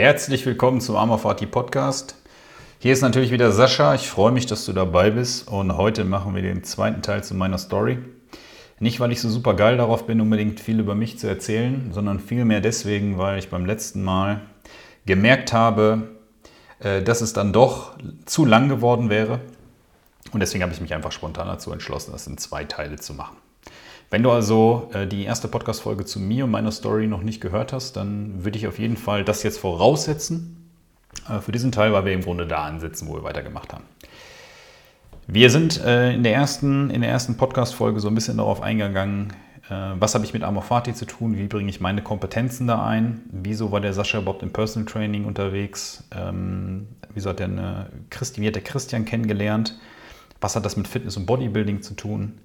Herzlich 0.00 0.46
willkommen 0.46 0.80
zum 0.80 0.94
Amorfati 0.94 1.44
Podcast. 1.44 2.14
Hier 2.78 2.92
ist 2.92 3.02
natürlich 3.02 3.32
wieder 3.32 3.50
Sascha. 3.50 3.96
Ich 3.96 4.08
freue 4.08 4.30
mich, 4.30 4.46
dass 4.46 4.64
du 4.64 4.72
dabei 4.72 5.10
bist. 5.10 5.48
Und 5.48 5.76
heute 5.76 6.04
machen 6.04 6.36
wir 6.36 6.42
den 6.42 6.62
zweiten 6.62 7.02
Teil 7.02 7.24
zu 7.24 7.34
meiner 7.34 7.58
Story. 7.58 7.98
Nicht, 8.78 9.00
weil 9.00 9.10
ich 9.10 9.20
so 9.20 9.28
super 9.28 9.54
geil 9.54 9.76
darauf 9.76 10.06
bin, 10.06 10.20
unbedingt 10.20 10.60
viel 10.60 10.78
über 10.78 10.94
mich 10.94 11.18
zu 11.18 11.26
erzählen, 11.26 11.90
sondern 11.92 12.20
vielmehr 12.20 12.60
deswegen, 12.60 13.18
weil 13.18 13.40
ich 13.40 13.50
beim 13.50 13.66
letzten 13.66 14.04
Mal 14.04 14.42
gemerkt 15.04 15.52
habe, 15.52 16.10
äh, 16.78 17.02
dass 17.02 17.20
es 17.20 17.32
dann 17.32 17.52
doch 17.52 17.98
zu 18.24 18.44
lang 18.44 18.68
geworden 18.68 19.10
wäre. 19.10 19.40
Und 20.30 20.38
deswegen 20.38 20.62
habe 20.62 20.72
ich 20.72 20.80
mich 20.80 20.94
einfach 20.94 21.10
spontan 21.10 21.48
dazu 21.48 21.72
entschlossen, 21.72 22.12
das 22.12 22.24
in 22.28 22.38
zwei 22.38 22.62
Teile 22.62 23.00
zu 23.00 23.14
machen. 23.14 23.36
Wenn 24.10 24.22
du 24.22 24.30
also 24.30 24.90
äh, 24.94 25.06
die 25.06 25.24
erste 25.24 25.48
Podcast-Folge 25.48 26.06
zu 26.06 26.18
mir 26.18 26.44
und 26.44 26.50
meiner 26.50 26.72
Story 26.72 27.06
noch 27.06 27.22
nicht 27.22 27.42
gehört 27.42 27.74
hast, 27.74 27.96
dann 27.96 28.42
würde 28.42 28.56
ich 28.56 28.66
auf 28.66 28.78
jeden 28.78 28.96
Fall 28.96 29.22
das 29.22 29.42
jetzt 29.42 29.58
voraussetzen 29.58 30.70
äh, 31.28 31.40
für 31.40 31.52
diesen 31.52 31.72
Teil, 31.72 31.92
weil 31.92 32.06
wir 32.06 32.14
im 32.14 32.22
Grunde 32.22 32.46
da 32.46 32.64
ansetzen, 32.64 33.06
wo 33.08 33.14
wir 33.14 33.22
weitergemacht 33.22 33.74
haben. 33.74 33.84
Wir 35.26 35.50
sind 35.50 35.84
äh, 35.84 36.14
in 36.14 36.22
der 36.22 36.32
ersten, 36.32 36.90
ersten 37.02 37.36
Podcast-Folge 37.36 38.00
so 38.00 38.08
ein 38.08 38.14
bisschen 38.14 38.38
darauf 38.38 38.62
eingegangen, 38.62 39.32
was 39.70 40.14
habe 40.14 40.24
ich 40.24 40.32
mit 40.32 40.44
Amorfati 40.44 40.94
zu 40.94 41.04
tun, 41.04 41.36
wie 41.36 41.46
bringe 41.46 41.68
ich 41.68 41.78
meine 41.78 42.00
Kompetenzen 42.00 42.66
da 42.66 42.86
ein, 42.86 43.20
wieso 43.30 43.70
war 43.70 43.82
der 43.82 43.92
Sascha 43.92 44.18
überhaupt 44.18 44.42
im 44.42 44.50
Personal 44.50 44.90
Training 44.90 45.26
unterwegs, 45.26 46.04
ähm, 46.10 46.86
wieso 47.12 47.28
hat 47.28 47.38
der, 47.38 47.48
eine, 47.48 47.90
wie 48.36 48.46
hat 48.46 48.54
der 48.54 48.64
Christian 48.64 49.04
kennengelernt, 49.04 49.78
was 50.40 50.56
hat 50.56 50.64
das 50.64 50.78
mit 50.78 50.88
Fitness 50.88 51.18
und 51.18 51.26
Bodybuilding 51.26 51.82
zu 51.82 51.92
tun, 51.92 52.38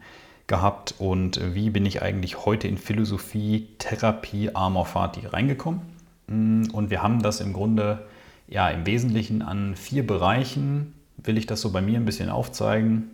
gehabt 0.47 0.95
und 0.99 1.39
wie 1.55 1.69
bin 1.69 1.85
ich 1.85 2.01
eigentlich 2.01 2.45
heute 2.45 2.67
in 2.67 2.77
Philosophie, 2.77 3.67
Therapie, 3.77 4.51
Amor 4.53 4.85
Fati 4.85 5.25
reingekommen. 5.25 5.81
Mm, 6.27 6.63
und 6.73 6.89
wir 6.89 7.01
haben 7.01 7.21
das 7.21 7.39
im 7.39 7.53
Grunde 7.53 8.05
ja 8.47 8.69
im 8.69 8.85
Wesentlichen 8.85 9.41
an 9.41 9.75
vier 9.75 10.05
Bereichen, 10.05 10.93
will 11.17 11.37
ich 11.37 11.45
das 11.45 11.61
so 11.61 11.71
bei 11.71 11.81
mir 11.81 11.97
ein 11.97 12.05
bisschen 12.05 12.29
aufzeigen, 12.29 13.09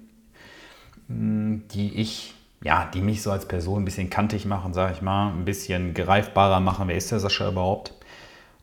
mm, 1.07 1.57
die 1.71 1.93
ich, 1.95 2.33
ja, 2.63 2.89
die 2.93 3.01
mich 3.01 3.21
so 3.21 3.31
als 3.31 3.47
Person 3.47 3.83
ein 3.83 3.85
bisschen 3.85 4.09
kantig 4.09 4.45
machen, 4.45 4.73
sage 4.73 4.93
ich 4.93 5.01
mal, 5.01 5.29
ein 5.31 5.45
bisschen 5.45 5.93
greifbarer 5.93 6.59
machen, 6.59 6.87
wer 6.87 6.95
ist 6.95 7.11
der 7.11 7.19
Sascha 7.19 7.49
überhaupt. 7.49 7.93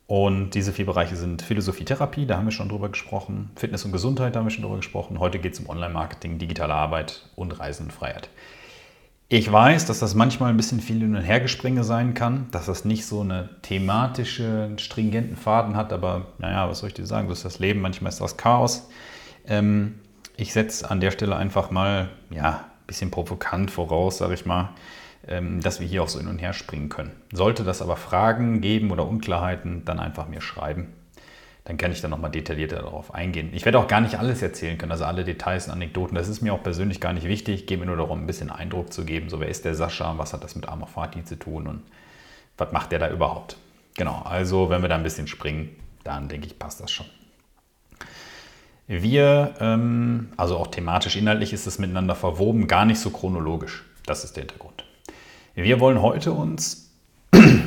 Und 0.08 0.50
diese 0.50 0.72
vier 0.72 0.86
Bereiche 0.86 1.16
sind 1.16 1.42
Philosophie, 1.42 1.84
Therapie, 1.84 2.26
da 2.26 2.36
haben 2.36 2.44
wir 2.44 2.52
schon 2.52 2.68
drüber 2.68 2.88
gesprochen, 2.88 3.50
Fitness 3.56 3.84
und 3.84 3.90
Gesundheit, 3.92 4.34
da 4.34 4.38
haben 4.38 4.46
wir 4.46 4.52
schon 4.52 4.62
drüber 4.62 4.76
gesprochen. 4.76 5.18
Heute 5.18 5.40
geht 5.40 5.54
es 5.54 5.60
um 5.60 5.68
Online-Marketing, 5.68 6.38
digitale 6.38 6.74
Arbeit 6.74 7.28
und 7.34 7.58
Reisen 7.58 7.86
und 7.86 7.92
Freiheit. 7.92 8.28
Ich 9.28 9.50
weiß, 9.50 9.86
dass 9.86 9.98
das 9.98 10.14
manchmal 10.14 10.50
ein 10.50 10.56
bisschen 10.56 10.80
viel 10.80 11.00
hin 11.00 11.16
und 11.16 11.20
hergespringe 11.20 11.82
sein 11.82 12.14
kann, 12.14 12.46
dass 12.52 12.66
das 12.66 12.84
nicht 12.84 13.06
so 13.06 13.22
eine 13.22 13.50
thematische, 13.62 14.70
stringenten 14.76 15.36
Faden 15.36 15.74
hat, 15.74 15.92
aber 15.92 16.28
naja, 16.38 16.68
was 16.68 16.78
soll 16.78 16.90
ich 16.90 16.94
dir 16.94 17.06
sagen, 17.06 17.26
so 17.26 17.32
ist 17.32 17.44
das 17.44 17.58
Leben, 17.58 17.80
manchmal 17.80 18.10
ist 18.10 18.20
das 18.20 18.36
Chaos. 18.36 18.88
Ähm, 19.48 19.96
ich 20.36 20.52
setze 20.52 20.88
an 20.88 21.00
der 21.00 21.10
Stelle 21.10 21.34
einfach 21.34 21.72
mal, 21.72 22.10
ja, 22.30 22.50
ein 22.50 22.86
bisschen 22.86 23.10
provokant 23.10 23.72
voraus, 23.72 24.18
sage 24.18 24.34
ich 24.34 24.46
mal, 24.46 24.70
ähm, 25.26 25.60
dass 25.60 25.80
wir 25.80 25.88
hier 25.88 26.04
auch 26.04 26.08
so 26.08 26.20
hin 26.20 26.28
und 26.28 26.38
her 26.38 26.52
springen 26.52 26.88
können. 26.88 27.10
Sollte 27.32 27.64
das 27.64 27.82
aber 27.82 27.96
Fragen 27.96 28.60
geben 28.60 28.92
oder 28.92 29.08
Unklarheiten, 29.08 29.84
dann 29.84 29.98
einfach 29.98 30.28
mir 30.28 30.40
schreiben 30.40 30.92
dann 31.66 31.78
kann 31.78 31.90
ich 31.90 32.00
dann 32.00 32.12
nochmal 32.12 32.30
detaillierter 32.30 32.76
darauf 32.76 33.12
eingehen. 33.12 33.50
Ich 33.52 33.64
werde 33.64 33.80
auch 33.80 33.88
gar 33.88 34.00
nicht 34.00 34.20
alles 34.20 34.40
erzählen 34.40 34.78
können, 34.78 34.92
also 34.92 35.04
alle 35.04 35.24
Details 35.24 35.66
und 35.66 35.72
Anekdoten. 35.72 36.14
Das 36.14 36.28
ist 36.28 36.40
mir 36.40 36.54
auch 36.54 36.62
persönlich 36.62 37.00
gar 37.00 37.12
nicht 37.12 37.26
wichtig. 37.26 37.62
Ich 37.62 37.66
gehe 37.66 37.76
mir 37.76 37.86
nur 37.86 37.96
darum, 37.96 38.22
ein 38.22 38.26
bisschen 38.26 38.50
Eindruck 38.50 38.92
zu 38.92 39.04
geben. 39.04 39.28
So, 39.28 39.40
wer 39.40 39.48
ist 39.48 39.64
der 39.64 39.74
Sascha? 39.74 40.16
Was 40.16 40.32
hat 40.32 40.44
das 40.44 40.54
mit 40.54 40.68
Amor 40.68 40.86
Fati 40.86 41.24
zu 41.24 41.36
tun? 41.36 41.66
Und 41.66 41.82
was 42.56 42.70
macht 42.70 42.92
der 42.92 43.00
da 43.00 43.10
überhaupt? 43.10 43.56
Genau, 43.96 44.22
also 44.24 44.70
wenn 44.70 44.80
wir 44.80 44.88
da 44.88 44.94
ein 44.94 45.02
bisschen 45.02 45.26
springen, 45.26 45.70
dann 46.04 46.28
denke 46.28 46.46
ich, 46.46 46.56
passt 46.56 46.80
das 46.80 46.92
schon. 46.92 47.06
Wir, 48.86 49.54
ähm, 49.58 50.28
also 50.36 50.58
auch 50.58 50.68
thematisch, 50.68 51.16
inhaltlich 51.16 51.52
ist 51.52 51.66
es 51.66 51.80
miteinander 51.80 52.14
verwoben, 52.14 52.68
gar 52.68 52.84
nicht 52.84 53.00
so 53.00 53.10
chronologisch. 53.10 53.84
Das 54.04 54.22
ist 54.22 54.36
der 54.36 54.42
Hintergrund. 54.42 54.84
Wir 55.56 55.80
wollen 55.80 56.00
heute 56.00 56.30
uns, 56.30 56.92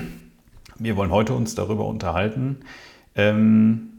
wir 0.75 0.95
wollen 0.95 1.11
heute 1.11 1.33
uns 1.33 1.53
darüber 1.53 1.85
unterhalten, 1.85 2.61
ähm, 3.19 3.89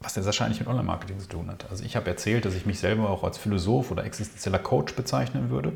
was 0.00 0.14
das 0.14 0.24
wahrscheinlich 0.24 0.60
mit 0.60 0.68
Online-Marketing 0.68 1.18
zu 1.18 1.28
tun 1.28 1.50
hat. 1.50 1.66
Also 1.70 1.82
ich 1.84 1.96
habe 1.96 2.08
erzählt, 2.08 2.44
dass 2.44 2.54
ich 2.54 2.64
mich 2.64 2.78
selber 2.78 3.10
auch 3.10 3.24
als 3.24 3.38
Philosoph 3.38 3.90
oder 3.90 4.04
existenzieller 4.04 4.60
Coach 4.60 4.94
bezeichnen 4.94 5.50
würde. 5.50 5.72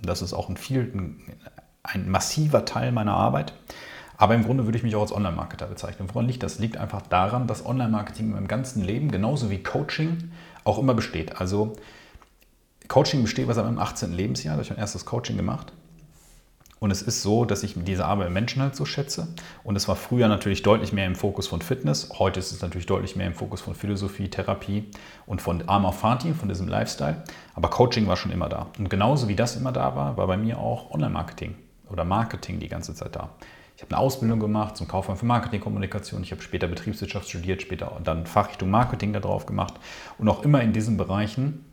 Das 0.00 0.22
ist 0.22 0.32
auch 0.32 0.48
ein, 0.48 0.56
viel, 0.56 0.80
ein, 0.80 1.34
ein 1.82 2.08
massiver 2.08 2.64
Teil 2.64 2.92
meiner 2.92 3.14
Arbeit. 3.14 3.52
Aber 4.16 4.34
im 4.34 4.44
Grunde 4.44 4.64
würde 4.64 4.78
ich 4.78 4.84
mich 4.84 4.96
auch 4.96 5.02
als 5.02 5.12
Online-Marketer 5.12 5.66
bezeichnen. 5.66 6.08
Woran 6.10 6.26
liegt 6.26 6.42
das? 6.42 6.58
Liegt 6.58 6.78
einfach 6.78 7.02
daran, 7.02 7.46
dass 7.46 7.66
Online-Marketing 7.66 8.26
in 8.26 8.32
meinem 8.32 8.48
ganzen 8.48 8.82
Leben, 8.82 9.10
genauso 9.10 9.50
wie 9.50 9.62
Coaching, 9.62 10.30
auch 10.64 10.78
immer 10.78 10.94
besteht. 10.94 11.38
Also 11.38 11.76
Coaching 12.88 13.22
besteht 13.22 13.46
seit 13.52 13.64
meinem 13.64 13.78
18. 13.78 14.12
Lebensjahr, 14.12 14.52
da 14.52 14.56
habe 14.58 14.62
ich 14.62 14.70
mein 14.70 14.78
erstes 14.78 15.04
Coaching 15.04 15.36
gemacht. 15.36 15.72
Und 16.78 16.90
es 16.90 17.00
ist 17.00 17.22
so, 17.22 17.46
dass 17.46 17.62
ich 17.62 17.74
diese 17.76 18.04
Arbeit 18.04 18.26
mit 18.26 18.34
Menschen 18.34 18.60
halt 18.60 18.76
so 18.76 18.84
schätze. 18.84 19.28
Und 19.64 19.76
es 19.76 19.88
war 19.88 19.96
früher 19.96 20.28
natürlich 20.28 20.62
deutlich 20.62 20.92
mehr 20.92 21.06
im 21.06 21.14
Fokus 21.14 21.46
von 21.46 21.62
Fitness. 21.62 22.10
Heute 22.18 22.38
ist 22.38 22.52
es 22.52 22.60
natürlich 22.60 22.86
deutlich 22.86 23.16
mehr 23.16 23.26
im 23.26 23.34
Fokus 23.34 23.62
von 23.62 23.74
Philosophie, 23.74 24.28
Therapie 24.28 24.90
und 25.24 25.40
von 25.40 25.66
Amor 25.68 25.94
Fati, 25.94 26.34
von 26.34 26.48
diesem 26.48 26.68
Lifestyle. 26.68 27.24
Aber 27.54 27.70
Coaching 27.70 28.06
war 28.06 28.16
schon 28.16 28.30
immer 28.30 28.50
da. 28.50 28.66
Und 28.78 28.90
genauso 28.90 29.26
wie 29.28 29.36
das 29.36 29.56
immer 29.56 29.72
da 29.72 29.96
war, 29.96 30.18
war 30.18 30.26
bei 30.26 30.36
mir 30.36 30.58
auch 30.58 30.90
Online-Marketing 30.90 31.54
oder 31.88 32.04
Marketing 32.04 32.60
die 32.60 32.68
ganze 32.68 32.94
Zeit 32.94 33.16
da. 33.16 33.30
Ich 33.76 33.82
habe 33.82 33.94
eine 33.94 34.02
Ausbildung 34.02 34.40
gemacht 34.40 34.76
zum 34.76 34.88
Kaufmann 34.88 35.18
für 35.18 35.26
Marketingkommunikation. 35.26 36.22
Ich 36.22 36.32
habe 36.32 36.42
später 36.42 36.66
Betriebswirtschaft 36.66 37.28
studiert, 37.28 37.60
später 37.60 37.92
dann 38.04 38.26
Fachrichtung 38.26 38.70
Marketing 38.70 39.12
da 39.12 39.20
drauf 39.20 39.44
gemacht 39.44 39.74
und 40.18 40.28
auch 40.28 40.42
immer 40.44 40.62
in 40.62 40.72
diesen 40.72 40.96
Bereichen 40.96 41.66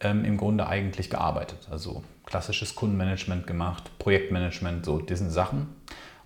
ähm, 0.00 0.24
im 0.24 0.36
Grunde 0.36 0.68
eigentlich 0.68 1.10
gearbeitet. 1.10 1.68
Also 1.70 2.04
klassisches 2.28 2.74
Kundenmanagement 2.74 3.46
gemacht, 3.46 3.90
Projektmanagement, 3.98 4.84
so 4.84 4.98
diesen 4.98 5.30
Sachen 5.30 5.68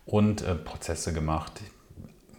und 0.04 0.42
äh, 0.42 0.56
Prozesse 0.56 1.12
gemacht. 1.12 1.60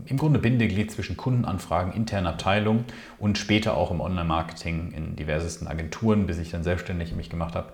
Im 0.06 0.18
Grunde 0.18 0.40
Bindeglied 0.40 0.92
zwischen 0.92 1.16
Kundenanfragen, 1.16 1.94
internen 1.94 2.28
Abteilungen 2.28 2.84
und 3.20 3.38
später 3.38 3.78
auch 3.78 3.90
im 3.90 4.02
Online-Marketing 4.02 4.92
in 4.92 5.16
diversesten 5.16 5.68
Agenturen, 5.68 6.28
bis 6.28 6.40
ich 6.40 6.52
dann 6.52 6.64
selbstständig 6.64 7.16
mich 7.16 7.30
gemacht 7.30 7.56
habe. 7.56 7.72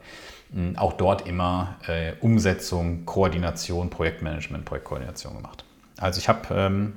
Hm, 0.53 0.77
auch 0.77 0.93
dort 0.93 1.27
immer 1.27 1.77
äh, 1.87 2.13
Umsetzung, 2.21 3.05
Koordination, 3.05 3.89
Projektmanagement, 3.89 4.65
Projektkoordination 4.65 5.37
gemacht. 5.37 5.65
Also 5.97 6.19
ich 6.19 6.29
habe 6.29 6.53
ähm, 6.53 6.93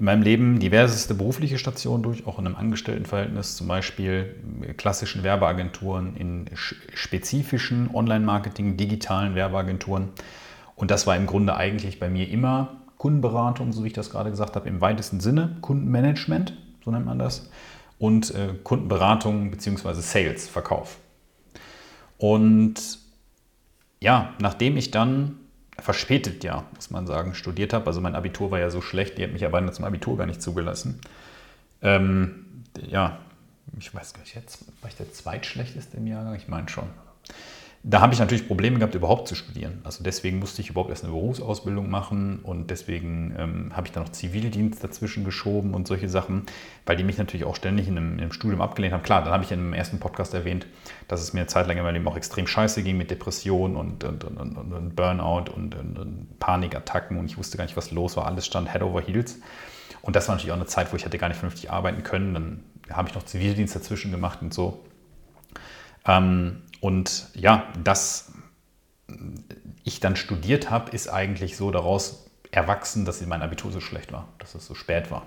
in 0.00 0.06
meinem 0.06 0.22
Leben 0.22 0.58
diverseste 0.60 1.14
berufliche 1.14 1.58
Stationen 1.58 2.02
durch, 2.02 2.26
auch 2.26 2.38
in 2.38 2.46
einem 2.46 2.56
Angestelltenverhältnis, 2.56 3.56
zum 3.56 3.68
Beispiel 3.68 4.34
klassischen 4.78 5.22
Werbeagenturen, 5.22 6.16
in 6.16 6.46
spezifischen 6.54 7.94
Online-Marketing, 7.94 8.78
digitalen 8.78 9.34
Werbeagenturen. 9.34 10.08
Und 10.74 10.90
das 10.90 11.06
war 11.06 11.16
im 11.16 11.26
Grunde 11.26 11.54
eigentlich 11.54 12.00
bei 12.00 12.08
mir 12.08 12.30
immer 12.30 12.80
Kundenberatung, 12.96 13.72
so 13.72 13.84
wie 13.84 13.88
ich 13.88 13.92
das 13.92 14.08
gerade 14.08 14.30
gesagt 14.30 14.56
habe, 14.56 14.66
im 14.70 14.80
weitesten 14.80 15.20
Sinne, 15.20 15.58
Kundenmanagement, 15.60 16.56
so 16.82 16.90
nennt 16.90 17.04
man 17.04 17.18
das, 17.18 17.50
und 17.98 18.34
äh, 18.34 18.54
Kundenberatung 18.64 19.50
bzw. 19.50 20.00
Sales, 20.00 20.48
Verkauf. 20.48 20.96
Und 22.16 22.98
ja, 24.00 24.32
nachdem 24.40 24.78
ich 24.78 24.90
dann 24.90 25.36
verspätet 25.80 26.44
ja, 26.44 26.64
muss 26.74 26.90
man 26.90 27.06
sagen, 27.06 27.34
studiert 27.34 27.72
habe. 27.72 27.86
Also 27.86 28.00
mein 28.00 28.14
Abitur 28.14 28.50
war 28.50 28.58
ja 28.58 28.70
so 28.70 28.80
schlecht, 28.80 29.18
die 29.18 29.24
hat 29.24 29.32
mich 29.32 29.44
aber 29.44 29.72
zum 29.72 29.84
Abitur 29.84 30.16
gar 30.16 30.26
nicht 30.26 30.42
zugelassen. 30.42 31.00
Ähm, 31.82 32.64
ja, 32.88 33.18
ich 33.78 33.94
weiß 33.94 34.12
gar 34.12 34.20
nicht, 34.20 34.34
jetzt 34.34 34.64
war 34.82 34.90
ich 34.90 34.96
der 34.96 35.12
zweitschlechteste 35.12 35.96
im 35.96 36.06
Jahrgang? 36.06 36.34
Ich 36.34 36.48
meine 36.48 36.68
schon 36.68 36.88
da 37.82 38.02
habe 38.02 38.12
ich 38.12 38.20
natürlich 38.20 38.46
Probleme 38.46 38.78
gehabt, 38.78 38.94
überhaupt 38.94 39.26
zu 39.26 39.34
studieren. 39.34 39.80
Also 39.84 40.04
deswegen 40.04 40.38
musste 40.38 40.60
ich 40.60 40.68
überhaupt 40.68 40.90
erst 40.90 41.02
eine 41.02 41.14
Berufsausbildung 41.14 41.88
machen 41.88 42.40
und 42.42 42.70
deswegen 42.70 43.34
ähm, 43.38 43.72
habe 43.74 43.86
ich 43.86 43.92
dann 43.92 44.02
noch 44.02 44.12
Zivildienst 44.12 44.84
dazwischen 44.84 45.24
geschoben 45.24 45.72
und 45.72 45.88
solche 45.88 46.10
Sachen, 46.10 46.44
weil 46.84 46.96
die 46.96 47.04
mich 47.04 47.16
natürlich 47.16 47.46
auch 47.46 47.56
ständig 47.56 47.88
in 47.88 47.96
einem, 47.96 48.14
in 48.14 48.20
einem 48.20 48.32
Studium 48.32 48.60
abgelehnt 48.60 48.92
haben. 48.92 49.02
Klar, 49.02 49.24
dann 49.24 49.32
habe 49.32 49.44
ich 49.44 49.52
in 49.52 49.60
einem 49.60 49.72
ersten 49.72 49.98
Podcast 49.98 50.34
erwähnt, 50.34 50.66
dass 51.08 51.22
es 51.22 51.32
mir 51.32 51.40
eine 51.40 51.46
Zeit 51.46 51.68
lang 51.68 51.78
in 51.78 51.82
meinem 51.82 51.94
Leben 51.94 52.08
auch 52.08 52.18
extrem 52.18 52.46
scheiße 52.46 52.82
ging 52.82 52.98
mit 52.98 53.10
Depressionen 53.10 53.78
und, 53.78 54.04
und, 54.04 54.24
und, 54.24 54.56
und 54.56 54.94
Burnout 54.94 55.50
und, 55.50 55.74
Panikattacken 56.38 57.16
und 57.16 57.24
ich 57.24 57.38
wusste 57.38 57.56
gar 57.56 57.64
nicht, 57.64 57.78
was 57.78 57.92
los 57.92 58.14
war. 58.14 58.26
Alles 58.26 58.44
stand 58.44 58.70
Head 58.70 58.82
over 58.82 59.00
Heels. 59.00 59.38
Und 60.02 60.16
das 60.16 60.28
war 60.28 60.34
natürlich 60.34 60.52
auch 60.52 60.56
eine 60.56 60.66
Zeit, 60.66 60.92
wo 60.92 60.96
ich 60.96 61.06
hätte 61.06 61.16
gar 61.16 61.28
nicht 61.28 61.38
vernünftig 61.38 61.70
arbeiten 61.70 62.02
können. 62.02 62.34
Dann 62.34 62.62
habe 62.94 63.08
ich 63.08 63.14
noch 63.14 63.22
Zivildienst 63.22 63.74
dazwischen 63.74 64.10
gemacht 64.10 64.42
und 64.42 64.52
so. 64.52 64.84
Ähm, 66.06 66.62
und 66.80 67.28
ja, 67.34 67.64
dass 67.82 68.32
ich 69.84 70.00
dann 70.00 70.16
studiert 70.16 70.70
habe, 70.70 70.90
ist 70.90 71.08
eigentlich 71.08 71.56
so 71.56 71.70
daraus 71.70 72.26
erwachsen, 72.50 73.04
dass 73.04 73.24
mein 73.26 73.42
Abitur 73.42 73.70
so 73.70 73.80
schlecht 73.80 74.12
war, 74.12 74.28
dass 74.38 74.54
es 74.54 74.66
so 74.66 74.74
spät 74.74 75.10
war. 75.10 75.26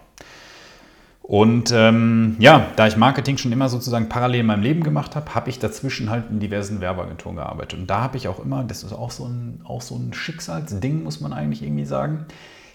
Und 1.21 1.71
ähm, 1.71 2.35
ja, 2.39 2.67
da 2.75 2.85
ich 2.85 2.97
Marketing 2.97 3.37
schon 3.37 3.53
immer 3.53 3.69
sozusagen 3.69 4.09
parallel 4.09 4.41
in 4.41 4.45
meinem 4.45 4.61
Leben 4.61 4.83
gemacht 4.83 5.15
habe, 5.15 5.33
habe 5.33 5.49
ich 5.49 5.57
dazwischen 5.57 6.09
halt 6.09 6.29
in 6.29 6.41
diversen 6.41 6.81
Werbeagenturen 6.81 7.37
gearbeitet. 7.37 7.79
Und 7.79 7.87
da 7.87 8.01
habe 8.01 8.17
ich 8.17 8.27
auch 8.27 8.43
immer, 8.43 8.65
das 8.65 8.83
ist 8.83 8.91
auch 8.91 9.09
so 9.09 9.25
ein, 9.25 9.61
auch 9.63 9.81
so 9.81 9.95
ein 9.95 10.13
Schicksalsding, 10.13 11.03
muss 11.03 11.21
man 11.21 11.31
eigentlich 11.31 11.63
irgendwie 11.63 11.85
sagen, 11.85 12.25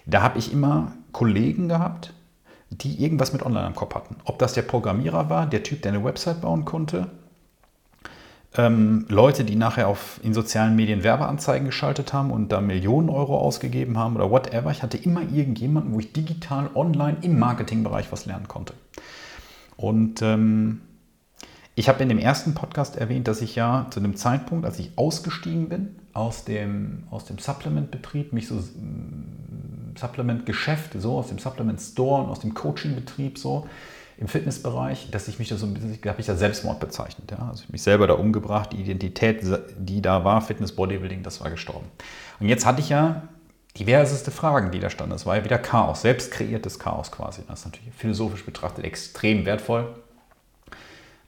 Da 0.07 0.23
habe 0.23 0.39
ich 0.39 0.51
immer 0.51 0.93
Kollegen 1.11 1.69
gehabt, 1.69 2.13
die 2.71 3.03
irgendwas 3.03 3.33
mit 3.33 3.43
Online 3.43 3.67
am 3.67 3.75
Kopf 3.75 3.93
hatten. 3.93 4.15
Ob 4.25 4.39
das 4.39 4.53
der 4.53 4.63
Programmierer 4.63 5.29
war, 5.29 5.45
der 5.45 5.61
Typ, 5.61 5.83
der 5.83 5.91
eine 5.91 6.03
Website 6.03 6.41
bauen 6.41 6.65
konnte, 6.65 7.07
ähm, 8.55 9.05
Leute, 9.09 9.43
die 9.43 9.55
nachher 9.55 9.87
auf, 9.87 10.19
in 10.23 10.33
sozialen 10.33 10.75
Medien 10.75 11.03
Werbeanzeigen 11.03 11.67
geschaltet 11.67 12.13
haben 12.13 12.31
und 12.31 12.51
da 12.51 12.61
Millionen 12.61 13.09
Euro 13.09 13.37
ausgegeben 13.37 13.97
haben 13.97 14.15
oder 14.15 14.31
whatever. 14.31 14.71
Ich 14.71 14.81
hatte 14.81 14.97
immer 14.97 15.21
irgendjemanden, 15.21 15.93
wo 15.93 15.99
ich 15.99 16.13
digital 16.13 16.69
online 16.73 17.17
im 17.21 17.37
Marketingbereich 17.37 18.11
was 18.11 18.25
lernen 18.25 18.47
konnte. 18.47 18.73
Und 19.77 20.21
ähm, 20.21 20.81
ich 21.75 21.87
habe 21.87 22.03
in 22.03 22.09
dem 22.09 22.17
ersten 22.17 22.55
Podcast 22.55 22.97
erwähnt, 22.97 23.27
dass 23.27 23.41
ich 23.41 23.55
ja 23.55 23.87
zu 23.91 23.99
dem 23.99 24.15
Zeitpunkt, 24.15 24.65
als 24.65 24.79
ich 24.79 24.91
ausgestiegen 24.97 25.69
bin 25.69 25.95
aus 26.13 26.43
dem, 26.43 27.03
aus 27.11 27.25
dem 27.25 27.37
Supplement-Betrieb, 27.37 28.33
mich 28.33 28.47
so 28.47 28.55
mm, 28.55 29.95
Supplement-Geschäft, 29.95 30.99
so 30.99 31.17
aus 31.17 31.27
dem 31.27 31.37
Supplement-Store 31.37 32.23
und 32.23 32.29
aus 32.29 32.39
dem 32.39 32.53
Coaching-Betrieb 32.53 33.37
so, 33.37 33.67
im 34.19 34.27
Fitnessbereich, 34.27 35.11
dass 35.11 35.29
ich 35.29 35.39
mich 35.39 35.47
da 35.47 35.55
so 35.55 35.65
ein 35.65 35.73
bisschen, 35.73 35.97
habe 36.05 36.19
ich 36.19 36.27
ja 36.27 36.35
Selbstmord 36.35 36.81
bezeichnet. 36.81 37.31
Ja? 37.31 37.47
Also 37.49 37.63
ich 37.63 37.69
mich 37.69 37.81
selber 37.81 38.05
da 38.05 38.15
umgebracht, 38.15 38.73
die 38.73 38.81
Identität, 38.81 39.41
die 39.77 40.01
da 40.01 40.25
war, 40.25 40.41
Fitness, 40.41 40.73
Bodybuilding, 40.73 41.23
das 41.23 41.39
war 41.39 41.49
gestorben. 41.49 41.87
Und 42.41 42.49
jetzt 42.49 42.65
hatte 42.65 42.81
ich 42.81 42.89
ja 42.89 43.23
diverseste 43.77 44.31
Fragen, 44.31 44.71
die 44.71 44.81
da 44.81 44.89
standen. 44.89 45.13
Das 45.13 45.25
war 45.25 45.37
ja 45.37 45.45
wieder 45.45 45.57
Chaos, 45.57 46.01
selbst 46.01 46.31
kreiertes 46.31 46.79
Chaos 46.79 47.13
quasi. 47.13 47.43
Das 47.47 47.59
ist 47.59 47.65
natürlich 47.65 47.93
philosophisch 47.95 48.43
betrachtet 48.43 48.83
extrem 48.83 49.45
wertvoll. 49.45 49.87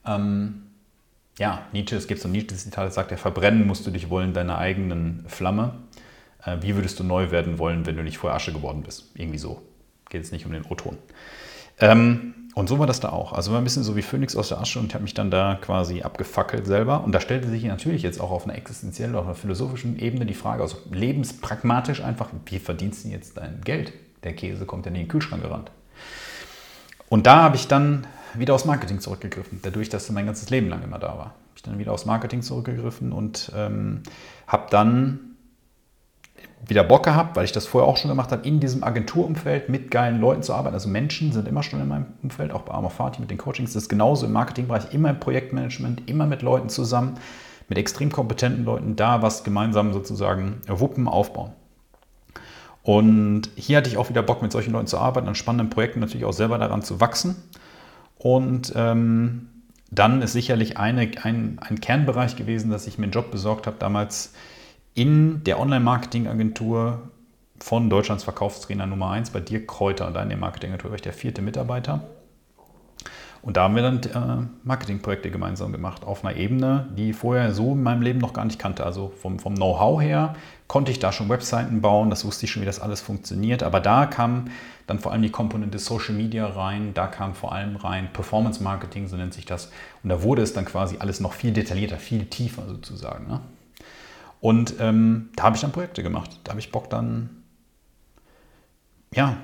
Ähm, 0.05 0.63
ja, 1.39 1.61
Nietzsche, 1.71 1.95
es 1.95 2.07
gibt 2.07 2.19
so 2.19 2.27
ein 2.27 2.33
Nietzsche-Zitat, 2.33 2.87
das 2.87 2.95
sagt, 2.95 3.11
ja, 3.11 3.17
verbrennen 3.17 3.65
musst 3.65 3.87
du 3.87 3.91
dich 3.91 4.09
wollen 4.09 4.33
deiner 4.33 4.57
eigenen 4.57 5.23
Flamme. 5.29 5.75
Äh, 6.43 6.57
wie 6.59 6.75
würdest 6.75 6.99
du 6.99 7.05
neu 7.05 7.31
werden 7.31 7.57
wollen, 7.57 7.85
wenn 7.85 7.95
du 7.95 8.03
nicht 8.03 8.17
vorher 8.17 8.35
Asche 8.35 8.51
geworden 8.51 8.83
bist? 8.83 9.11
Irgendwie 9.15 9.37
so. 9.37 9.61
Geht 10.09 10.23
es 10.23 10.33
nicht 10.33 10.45
um 10.45 10.51
den 10.51 10.65
O-Ton. 10.65 10.97
Ähm, 11.79 12.33
und 12.53 12.67
so 12.67 12.79
war 12.79 12.87
das 12.87 12.99
da 12.99 13.09
auch. 13.09 13.31
Also 13.31 13.51
war 13.51 13.59
ein 13.59 13.63
bisschen 13.63 13.83
so 13.83 13.95
wie 13.95 14.01
Phönix 14.01 14.35
aus 14.35 14.49
der 14.49 14.59
Asche 14.59 14.79
und 14.79 14.93
habe 14.93 15.03
mich 15.03 15.13
dann 15.13 15.31
da 15.31 15.57
quasi 15.61 16.01
abgefackelt 16.01 16.65
selber. 16.65 17.03
Und 17.03 17.13
da 17.13 17.21
stellte 17.21 17.47
sich 17.47 17.63
natürlich 17.63 18.03
jetzt 18.03 18.19
auch 18.19 18.31
auf 18.31 18.43
einer 18.43 18.55
existenziellen, 18.55 19.15
auf 19.15 19.25
einer 19.25 19.35
philosophischen 19.35 19.97
Ebene 19.97 20.25
die 20.25 20.33
Frage, 20.33 20.61
also 20.61 20.77
lebenspragmatisch 20.91 22.01
einfach, 22.03 22.29
wie 22.45 22.59
verdienst 22.59 23.05
du 23.05 23.09
jetzt 23.09 23.37
dein 23.37 23.61
Geld? 23.61 23.93
Der 24.23 24.33
Käse 24.33 24.65
kommt 24.65 24.85
ja 24.85 24.89
in 24.91 24.97
den 24.97 25.07
Kühlschrank 25.07 25.41
gerannt. 25.41 25.71
Und 27.07 27.25
da 27.25 27.41
habe 27.41 27.55
ich 27.55 27.67
dann 27.67 28.05
wieder 28.33 28.53
aufs 28.53 28.65
Marketing 28.65 28.99
zurückgegriffen, 28.99 29.59
dadurch, 29.61 29.89
dass 29.89 30.09
mein 30.09 30.25
ganzes 30.25 30.49
Leben 30.49 30.69
lang 30.69 30.83
immer 30.83 30.99
da 30.99 31.07
war. 31.07 31.25
Habe 31.25 31.55
ich 31.55 31.63
dann 31.63 31.79
wieder 31.79 31.93
aufs 31.93 32.05
Marketing 32.05 32.41
zurückgegriffen 32.41 33.13
und 33.13 33.51
ähm, 33.55 34.03
habe 34.47 34.67
dann 34.69 35.30
wieder 36.67 36.83
Bock 36.83 37.03
gehabt, 37.03 37.35
weil 37.35 37.45
ich 37.45 37.51
das 37.51 37.65
vorher 37.65 37.87
auch 37.87 37.97
schon 37.97 38.09
gemacht 38.09 38.31
habe, 38.31 38.47
in 38.47 38.59
diesem 38.59 38.83
Agenturumfeld 38.83 39.69
mit 39.69 39.91
geilen 39.91 40.21
Leuten 40.21 40.43
zu 40.43 40.53
arbeiten. 40.53 40.75
Also 40.75 40.89
Menschen 40.89 41.31
sind 41.31 41.47
immer 41.47 41.63
schon 41.63 41.81
in 41.81 41.87
meinem 41.87 42.05
Umfeld, 42.23 42.51
auch 42.51 42.61
bei 42.61 42.73
Arma 42.73 42.89
Fati 42.89 43.19
mit 43.19 43.31
den 43.31 43.37
Coachings. 43.37 43.73
Das 43.73 43.83
ist 43.83 43.89
genauso 43.89 44.25
im 44.25 44.31
Marketingbereich, 44.31 44.93
immer 44.93 45.09
im 45.09 45.19
Projektmanagement, 45.19 46.09
immer 46.09 46.25
mit 46.25 46.41
Leuten 46.41 46.69
zusammen, 46.69 47.15
mit 47.67 47.77
extrem 47.77 48.11
kompetenten 48.11 48.65
Leuten, 48.65 48.95
da 48.95 49.21
was 49.21 49.43
gemeinsam 49.43 49.93
sozusagen 49.93 50.61
wuppen, 50.67 51.07
aufbauen. 51.07 51.51
Und 52.83 53.49
hier 53.55 53.77
hatte 53.77 53.89
ich 53.89 53.97
auch 53.97 54.09
wieder 54.09 54.23
Bock, 54.23 54.41
mit 54.41 54.51
solchen 54.51 54.71
Leuten 54.71 54.87
zu 54.87 54.97
arbeiten, 54.97 55.27
an 55.27 55.35
spannenden 55.35 55.69
Projekten 55.69 55.99
natürlich 55.99 56.25
auch 56.25 56.33
selber 56.33 56.57
daran 56.57 56.81
zu 56.81 56.99
wachsen. 56.99 57.35
Und 58.17 58.73
ähm, 58.75 59.47
dann 59.91 60.21
ist 60.21 60.33
sicherlich 60.33 60.77
eine, 60.77 61.11
ein, 61.23 61.59
ein 61.59 61.81
Kernbereich 61.81 62.35
gewesen, 62.35 62.71
dass 62.71 62.87
ich 62.87 62.97
mir 62.97 63.03
einen 63.03 63.11
Job 63.11 63.29
besorgt 63.29 63.67
habe, 63.67 63.77
damals 63.77 64.33
in 64.93 65.43
der 65.43 65.59
Online-Marketing-Agentur 65.59 67.01
von 67.59 67.89
Deutschlands 67.89 68.23
Verkaufstrainer 68.23 68.87
Nummer 68.87 69.11
1 69.11 69.29
bei 69.29 69.39
dir 69.39 69.65
Kräuter, 69.65 70.11
deine 70.11 70.35
Marketingagentur, 70.35 70.91
war 70.91 70.95
ich 70.95 71.01
der 71.01 71.13
vierte 71.13 71.41
Mitarbeiter. 71.41 72.03
Und 73.43 73.57
da 73.57 73.63
haben 73.63 73.75
wir 73.75 73.81
dann 73.81 74.03
äh, 74.03 74.47
Marketingprojekte 74.63 75.31
gemeinsam 75.31 75.71
gemacht, 75.71 76.03
auf 76.03 76.23
einer 76.23 76.37
Ebene, 76.37 76.89
die 76.95 77.09
ich 77.09 77.15
vorher 77.15 77.53
so 77.53 77.71
in 77.71 77.81
meinem 77.81 78.03
Leben 78.03 78.19
noch 78.19 78.33
gar 78.33 78.45
nicht 78.45 78.59
kannte. 78.59 78.85
Also 78.85 79.11
vom, 79.19 79.39
vom 79.39 79.55
Know-how 79.55 79.99
her 79.99 80.35
konnte 80.67 80.91
ich 80.91 80.99
da 80.99 81.11
schon 81.11 81.27
Webseiten 81.27 81.81
bauen, 81.81 82.11
das 82.11 82.23
wusste 82.23 82.45
ich 82.45 82.51
schon, 82.51 82.61
wie 82.61 82.67
das 82.67 82.79
alles 82.79 83.01
funktioniert. 83.01 83.63
Aber 83.63 83.79
da 83.79 84.05
kam 84.05 84.51
dann 84.85 84.99
vor 84.99 85.11
allem 85.11 85.23
die 85.23 85.31
Komponente 85.31 85.79
Social 85.79 86.13
Media 86.13 86.45
rein, 86.45 86.93
da 86.93 87.07
kam 87.07 87.33
vor 87.33 87.51
allem 87.51 87.77
rein 87.77 88.13
Performance 88.13 88.61
Marketing, 88.61 89.07
so 89.07 89.15
nennt 89.15 89.33
sich 89.33 89.45
das. 89.45 89.71
Und 90.03 90.09
da 90.09 90.21
wurde 90.21 90.43
es 90.43 90.53
dann 90.53 90.65
quasi 90.65 90.97
alles 90.99 91.19
noch 91.19 91.33
viel 91.33 91.51
detaillierter, 91.51 91.97
viel 91.97 92.25
tiefer 92.25 92.67
sozusagen. 92.67 93.27
Ne? 93.27 93.41
Und 94.41 94.75
ähm, 94.79 95.29
da 95.35 95.43
habe 95.43 95.55
ich 95.55 95.61
dann 95.61 95.71
Projekte 95.71 96.03
gemacht. 96.03 96.39
Da 96.43 96.51
habe 96.51 96.59
ich 96.59 96.71
Bock 96.71 96.89
dann, 96.89 97.29
ja, 99.13 99.37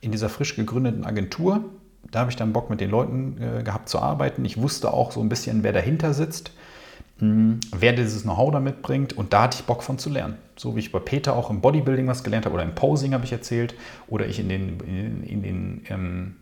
in 0.00 0.12
dieser 0.12 0.28
frisch 0.28 0.54
gegründeten 0.54 1.04
Agentur, 1.04 1.64
da 2.10 2.20
habe 2.20 2.30
ich 2.30 2.36
dann 2.36 2.52
Bock 2.52 2.68
mit 2.68 2.80
den 2.80 2.90
Leuten 2.90 3.40
äh, 3.40 3.62
gehabt 3.62 3.88
zu 3.88 3.98
arbeiten. 3.98 4.44
Ich 4.44 4.60
wusste 4.60 4.92
auch 4.92 5.12
so 5.12 5.20
ein 5.20 5.28
bisschen, 5.28 5.62
wer 5.62 5.72
dahinter 5.72 6.12
sitzt, 6.12 6.52
mh, 7.18 7.26
hm, 7.26 7.60
wer 7.74 7.92
dieses 7.94 8.22
Know-how 8.22 8.50
da 8.50 8.60
mitbringt 8.60 9.14
und 9.14 9.32
da 9.32 9.44
hatte 9.44 9.58
ich 9.58 9.64
Bock 9.64 9.82
von 9.82 9.98
zu 9.98 10.10
lernen. 10.10 10.36
So 10.56 10.76
wie 10.76 10.80
ich 10.80 10.92
bei 10.92 10.98
Peter 10.98 11.34
auch 11.34 11.48
im 11.48 11.60
Bodybuilding 11.60 12.06
was 12.06 12.22
gelernt 12.22 12.44
habe 12.44 12.54
oder 12.54 12.64
im 12.64 12.74
Posing 12.74 13.14
habe 13.14 13.24
ich 13.24 13.32
erzählt 13.32 13.74
oder 14.08 14.26
ich 14.26 14.38
in 14.40 14.48
den, 14.48 14.80
in, 14.80 15.22
in 15.22 15.42
den 15.42 15.84
ähm, 15.88 16.36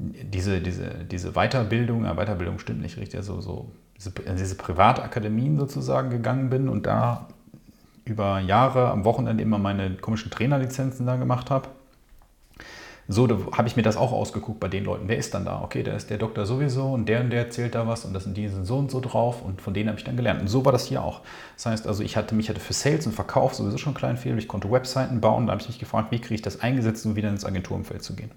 diese, 0.00 0.60
diese, 0.60 0.90
diese 1.10 1.32
Weiterbildung, 1.32 2.04
ja, 2.04 2.14
Weiterbildung 2.14 2.58
stimmt 2.58 2.80
nicht 2.80 2.96
richtig, 2.96 3.16
also 3.16 3.40
so 3.40 3.72
diese, 3.96 4.12
in 4.24 4.36
diese 4.36 4.54
Privatakademien 4.54 5.58
sozusagen 5.58 6.10
gegangen 6.10 6.50
bin 6.50 6.68
und 6.68 6.86
da 6.86 7.26
über 8.04 8.38
Jahre 8.40 8.90
am 8.90 9.04
Wochenende 9.04 9.42
immer 9.42 9.58
meine 9.58 9.96
komischen 9.96 10.30
Trainerlizenzen 10.30 11.04
da 11.04 11.16
gemacht 11.16 11.50
habe. 11.50 11.68
So 13.10 13.26
habe 13.56 13.66
ich 13.66 13.74
mir 13.74 13.82
das 13.82 13.96
auch 13.96 14.12
ausgeguckt 14.12 14.60
bei 14.60 14.68
den 14.68 14.84
Leuten. 14.84 15.08
Wer 15.08 15.16
ist 15.16 15.32
dann 15.32 15.46
da? 15.46 15.62
Okay, 15.62 15.82
da 15.82 15.92
ist 15.92 16.10
der 16.10 16.18
Doktor 16.18 16.44
sowieso 16.44 16.92
und 16.92 17.06
der 17.08 17.22
und 17.22 17.30
der 17.30 17.44
erzählt 17.44 17.74
da 17.74 17.86
was 17.86 18.04
und 18.04 18.12
das 18.12 18.24
sind 18.24 18.36
die 18.36 18.48
sind 18.48 18.66
so 18.66 18.76
und 18.76 18.90
so 18.90 19.00
drauf 19.00 19.42
und 19.42 19.62
von 19.62 19.72
denen 19.72 19.88
habe 19.88 19.98
ich 19.98 20.04
dann 20.04 20.16
gelernt. 20.16 20.42
Und 20.42 20.48
so 20.48 20.64
war 20.66 20.72
das 20.72 20.84
hier 20.86 21.02
auch. 21.02 21.22
Das 21.56 21.66
heißt 21.66 21.86
also, 21.86 22.02
ich 22.02 22.18
hatte 22.18 22.34
mich 22.34 22.50
hatte 22.50 22.60
für 22.60 22.74
Sales 22.74 23.06
und 23.06 23.14
Verkauf 23.14 23.54
sowieso 23.54 23.78
schon 23.78 23.94
klein 23.94 24.18
viel. 24.18 24.36
Ich 24.38 24.46
konnte 24.46 24.70
Webseiten 24.70 25.22
bauen. 25.22 25.46
Da 25.46 25.52
habe 25.52 25.62
ich 25.62 25.68
mich 25.68 25.78
gefragt, 25.78 26.12
wie 26.12 26.20
kriege 26.20 26.34
ich 26.34 26.42
das 26.42 26.60
eingesetzt, 26.60 27.06
um 27.06 27.16
wieder 27.16 27.30
ins 27.30 27.46
Agenturumfeld 27.46 28.02
zu 28.02 28.14
gehen. 28.14 28.30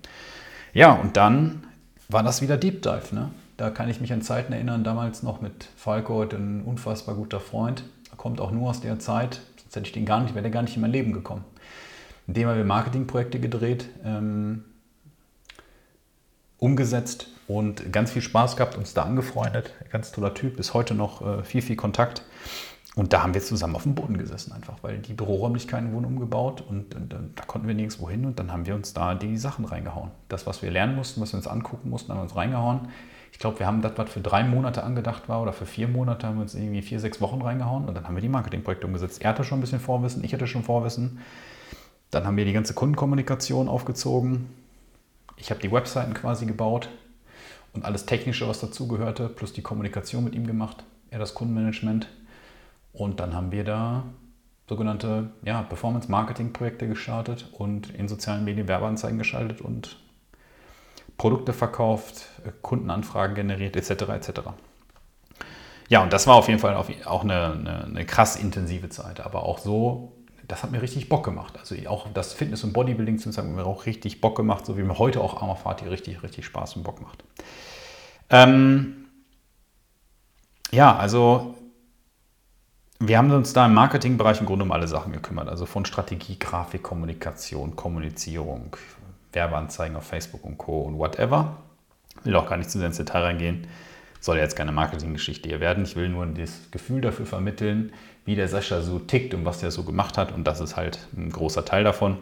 Ja, 0.74 0.94
und 0.94 1.18
dann 1.18 1.64
war 2.08 2.24
das 2.24 2.42
wieder 2.42 2.58
Deep 2.58 2.82
Dive. 2.82 3.14
Ne? 3.14 3.32
Da 3.58 3.70
kann 3.70 3.90
ich 3.90 4.02
mich 4.02 4.14
an 4.14 4.22
Zeiten 4.22 4.54
erinnern, 4.54 4.84
damals 4.84 5.24
noch 5.24 5.42
mit 5.42 5.68
Falco, 5.76 6.22
ein 6.24 6.64
unfassbar 6.64 7.16
guter 7.16 7.40
Freund. 7.40 7.84
Er 8.10 8.18
kommt 8.18 8.40
auch 8.40 8.52
nur 8.52 8.70
aus 8.70 8.82
der 8.82 9.00
Zeit, 9.00 9.42
sonst 9.58 9.76
hätte 9.76 9.88
ich 9.88 9.92
den 9.92 10.06
gar 10.06 10.22
nicht, 10.22 10.34
wäre 10.34 10.44
der 10.44 10.52
gar 10.52 10.62
nicht 10.62 10.76
in 10.76 10.82
mein 10.82 10.92
Leben 10.92 11.14
gekommen. 11.14 11.44
In 12.28 12.34
dem 12.34 12.48
haben 12.48 12.58
wir 12.58 12.66
Marketingprojekte 12.66 13.40
gedreht, 13.40 13.90
ähm, 14.06 14.64
umgesetzt 16.58 17.28
und 17.48 17.92
ganz 17.92 18.12
viel 18.12 18.22
Spaß 18.22 18.56
gehabt, 18.56 18.78
uns 18.78 18.94
da 18.94 19.04
angefreundet. 19.04 19.74
Ganz 19.90 20.12
toller 20.12 20.34
Typ, 20.34 20.58
bis 20.58 20.74
heute 20.74 20.94
noch 20.94 21.22
äh, 21.22 21.44
viel, 21.44 21.62
viel 21.62 21.76
Kontakt. 21.76 22.24
Und 22.96 23.14
da 23.14 23.24
haben 23.24 23.34
wir 23.34 23.42
zusammen 23.42 23.76
auf 23.76 23.84
dem 23.84 23.96
Boden 23.96 24.18
gesessen 24.18 24.52
einfach, 24.52 24.76
weil 24.82 24.98
die 24.98 25.14
Büroräumlichkeiten 25.14 25.94
wurden 25.94 26.06
umgebaut 26.06 26.62
und, 26.62 26.94
und, 26.94 27.14
und, 27.14 27.40
da 27.40 27.44
konnten 27.46 27.68
wir 27.68 27.74
nirgendwo 27.74 28.10
hin 28.10 28.26
und 28.26 28.38
dann 28.38 28.52
haben 28.52 28.66
wir 28.66 28.76
uns 28.76 28.94
da 28.94 29.16
die 29.16 29.38
Sachen 29.38 29.64
reingehauen. 29.64 30.12
Das, 30.28 30.46
was 30.46 30.62
wir 30.62 30.72
lernen 30.72 30.96
mussten, 30.96 31.22
was 31.22 31.32
wir 31.32 31.38
uns 31.38 31.48
angucken 31.48 31.90
mussten, 31.90 32.12
haben 32.12 32.20
wir 32.20 32.24
uns 32.24 32.36
reingehauen 32.36 32.90
ich 33.32 33.40
glaube, 33.40 33.60
wir 33.60 33.66
haben 33.66 33.82
das, 33.82 33.94
was 33.96 34.10
für 34.10 34.20
drei 34.20 34.44
Monate 34.44 34.84
angedacht 34.84 35.30
war 35.30 35.42
oder 35.42 35.54
für 35.54 35.66
vier 35.66 35.88
Monate, 35.88 36.28
haben 36.28 36.36
wir 36.36 36.42
uns 36.44 36.54
irgendwie 36.54 36.82
vier, 36.82 37.00
sechs 37.00 37.22
Wochen 37.22 37.42
reingehauen 37.42 37.86
und 37.86 37.96
dann 37.96 38.06
haben 38.06 38.16
wir 38.16 38.22
die 38.22 38.30
Marketingprojekte 38.30 38.86
umgesetzt. 38.86 39.22
Er 39.22 39.30
hatte 39.30 39.44
schon 39.44 39.60
ein 39.60 39.62
bisschen 39.62 39.80
Vorwissen, 39.80 40.24
ich 40.24 40.34
hatte 40.34 40.48
schon 40.48 40.64
Vorwissen. 40.64 41.20
Dann 42.12 42.26
haben 42.26 42.36
wir 42.36 42.46
die 42.46 42.54
ganze 42.54 42.74
Kundenkommunikation 42.74 43.70
aufgezogen. 43.70 44.50
Ich 45.38 45.50
habe 45.50 45.62
die 45.62 45.72
Webseiten 45.72 46.14
quasi 46.14 46.46
gebaut 46.46 46.90
und 47.74 47.86
alles 47.86 48.06
Technische, 48.06 48.48
was 48.48 48.60
dazugehörte, 48.60 49.30
plus 49.30 49.54
die 49.54 49.62
Kommunikation 49.62 50.24
mit 50.24 50.36
ihm 50.36 50.46
gemacht. 50.46 50.84
Er 51.10 51.20
das 51.20 51.34
Kundenmanagement. 51.34 52.08
Und 52.94 53.20
dann 53.20 53.34
haben 53.34 53.52
wir 53.52 53.64
da 53.64 54.04
sogenannte 54.68 55.32
ja, 55.44 55.64
Performance-Marketing-Projekte 55.64 56.88
gestartet 56.88 57.50
und 57.52 57.90
in 57.90 58.08
sozialen 58.08 58.46
Medien 58.46 58.68
Werbeanzeigen 58.68 59.18
geschaltet 59.18 59.62
und 59.62 59.98
Produkte 61.18 61.54
verkauft, 61.54 62.26
Kundenanfragen 62.62 63.36
generiert, 63.36 63.76
etc. 63.76 63.92
etc. 64.10 64.42
Ja, 65.90 66.02
und 66.02 66.14
das 66.14 66.26
war 66.26 66.36
auf 66.36 66.48
jeden 66.48 66.60
Fall 66.60 66.76
auch 66.76 67.24
eine, 67.24 67.52
eine, 67.52 67.84
eine 67.84 68.06
krass 68.06 68.38
intensive 68.38 68.88
Zeit, 68.88 69.20
aber 69.20 69.44
auch 69.44 69.58
so, 69.60 70.14
das 70.48 70.64
hat 70.64 70.72
mir 70.72 70.82
richtig 70.82 71.10
Bock 71.10 71.26
gemacht. 71.26 71.60
Also 71.60 71.76
auch 71.90 72.08
das 72.14 72.32
Fitness- 72.32 72.64
und 72.64 72.72
Bodybuilding 72.72 73.20
zu 73.20 73.32
sagen, 73.32 73.56
mir 73.56 73.66
auch 73.66 73.86
richtig 73.86 74.22
Bock 74.22 74.38
gemacht, 74.38 74.66
so 74.66 74.78
wie 74.78 74.84
mir 74.84 75.00
heute 75.00 75.20
auch 75.20 75.42
Armer 75.42 75.58
Fati 75.58 75.86
richtig, 75.86 76.24
richtig 76.24 76.46
Spaß 76.46 76.78
und 76.78 76.84
Bock 76.84 77.02
macht. 77.02 77.26
Ähm, 78.30 79.06
ja, 80.72 80.96
also 80.96 81.56
wir 83.04 83.18
haben 83.18 83.32
uns 83.32 83.52
da 83.54 83.66
im 83.66 83.74
Marketingbereich 83.74 84.42
im 84.42 84.46
Grunde 84.46 84.64
um 84.64 84.72
alle 84.72 84.88
Sachen 84.88 85.12
gekümmert. 85.12 85.50
Also 85.50 85.66
von 85.66 85.86
Strategie, 85.86 86.38
Grafik, 86.38 86.84
Kommunikation, 86.84 87.76
Kommunizierung, 87.76 88.76
Werbeanzeigen 89.34 89.98
auf 89.98 90.06
Facebook 90.06 90.46
und 90.46 90.60
Co. 90.60 90.82
und 90.82 91.00
whatever. 91.00 91.58
Will 92.24 92.36
auch 92.36 92.48
gar 92.48 92.58
nicht 92.58 92.70
zu 92.70 92.78
sehr 92.78 92.88
ins 92.88 92.98
Detail 92.98 93.24
reingehen. 93.24 93.66
Soll 94.20 94.38
jetzt 94.38 94.56
keine 94.56 94.72
Marketinggeschichte 94.72 95.50
hier 95.50 95.60
werden. 95.60 95.84
Ich 95.84 95.96
will 95.96 96.10
nur 96.10 96.28
das 96.28 96.70
Gefühl 96.70 97.02
dafür 97.02 97.26
vermitteln, 97.26 97.92
wie 98.26 98.36
der 98.36 98.48
Sascha 98.48 98.82
so 98.82 99.00
tickt 99.00 99.34
und 99.34 99.46
was 99.46 99.62
der 99.62 99.72
so 99.72 99.84
gemacht 99.84 100.20
hat. 100.20 100.32
Und 100.32 100.44
das 100.44 100.60
ist 100.60 100.76
halt 100.76 101.00
ein 101.18 101.32
großer 101.32 101.66
Teil 101.66 101.84
davon. 101.84 102.18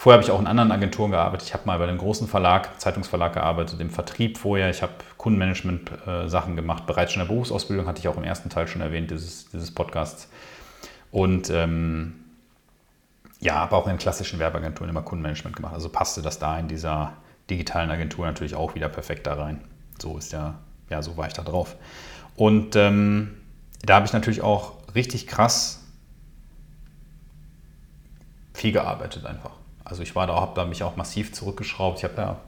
Vorher 0.00 0.18
habe 0.18 0.24
ich 0.24 0.30
auch 0.30 0.38
in 0.38 0.46
anderen 0.46 0.70
Agenturen 0.70 1.10
gearbeitet. 1.10 1.48
Ich 1.48 1.54
habe 1.54 1.66
mal 1.66 1.76
bei 1.76 1.88
einem 1.88 1.98
großen 1.98 2.28
Verlag, 2.28 2.80
Zeitungsverlag 2.80 3.32
gearbeitet, 3.32 3.80
im 3.80 3.90
Vertrieb 3.90 4.38
vorher. 4.38 4.70
Ich 4.70 4.80
habe 4.80 4.92
Kundenmanagement-Sachen 5.16 6.54
gemacht. 6.54 6.86
Bereits 6.86 7.12
schon 7.12 7.20
in 7.20 7.26
der 7.26 7.34
Berufsausbildung 7.34 7.88
hatte 7.88 7.98
ich 7.98 8.06
auch 8.06 8.16
im 8.16 8.22
ersten 8.22 8.48
Teil 8.48 8.68
schon 8.68 8.80
erwähnt, 8.80 9.10
dieses, 9.10 9.50
dieses 9.50 9.74
Podcasts. 9.74 10.28
Und 11.10 11.50
ähm, 11.50 12.14
ja, 13.40 13.56
habe 13.56 13.74
auch 13.74 13.88
in 13.88 13.98
klassischen 13.98 14.38
Werbeagenturen 14.38 14.88
immer 14.88 15.02
Kundenmanagement 15.02 15.56
gemacht. 15.56 15.74
Also 15.74 15.88
passte 15.88 16.22
das 16.22 16.38
da 16.38 16.56
in 16.60 16.68
dieser 16.68 17.14
digitalen 17.50 17.90
Agentur 17.90 18.24
natürlich 18.24 18.54
auch 18.54 18.76
wieder 18.76 18.88
perfekt 18.88 19.26
da 19.26 19.34
rein. 19.34 19.64
So 20.00 20.16
ist 20.16 20.32
ja, 20.32 20.60
ja, 20.90 21.02
so 21.02 21.16
war 21.16 21.26
ich 21.26 21.32
da 21.32 21.42
drauf. 21.42 21.74
Und 22.36 22.76
ähm, 22.76 23.34
da 23.82 23.96
habe 23.96 24.06
ich 24.06 24.12
natürlich 24.12 24.42
auch 24.42 24.74
richtig 24.94 25.26
krass 25.26 25.84
viel 28.54 28.70
gearbeitet 28.70 29.26
einfach. 29.26 29.57
Also 29.88 30.02
ich 30.02 30.14
war 30.14 30.26
da, 30.26 30.34
habe 30.36 30.52
da 30.54 30.64
mich 30.64 30.82
auch 30.82 30.96
massiv 30.96 31.32
zurückgeschraubt. 31.32 31.98
Ich 31.98 32.04
habe 32.04 32.14
da 32.14 32.40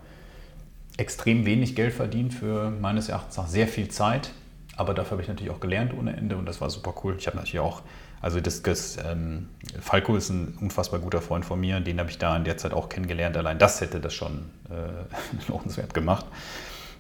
extrem 0.97 1.47
wenig 1.47 1.75
Geld 1.75 1.95
verdient 1.95 2.35
für 2.35 2.71
meines 2.71 3.09
Erachtens 3.09 3.37
nach 3.37 3.47
sehr 3.47 3.67
viel 3.67 3.89
Zeit. 3.89 4.31
Aber 4.77 4.95
dafür 4.95 5.13
habe 5.13 5.23
ich 5.23 5.29
natürlich 5.29 5.53
auch 5.53 5.61
gelernt 5.61 5.93
ohne 5.99 6.17
Ende 6.17 6.37
und 6.37 6.47
das 6.47 6.61
war 6.61 6.71
super 6.71 6.95
cool. 7.03 7.17
Ich 7.19 7.27
habe 7.27 7.37
natürlich 7.37 7.61
auch, 7.61 7.83
also 8.23 8.41
das, 8.41 8.63
das 8.63 8.99
ähm, 9.05 9.49
Falco 9.81 10.17
ist 10.17 10.31
ein 10.31 10.57
unfassbar 10.61 11.01
guter 11.01 11.21
Freund 11.21 11.45
von 11.45 11.61
mir, 11.61 11.81
den 11.81 11.99
habe 11.99 12.11
ich 12.11 12.19
da 12.19 12.37
in 12.37 12.45
der 12.45 12.57
Zeit 12.57 12.73
auch 12.73 12.89
kennengelernt. 12.89 13.37
Allein 13.37 13.59
das 13.59 13.81
hätte 13.81 14.01
das 14.01 14.15
schon 14.15 14.47
äh, 14.71 15.49
lohnenswert 15.49 15.93
gemacht. 15.93 16.25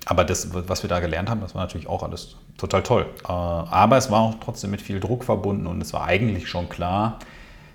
Aber 0.06 0.24
das, 0.24 0.48
was 0.52 0.82
wir 0.82 0.88
da 0.88 1.00
gelernt 1.00 1.30
haben, 1.30 1.40
das 1.40 1.54
war 1.54 1.62
natürlich 1.62 1.86
auch 1.86 2.02
alles 2.02 2.36
total 2.58 2.82
toll. 2.82 3.06
Äh, 3.24 3.28
aber 3.28 3.96
es 3.96 4.10
war 4.10 4.20
auch 4.20 4.34
trotzdem 4.42 4.70
mit 4.70 4.82
viel 4.82 5.00
Druck 5.00 5.24
verbunden 5.24 5.66
und 5.66 5.80
es 5.80 5.92
war 5.92 6.04
eigentlich 6.04 6.48
schon 6.48 6.68
klar, 6.68 7.18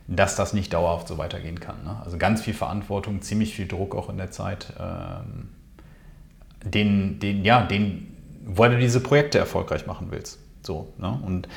dass 0.08 0.36
das 0.36 0.54
nicht 0.54 0.74
dauerhaft 0.74 1.08
so 1.08 1.18
weitergehen 1.18 1.60
kann. 1.60 1.84
Ne? 1.84 1.98
Also 2.04 2.18
ganz 2.18 2.42
viel 2.42 2.54
Verantwortung, 2.54 3.22
ziemlich 3.22 3.56
viel 3.56 3.68
Druck 3.68 3.96
auch 3.96 4.10
in 4.10 4.18
der 4.18 4.32
Zeit. 4.32 4.74
Ähm, 4.80 5.50
den, 6.64 7.20
den, 7.20 7.44
ja, 7.44 7.64
den, 7.64 8.08
weil 8.46 8.72
du 8.72 8.80
diese 8.80 9.00
Projekte 9.00 9.38
erfolgreich 9.38 9.88
machen 9.88 10.08
willst. 10.12 10.40
So, 10.64 10.94
ne? 10.98 11.20
Und 11.24 11.48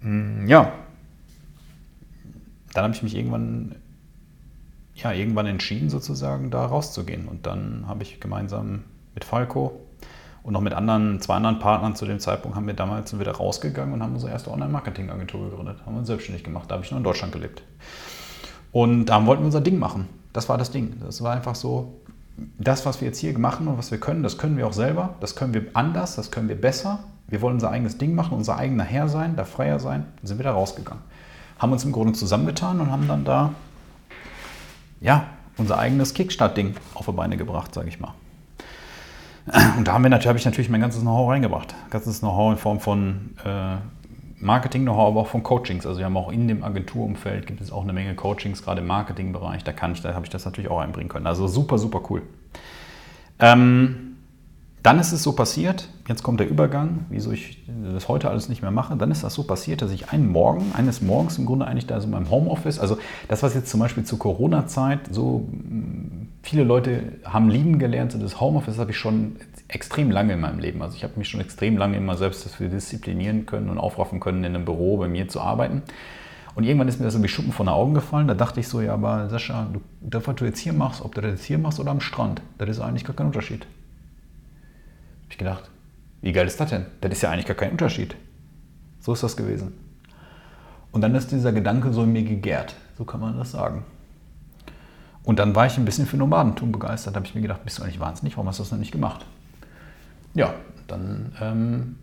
mh, 0.00 0.10
mm, 0.10 0.48
ja, 0.48 0.72
dann 2.72 2.84
habe 2.84 2.94
ich 2.94 3.02
mich 3.02 3.16
irgendwann, 3.16 3.76
ja, 4.94 5.12
irgendwann 5.12 5.46
entschieden, 5.46 5.88
sozusagen 5.88 6.50
da 6.50 6.66
rauszugehen. 6.66 7.26
Und 7.28 7.46
dann 7.46 7.84
habe 7.86 8.02
ich 8.02 8.20
gemeinsam 8.20 8.84
mit 9.14 9.24
Falco 9.24 9.85
und 10.46 10.52
noch 10.52 10.60
mit 10.60 10.74
anderen, 10.74 11.20
zwei 11.20 11.34
anderen 11.34 11.58
Partnern 11.58 11.96
zu 11.96 12.06
dem 12.06 12.20
Zeitpunkt 12.20 12.56
haben 12.56 12.68
wir 12.68 12.74
damals 12.74 13.18
wieder 13.18 13.32
rausgegangen 13.32 13.92
und 13.92 14.00
haben 14.00 14.14
unsere 14.14 14.30
erste 14.30 14.52
Online-Marketing-Agentur 14.52 15.50
gegründet. 15.50 15.78
Haben 15.84 15.96
uns 15.96 16.06
selbstständig 16.06 16.44
gemacht. 16.44 16.70
Da 16.70 16.76
habe 16.76 16.84
ich 16.84 16.90
noch 16.92 16.98
in 16.98 17.02
Deutschland 17.02 17.32
gelebt. 17.32 17.64
Und 18.70 19.06
da 19.06 19.26
wollten 19.26 19.42
wir 19.42 19.46
unser 19.46 19.60
Ding 19.60 19.80
machen. 19.80 20.08
Das 20.32 20.48
war 20.48 20.56
das 20.56 20.70
Ding. 20.70 21.00
Das 21.04 21.20
war 21.20 21.34
einfach 21.34 21.56
so, 21.56 22.00
das, 22.58 22.86
was 22.86 23.00
wir 23.00 23.08
jetzt 23.08 23.18
hier 23.18 23.36
machen 23.36 23.66
und 23.66 23.76
was 23.76 23.90
wir 23.90 23.98
können, 23.98 24.22
das 24.22 24.38
können 24.38 24.56
wir 24.56 24.68
auch 24.68 24.72
selber. 24.72 25.16
Das 25.18 25.34
können 25.34 25.52
wir 25.52 25.64
anders, 25.74 26.14
das 26.14 26.30
können 26.30 26.48
wir 26.48 26.60
besser. 26.60 27.00
Wir 27.26 27.42
wollen 27.42 27.54
unser 27.54 27.72
eigenes 27.72 27.98
Ding 27.98 28.14
machen, 28.14 28.36
unser 28.36 28.56
eigener 28.56 28.84
Herr 28.84 29.08
sein, 29.08 29.34
da 29.34 29.44
freier 29.44 29.80
sein. 29.80 30.06
Dann 30.20 30.26
sind 30.28 30.38
wir 30.38 30.44
da 30.44 30.52
rausgegangen. 30.52 31.02
Haben 31.58 31.72
uns 31.72 31.84
im 31.84 31.90
Grunde 31.90 32.12
zusammengetan 32.12 32.80
und 32.80 32.92
haben 32.92 33.08
dann 33.08 33.24
da, 33.24 33.52
ja, 35.00 35.26
unser 35.56 35.76
eigenes 35.76 36.14
Kickstart-Ding 36.14 36.76
auf 36.94 37.06
die 37.06 37.12
Beine 37.12 37.36
gebracht, 37.36 37.74
sage 37.74 37.88
ich 37.88 37.98
mal. 37.98 38.14
Und 39.76 39.86
da 39.86 39.92
haben 39.92 40.02
wir 40.02 40.10
natürlich, 40.10 40.28
habe 40.28 40.38
ich 40.38 40.44
natürlich 40.44 40.70
mein 40.70 40.80
ganzes 40.80 41.02
Know-how 41.02 41.30
reingebracht. 41.30 41.74
Ganzes 41.90 42.20
Know-how 42.20 42.52
in 42.52 42.58
Form 42.58 42.80
von 42.80 43.30
äh, 43.44 43.76
Marketing-Know-how, 44.40 45.08
aber 45.08 45.20
auch 45.20 45.28
von 45.28 45.42
Coachings. 45.42 45.86
Also 45.86 45.98
wir 45.98 46.06
haben 46.06 46.16
auch 46.16 46.32
in 46.32 46.48
dem 46.48 46.64
Agenturumfeld 46.64 47.46
gibt 47.46 47.60
es 47.60 47.70
auch 47.70 47.84
eine 47.84 47.92
Menge 47.92 48.14
Coachings, 48.14 48.62
gerade 48.62 48.80
im 48.80 48.86
Marketingbereich. 48.86 49.62
Da 49.64 49.72
kann 49.72 49.92
ich, 49.92 50.02
da 50.02 50.14
habe 50.14 50.24
ich 50.24 50.30
das 50.30 50.44
natürlich 50.44 50.70
auch 50.70 50.80
einbringen 50.80 51.08
können. 51.08 51.26
Also 51.26 51.46
super, 51.46 51.78
super 51.78 52.02
cool. 52.10 52.22
Ähm, 53.38 54.16
dann 54.82 55.00
ist 55.00 55.10
es 55.10 55.22
so 55.22 55.32
passiert, 55.32 55.88
jetzt 56.06 56.22
kommt 56.22 56.38
der 56.38 56.48
Übergang, 56.48 57.06
wieso 57.08 57.32
ich 57.32 57.64
das 57.92 58.06
heute 58.06 58.30
alles 58.30 58.48
nicht 58.48 58.62
mehr 58.62 58.70
mache. 58.70 58.96
Dann 58.96 59.10
ist 59.10 59.24
das 59.24 59.34
so 59.34 59.42
passiert, 59.42 59.82
dass 59.82 59.90
ich 59.90 60.10
einen 60.10 60.30
Morgen, 60.30 60.72
eines 60.76 61.02
Morgens 61.02 61.38
im 61.38 61.46
Grunde 61.46 61.66
eigentlich 61.66 61.88
da 61.88 61.98
so 62.00 62.06
in 62.06 62.12
meinem 62.12 62.30
Homeoffice, 62.30 62.78
also 62.78 62.96
das, 63.26 63.42
was 63.42 63.54
jetzt 63.54 63.68
zum 63.68 63.80
Beispiel 63.80 64.04
zur 64.04 64.20
Corona-Zeit 64.20 65.00
so 65.10 65.48
viele 66.46 66.64
Leute 66.64 67.12
haben 67.24 67.50
lieben 67.50 67.78
gelernt, 67.78 68.12
so 68.12 68.18
das 68.18 68.40
Homeoffice 68.40 68.78
habe 68.78 68.92
ich 68.92 68.98
schon 68.98 69.36
extrem 69.68 70.10
lange 70.10 70.34
in 70.34 70.40
meinem 70.40 70.58
Leben. 70.58 70.80
Also 70.82 70.96
ich 70.96 71.04
habe 71.04 71.14
mich 71.16 71.28
schon 71.28 71.40
extrem 71.40 71.76
lange 71.76 71.96
immer 71.96 72.16
selbst 72.16 72.46
dafür 72.46 72.68
disziplinieren 72.68 73.46
können 73.46 73.68
und 73.68 73.78
aufraffen 73.78 74.20
können, 74.20 74.44
in 74.44 74.54
einem 74.54 74.64
Büro 74.64 74.96
bei 74.96 75.08
mir 75.08 75.28
zu 75.28 75.40
arbeiten. 75.40 75.82
Und 76.54 76.64
irgendwann 76.64 76.88
ist 76.88 76.98
mir 76.98 77.04
das 77.04 77.14
so 77.14 77.22
wie 77.22 77.28
Schuppen 77.28 77.52
von 77.52 77.66
den 77.66 77.74
Augen 77.74 77.94
gefallen. 77.94 78.28
Da 78.28 78.34
dachte 78.34 78.60
ich 78.60 78.68
so, 78.68 78.80
ja, 78.80 78.94
aber 78.94 79.28
Sascha, 79.28 79.68
du, 79.72 79.80
das, 80.00 80.26
was 80.26 80.36
du 80.36 80.44
jetzt 80.44 80.58
hier 80.58 80.72
machst, 80.72 81.02
ob 81.02 81.14
du 81.14 81.20
das 81.20 81.32
jetzt 81.32 81.44
hier 81.44 81.58
machst 81.58 81.80
oder 81.80 81.90
am 81.90 82.00
Strand, 82.00 82.40
das 82.58 82.70
ist 82.70 82.80
eigentlich 82.80 83.04
gar 83.04 83.14
kein 83.14 83.26
Unterschied 83.26 83.66
habe 85.26 85.32
ich 85.32 85.38
gedacht, 85.38 85.70
wie 86.22 86.32
geil 86.32 86.46
ist 86.46 86.60
das 86.60 86.70
denn? 86.70 86.86
Das 87.00 87.10
ist 87.10 87.22
ja 87.22 87.30
eigentlich 87.30 87.46
gar 87.46 87.56
kein 87.56 87.72
Unterschied. 87.72 88.14
So 89.00 89.12
ist 89.12 89.22
das 89.22 89.36
gewesen. 89.36 89.72
Und 90.92 91.00
dann 91.00 91.14
ist 91.14 91.32
dieser 91.32 91.52
Gedanke 91.52 91.92
so 91.92 92.04
in 92.04 92.12
mir 92.12 92.22
gegärt, 92.22 92.76
so 92.96 93.04
kann 93.04 93.20
man 93.20 93.36
das 93.36 93.50
sagen. 93.50 93.84
Und 95.26 95.40
dann 95.40 95.56
war 95.56 95.66
ich 95.66 95.76
ein 95.76 95.84
bisschen 95.84 96.06
für 96.06 96.16
Nomadentum 96.16 96.70
begeistert. 96.70 97.14
Da 97.14 97.16
habe 97.16 97.26
ich 97.26 97.34
mir 97.34 97.40
gedacht, 97.40 97.64
bist 97.64 97.78
du 97.78 97.82
eigentlich 97.82 97.98
wahnsinnig, 97.98 98.36
warum 98.36 98.48
hast 98.48 98.60
du 98.60 98.62
das 98.62 98.70
noch 98.70 98.78
nicht 98.78 98.92
gemacht? 98.92 99.26
Ja, 100.34 100.54
dann 100.86 101.32
ähm, 101.40 101.96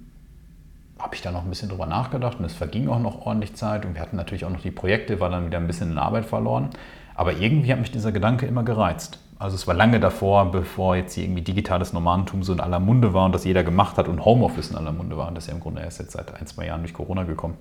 habe 0.99 1.15
ich 1.15 1.21
da 1.21 1.31
noch 1.31 1.43
ein 1.43 1.49
bisschen 1.49 1.69
drüber 1.69 1.85
nachgedacht 1.85 2.37
und 2.39 2.45
es 2.45 2.53
verging 2.53 2.89
auch 2.89 2.99
noch 2.99 3.25
ordentlich 3.25 3.55
Zeit 3.55 3.85
und 3.85 3.95
wir 3.95 4.01
hatten 4.01 4.17
natürlich 4.17 4.43
auch 4.43 4.49
noch 4.49 4.59
die 4.59 4.71
Projekte, 4.71 5.21
war 5.21 5.29
dann 5.29 5.45
wieder 5.45 5.57
ein 5.57 5.67
bisschen 5.67 5.91
in 5.91 5.97
Arbeit 5.97 6.25
verloren. 6.25 6.71
Aber 7.15 7.31
irgendwie 7.31 7.71
hat 7.71 7.79
mich 7.79 7.91
dieser 7.91 8.11
Gedanke 8.11 8.45
immer 8.45 8.63
gereizt. 8.63 9.19
Also 9.39 9.55
es 9.55 9.67
war 9.67 9.73
lange 9.73 10.01
davor, 10.01 10.51
bevor 10.51 10.97
jetzt 10.97 11.17
irgendwie 11.17 11.43
digitales 11.43 11.93
Nomadentum 11.93 12.43
so 12.43 12.51
in 12.51 12.59
aller 12.59 12.81
Munde 12.81 13.13
war 13.13 13.25
und 13.25 13.33
das 13.33 13.45
jeder 13.45 13.63
gemacht 13.63 13.97
hat 13.97 14.09
und 14.09 14.25
Homeoffice 14.25 14.71
in 14.71 14.75
aller 14.75 14.91
Munde 14.91 15.15
war. 15.15 15.29
Und 15.29 15.35
das 15.35 15.45
ist 15.45 15.47
ja 15.47 15.53
im 15.53 15.61
Grunde 15.61 15.81
erst 15.81 15.99
jetzt 15.99 16.11
seit 16.11 16.33
ein, 16.35 16.45
zwei 16.45 16.65
Jahren 16.65 16.81
durch 16.81 16.93
Corona 16.93 17.23
gekommen. 17.23 17.55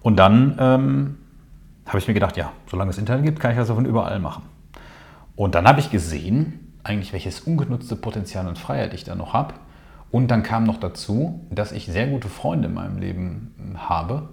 Und 0.00 0.16
dann 0.16 0.56
ähm, 0.60 1.18
habe 1.86 1.98
ich 1.98 2.08
mir 2.08 2.14
gedacht, 2.14 2.36
ja, 2.36 2.52
solange 2.70 2.90
es 2.90 2.98
Internet 2.98 3.24
gibt, 3.24 3.40
kann 3.40 3.52
ich 3.52 3.56
das 3.56 3.68
von 3.68 3.84
überall 3.84 4.18
machen. 4.18 4.44
Und 5.36 5.54
dann 5.54 5.66
habe 5.66 5.80
ich 5.80 5.90
gesehen, 5.90 6.74
eigentlich 6.84 7.12
welches 7.12 7.40
ungenutzte 7.40 7.96
Potenzial 7.96 8.46
und 8.46 8.58
Freiheit 8.58 8.94
ich 8.94 9.04
da 9.04 9.14
noch 9.14 9.32
habe. 9.32 9.54
Und 10.10 10.28
dann 10.28 10.42
kam 10.42 10.64
noch 10.64 10.78
dazu, 10.78 11.46
dass 11.50 11.72
ich 11.72 11.86
sehr 11.86 12.06
gute 12.06 12.28
Freunde 12.28 12.68
in 12.68 12.74
meinem 12.74 12.98
Leben 12.98 13.54
habe, 13.76 14.28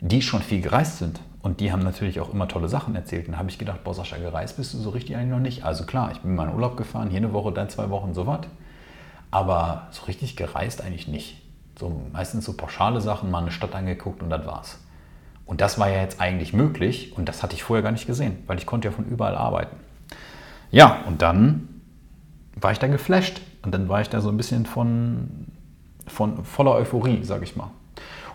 die 0.00 0.22
schon 0.22 0.42
viel 0.42 0.60
gereist 0.60 0.98
sind. 0.98 1.20
Und 1.40 1.60
die 1.60 1.72
haben 1.72 1.82
natürlich 1.82 2.20
auch 2.20 2.32
immer 2.32 2.46
tolle 2.46 2.68
Sachen 2.68 2.94
erzählt. 2.94 3.26
Und 3.26 3.32
da 3.32 3.38
habe 3.38 3.48
ich 3.48 3.58
gedacht, 3.58 3.84
boah, 3.84 3.94
Sascha, 3.94 4.18
gereist 4.18 4.56
bist 4.56 4.74
du 4.74 4.78
so 4.78 4.90
richtig 4.90 5.16
eigentlich 5.16 5.30
noch 5.30 5.38
nicht. 5.38 5.64
Also 5.64 5.86
klar, 5.86 6.10
ich 6.12 6.20
bin 6.20 6.34
mal 6.34 6.48
in 6.48 6.54
Urlaub 6.54 6.76
gefahren, 6.76 7.10
hier 7.10 7.18
eine 7.18 7.32
Woche, 7.32 7.52
dann 7.52 7.70
zwei 7.70 7.88
Wochen, 7.90 8.12
so 8.12 8.26
was. 8.26 8.40
Aber 9.30 9.88
so 9.90 10.04
richtig 10.06 10.36
gereist 10.36 10.82
eigentlich 10.82 11.08
nicht. 11.08 11.42
So 11.78 12.02
meistens 12.12 12.44
so 12.44 12.54
pauschale 12.54 13.00
Sachen, 13.00 13.30
mal 13.30 13.42
eine 13.42 13.50
Stadt 13.50 13.74
angeguckt 13.74 14.22
und 14.22 14.30
das 14.30 14.44
war's. 14.46 14.78
Und 15.48 15.62
das 15.62 15.78
war 15.78 15.88
ja 15.88 16.02
jetzt 16.02 16.20
eigentlich 16.20 16.52
möglich 16.52 17.14
und 17.16 17.26
das 17.26 17.42
hatte 17.42 17.54
ich 17.54 17.62
vorher 17.62 17.82
gar 17.82 17.90
nicht 17.90 18.06
gesehen, 18.06 18.36
weil 18.46 18.58
ich 18.58 18.66
konnte 18.66 18.88
ja 18.88 18.92
von 18.92 19.06
überall 19.06 19.34
arbeiten. 19.34 19.76
Ja, 20.70 20.98
und 21.06 21.22
dann 21.22 21.80
war 22.54 22.70
ich 22.70 22.78
da 22.78 22.86
geflasht 22.86 23.40
und 23.62 23.72
dann 23.72 23.88
war 23.88 24.02
ich 24.02 24.10
da 24.10 24.20
so 24.20 24.28
ein 24.28 24.36
bisschen 24.36 24.66
von, 24.66 25.46
von 26.06 26.44
voller 26.44 26.72
Euphorie, 26.72 27.24
sage 27.24 27.44
ich 27.44 27.56
mal. 27.56 27.70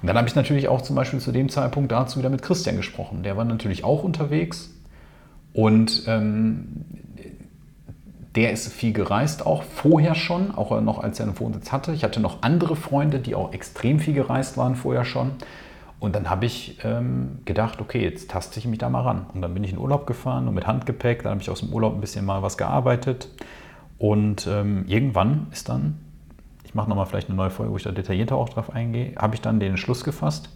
Und 0.01 0.07
dann 0.07 0.17
habe 0.17 0.27
ich 0.27 0.33
natürlich 0.33 0.69
auch 0.69 0.81
zum 0.81 0.95
Beispiel 0.95 1.19
zu 1.19 1.31
dem 1.31 1.49
Zeitpunkt 1.49 1.91
dazu 1.91 2.17
wieder 2.17 2.31
mit 2.31 2.41
Christian 2.41 2.77
gesprochen. 2.77 3.21
Der 3.21 3.37
war 3.37 3.45
natürlich 3.45 3.83
auch 3.83 4.03
unterwegs 4.03 4.71
und 5.53 6.05
ähm, 6.07 6.83
der 8.33 8.51
ist 8.53 8.73
viel 8.73 8.91
gereist, 8.91 9.45
auch 9.45 9.61
vorher 9.61 10.15
schon, 10.15 10.49
auch 10.55 10.81
noch 10.81 10.97
als 10.97 11.19
er 11.19 11.27
einen 11.27 11.39
Wohnsitz 11.39 11.71
hatte. 11.71 11.93
Ich 11.93 12.03
hatte 12.03 12.19
noch 12.19 12.41
andere 12.41 12.75
Freunde, 12.75 13.19
die 13.19 13.35
auch 13.35 13.53
extrem 13.53 13.99
viel 13.99 14.15
gereist 14.15 14.57
waren 14.57 14.75
vorher 14.75 15.05
schon. 15.05 15.33
Und 16.03 16.15
dann 16.15 16.29
habe 16.29 16.45
ich 16.45 16.79
ähm, 16.83 17.39
gedacht, 17.45 17.79
okay, 17.79 18.03
jetzt 18.03 18.29
taste 18.29 18.59
ich 18.59 18.67
mich 18.67 18.79
da 18.79 18.89
mal 18.89 19.01
ran. 19.01 19.25
Und 19.33 19.41
dann 19.41 19.53
bin 19.53 19.63
ich 19.63 19.71
in 19.71 19.77
Urlaub 19.77 20.05
gefahren 20.05 20.47
und 20.47 20.53
mit 20.53 20.67
Handgepäck, 20.67 21.23
dann 21.23 21.31
habe 21.31 21.41
ich 21.41 21.49
aus 21.49 21.61
dem 21.61 21.71
Urlaub 21.71 21.93
ein 21.93 22.01
bisschen 22.01 22.25
mal 22.25 22.41
was 22.41 22.57
gearbeitet. 22.57 23.29
Und 23.97 24.45
ähm, 24.47 24.83
irgendwann 24.87 25.47
ist 25.51 25.69
dann 25.69 25.99
ich 26.73 26.75
mache 26.75 26.89
nochmal 26.89 27.05
vielleicht 27.05 27.27
eine 27.27 27.37
neue 27.37 27.51
Folge, 27.51 27.71
wo 27.71 27.77
ich 27.77 27.83
da 27.83 27.91
detaillierter 27.91 28.35
auch 28.35 28.49
drauf 28.49 28.71
eingehe, 28.71 29.13
habe 29.15 29.35
ich 29.35 29.41
dann 29.41 29.59
den 29.59 29.71
Entschluss 29.71 30.03
gefasst, 30.03 30.49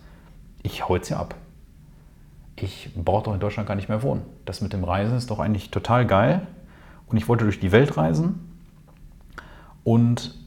ich 0.64 0.90
hau 0.90 0.96
jetzt 0.96 1.10
hier 1.10 1.20
ab. 1.20 1.36
Ich 2.56 2.90
brauche 2.96 3.26
doch 3.26 3.36
in 3.36 3.40
Deutschland 3.40 3.68
gar 3.68 3.76
nicht 3.76 3.88
mehr 3.88 4.02
wohnen. 4.02 4.24
Das 4.46 4.62
mit 4.62 4.74
dem 4.74 4.84
Reisen 4.84 5.16
ist 5.16 5.30
doch 5.30 5.38
eigentlich 5.38 5.70
total 5.70 6.08
geil. 6.08 6.48
Und 7.06 7.18
ich 7.18 7.28
wollte 7.28 7.44
durch 7.44 7.60
die 7.60 7.72
Welt 7.72 7.98
reisen 7.98 8.52
und 9.84 10.44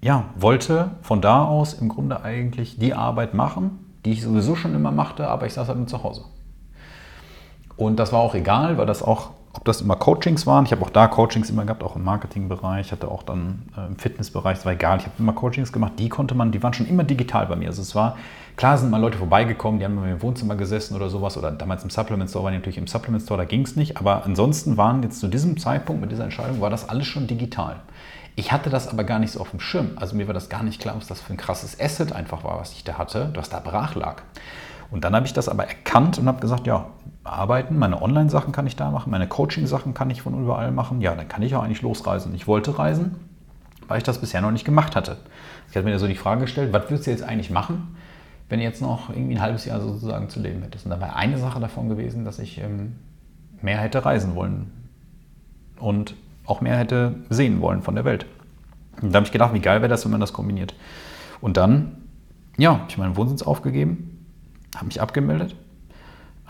ja, 0.00 0.24
wollte 0.36 0.92
von 1.02 1.20
da 1.20 1.44
aus 1.44 1.74
im 1.74 1.90
Grunde 1.90 2.22
eigentlich 2.22 2.78
die 2.78 2.94
Arbeit 2.94 3.34
machen, 3.34 3.78
die 4.04 4.12
ich 4.12 4.22
sowieso 4.22 4.56
schon 4.56 4.74
immer 4.74 4.90
machte, 4.90 5.28
aber 5.28 5.46
ich 5.46 5.54
saß 5.54 5.68
halt 5.68 5.78
nur 5.78 5.86
zu 5.86 6.02
Hause. 6.02 6.24
Und 7.76 7.96
das 7.96 8.12
war 8.12 8.20
auch 8.20 8.34
egal, 8.34 8.78
weil 8.78 8.86
das 8.86 9.02
auch 9.02 9.30
ob 9.54 9.64
das 9.64 9.80
immer 9.82 9.96
Coachings 9.96 10.46
waren. 10.46 10.64
Ich 10.64 10.72
habe 10.72 10.82
auch 10.82 10.90
da 10.90 11.08
Coachings 11.08 11.50
immer 11.50 11.64
gehabt, 11.64 11.82
auch 11.82 11.96
im 11.96 12.04
Marketingbereich, 12.04 12.90
hatte 12.90 13.08
auch 13.08 13.22
dann 13.22 13.62
äh, 13.76 13.86
im 13.86 13.96
Fitnessbereich, 13.96 14.58
es 14.58 14.64
war 14.64 14.72
egal. 14.72 14.98
Ich 14.98 15.04
habe 15.04 15.14
immer 15.18 15.34
Coachings 15.34 15.72
gemacht, 15.72 15.92
die 15.98 16.08
konnte 16.08 16.34
man, 16.34 16.52
die 16.52 16.62
waren 16.62 16.72
schon 16.72 16.86
immer 16.86 17.04
digital 17.04 17.46
bei 17.46 17.56
mir. 17.56 17.68
Also 17.68 17.82
es 17.82 17.94
war, 17.94 18.16
klar 18.56 18.78
sind 18.78 18.90
mal 18.90 19.00
Leute 19.00 19.18
vorbeigekommen, 19.18 19.78
die 19.78 19.84
haben 19.84 19.96
bei 19.96 20.02
mir 20.02 20.12
im 20.12 20.22
Wohnzimmer 20.22 20.56
gesessen 20.56 20.96
oder 20.96 21.10
sowas 21.10 21.36
oder 21.36 21.50
damals 21.50 21.84
im 21.84 21.90
Supplement 21.90 22.30
Store, 22.30 22.44
waren 22.44 22.52
die 22.52 22.58
natürlich 22.58 22.78
im 22.78 22.86
Supplement 22.86 23.22
Store, 23.22 23.38
da 23.38 23.44
ging 23.44 23.62
es 23.62 23.76
nicht. 23.76 23.98
Aber 23.98 24.24
ansonsten 24.24 24.78
waren 24.78 25.02
jetzt 25.02 25.20
zu 25.20 25.28
diesem 25.28 25.58
Zeitpunkt 25.58 26.00
mit 26.00 26.10
dieser 26.10 26.24
Entscheidung, 26.24 26.60
war 26.60 26.70
das 26.70 26.88
alles 26.88 27.06
schon 27.06 27.26
digital. 27.26 27.76
Ich 28.34 28.50
hatte 28.50 28.70
das 28.70 28.88
aber 28.88 29.04
gar 29.04 29.18
nicht 29.18 29.32
so 29.32 29.40
auf 29.40 29.50
dem 29.50 29.60
Schirm. 29.60 29.90
Also 29.96 30.16
mir 30.16 30.26
war 30.26 30.34
das 30.34 30.48
gar 30.48 30.62
nicht 30.62 30.80
klar, 30.80 30.96
was 30.96 31.06
das 31.06 31.20
für 31.20 31.32
ein 31.32 31.36
krasses 31.36 31.78
Asset 31.78 32.12
einfach 32.12 32.44
war, 32.44 32.58
was 32.58 32.72
ich 32.72 32.84
da 32.84 32.96
hatte, 32.96 33.30
was 33.34 33.50
da 33.50 33.60
brach 33.60 33.94
lag. 33.94 34.22
Und 34.90 35.04
dann 35.04 35.14
habe 35.14 35.26
ich 35.26 35.32
das 35.32 35.48
aber 35.48 35.66
erkannt 35.66 36.18
und 36.18 36.28
habe 36.28 36.40
gesagt, 36.40 36.66
ja, 36.66 36.86
arbeiten, 37.24 37.78
meine 37.78 38.02
Online-Sachen 38.02 38.52
kann 38.52 38.66
ich 38.66 38.76
da 38.76 38.90
machen, 38.90 39.10
meine 39.10 39.26
Coaching-Sachen 39.26 39.94
kann 39.94 40.10
ich 40.10 40.22
von 40.22 40.38
überall 40.40 40.72
machen. 40.72 41.00
Ja, 41.00 41.14
dann 41.14 41.28
kann 41.28 41.42
ich 41.42 41.54
auch 41.54 41.62
eigentlich 41.62 41.82
losreisen. 41.82 42.34
Ich 42.34 42.46
wollte 42.46 42.78
reisen, 42.78 43.16
weil 43.88 43.98
ich 43.98 44.04
das 44.04 44.18
bisher 44.18 44.40
noch 44.40 44.50
nicht 44.50 44.64
gemacht 44.64 44.96
hatte. 44.96 45.16
Ich 45.70 45.76
hatte 45.76 45.86
mir 45.86 45.98
so 45.98 46.06
die 46.06 46.14
Frage 46.14 46.42
gestellt, 46.42 46.72
was 46.72 46.90
würdest 46.90 47.06
du 47.06 47.10
jetzt 47.10 47.22
eigentlich 47.22 47.50
machen, 47.50 47.96
wenn 48.48 48.58
du 48.58 48.64
jetzt 48.64 48.82
noch 48.82 49.08
irgendwie 49.08 49.36
ein 49.36 49.40
halbes 49.40 49.64
Jahr 49.64 49.80
sozusagen 49.80 50.28
zu 50.28 50.40
leben 50.40 50.62
hättest? 50.62 50.84
Und 50.84 50.90
da 50.90 51.00
war 51.00 51.16
eine 51.16 51.38
Sache 51.38 51.60
davon 51.60 51.88
gewesen, 51.88 52.24
dass 52.24 52.38
ich 52.38 52.58
ähm, 52.58 52.96
mehr 53.62 53.78
hätte 53.78 54.04
reisen 54.04 54.34
wollen 54.34 54.70
und 55.78 56.14
auch 56.46 56.60
mehr 56.60 56.76
hätte 56.76 57.16
sehen 57.30 57.60
wollen 57.60 57.82
von 57.82 57.94
der 57.94 58.04
Welt. 58.04 58.26
Und 59.00 59.12
da 59.12 59.16
habe 59.16 59.26
ich 59.26 59.32
gedacht, 59.32 59.54
wie 59.54 59.60
geil 59.60 59.80
wäre 59.80 59.88
das, 59.88 60.04
wenn 60.04 60.12
man 60.12 60.20
das 60.20 60.32
kombiniert. 60.32 60.74
Und 61.40 61.56
dann, 61.56 61.96
ja, 62.56 62.72
habe 62.72 62.84
ich 62.88 62.98
meinen 62.98 63.16
Wohnsitz 63.16 63.42
aufgegeben, 63.42 64.26
habe 64.74 64.86
mich 64.86 65.00
abgemeldet, 65.00 65.56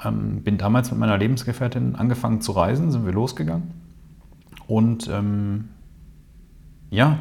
ähm, 0.05 0.43
bin 0.43 0.59
damals 0.59 0.91
mit 0.91 1.01
meiner 1.01 1.19
Lebensgefährtin 1.19 1.97
angefangen 1.97 2.41
zu 2.41 2.53
reisen, 2.53 2.91
sind 2.91 3.07
wir 3.07 3.13
losgegangen. 3.13 3.73
Und 4.67 5.09
ähm, 5.09 5.69
ja, 6.91 7.19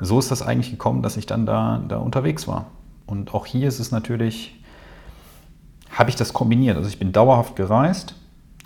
so 0.00 0.18
ist 0.18 0.30
das 0.30 0.42
eigentlich 0.42 0.70
gekommen, 0.70 1.02
dass 1.02 1.16
ich 1.16 1.26
dann 1.26 1.46
da, 1.46 1.82
da 1.86 1.98
unterwegs 1.98 2.48
war. 2.48 2.66
Und 3.06 3.34
auch 3.34 3.46
hier 3.46 3.68
ist 3.68 3.80
es 3.80 3.90
natürlich, 3.90 4.62
habe 5.90 6.10
ich 6.10 6.16
das 6.16 6.32
kombiniert. 6.32 6.76
Also 6.76 6.88
ich 6.88 6.98
bin 6.98 7.12
dauerhaft 7.12 7.56
gereist 7.56 8.14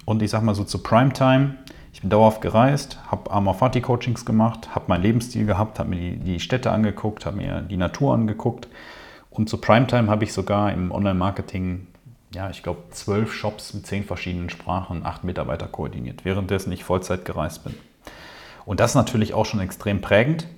und 0.04 0.22
ich 0.22 0.30
sage 0.30 0.44
mal 0.44 0.54
so 0.54 0.64
zu 0.64 0.82
Primetime, 0.82 1.54
ich 1.94 2.00
bin 2.00 2.10
dauerhaft 2.10 2.42
gereist, 2.42 2.98
habe 3.08 3.30
Amorfati-Coachings 3.30 4.24
gemacht, 4.24 4.74
habe 4.74 4.86
meinen 4.88 5.02
Lebensstil 5.02 5.46
gehabt, 5.46 5.78
habe 5.78 5.90
mir 5.90 5.96
die, 5.96 6.16
die 6.16 6.40
Städte 6.40 6.72
angeguckt, 6.72 7.24
habe 7.24 7.36
mir 7.36 7.60
die 7.60 7.76
Natur 7.76 8.14
angeguckt 8.14 8.66
und 9.30 9.48
zu 9.48 9.58
Primetime 9.58 10.10
habe 10.10 10.24
ich 10.24 10.32
sogar 10.32 10.72
im 10.72 10.90
Online-Marketing, 10.90 11.86
ja, 12.34 12.50
ich 12.50 12.64
glaube, 12.64 12.82
zwölf 12.90 13.32
Shops 13.32 13.74
mit 13.74 13.86
zehn 13.86 14.02
verschiedenen 14.02 14.50
Sprachen, 14.50 15.06
acht 15.06 15.22
Mitarbeiter 15.22 15.68
koordiniert, 15.68 16.24
währenddessen 16.24 16.72
ich 16.72 16.82
Vollzeit 16.82 17.24
gereist 17.24 17.62
bin. 17.62 17.74
Und 18.66 18.80
das 18.80 18.90
ist 18.90 18.96
natürlich 18.96 19.32
auch 19.32 19.46
schon 19.46 19.60
extrem 19.60 20.00
prägend. 20.00 20.48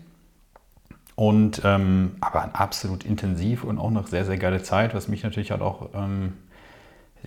Und 1.16 1.60
ähm, 1.64 2.16
aber 2.20 2.50
absolut 2.54 3.04
intensiv 3.04 3.62
und 3.64 3.78
auch 3.78 3.90
noch 3.90 4.06
sehr, 4.06 4.24
sehr 4.24 4.38
geile 4.38 4.62
Zeit, 4.62 4.94
was 4.94 5.08
mich 5.08 5.22
natürlich 5.22 5.50
halt 5.50 5.62
auch 5.62 5.90
ähm, 5.94 6.34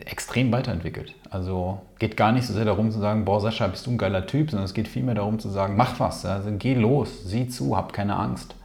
extrem 0.06 0.52
weiterentwickelt. 0.52 1.16
Also 1.30 1.82
geht 2.00 2.18
gar 2.18 2.32
nicht 2.32 2.48
so 2.48 2.54
sehr 2.54 2.66
darum 2.66 2.92
zu 2.92 3.00
sagen, 3.00 3.26
boah, 3.26 3.42
Sascha, 3.42 3.68
bist 3.68 3.86
du 3.86 3.92
ein 3.92 3.98
geiler 3.98 4.26
Typ, 4.26 4.50
sondern 4.50 4.66
es 4.66 4.74
geht 4.74 4.88
vielmehr 4.88 5.16
darum 5.16 5.40
zu 5.40 5.50
sagen, 5.50 5.76
mach 5.76 6.00
was, 6.00 6.26
also 6.26 6.50
geh 6.58 6.76
los, 6.76 7.26
sieh 7.26 7.48
zu, 7.48 7.76
hab 7.76 7.94
keine 7.94 8.16
Angst 8.16 8.56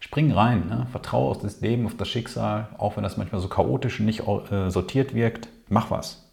spring 0.00 0.32
rein, 0.32 0.66
ne? 0.68 0.86
vertraue 0.90 1.30
auf 1.30 1.38
das 1.38 1.60
Leben, 1.60 1.86
auf 1.86 1.96
das 1.96 2.08
Schicksal, 2.08 2.68
auch 2.78 2.96
wenn 2.96 3.04
das 3.04 3.16
manchmal 3.16 3.40
so 3.40 3.48
chaotisch 3.48 4.00
und 4.00 4.06
nicht 4.06 4.26
äh, 4.26 4.70
sortiert 4.70 5.14
wirkt, 5.14 5.48
mach 5.68 5.90
was. 5.90 6.26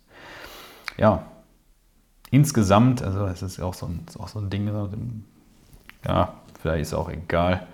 Ja, 0.97 1.27
insgesamt, 2.31 3.03
also 3.03 3.25
es 3.25 3.41
ist 3.41 3.59
auch 3.61 3.73
so 3.73 3.85
ein, 3.85 4.05
auch 4.17 4.29
so 4.29 4.39
ein 4.39 4.49
Ding, 4.49 4.67
ja, 6.05 6.33
vielleicht 6.59 6.81
ist 6.81 6.93
auch 6.93 7.09
egal. 7.09 7.67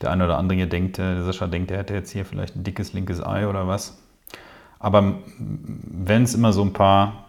Der 0.00 0.10
eine 0.10 0.24
oder 0.24 0.38
andere 0.38 0.56
hier 0.56 0.68
denkt, 0.68 0.98
äh, 0.98 1.16
der 1.16 1.24
Sascha 1.24 1.48
denkt, 1.48 1.70
der 1.70 1.78
hätte 1.78 1.94
jetzt 1.94 2.10
hier 2.10 2.24
vielleicht 2.24 2.56
ein 2.56 2.64
dickes 2.64 2.92
linkes 2.92 3.24
Ei 3.24 3.46
oder 3.46 3.66
was. 3.66 3.98
Aber 4.82 5.14
wenn 5.38 6.24
es 6.24 6.34
immer 6.34 6.52
so 6.52 6.62
ein 6.62 6.72
paar, 6.72 7.26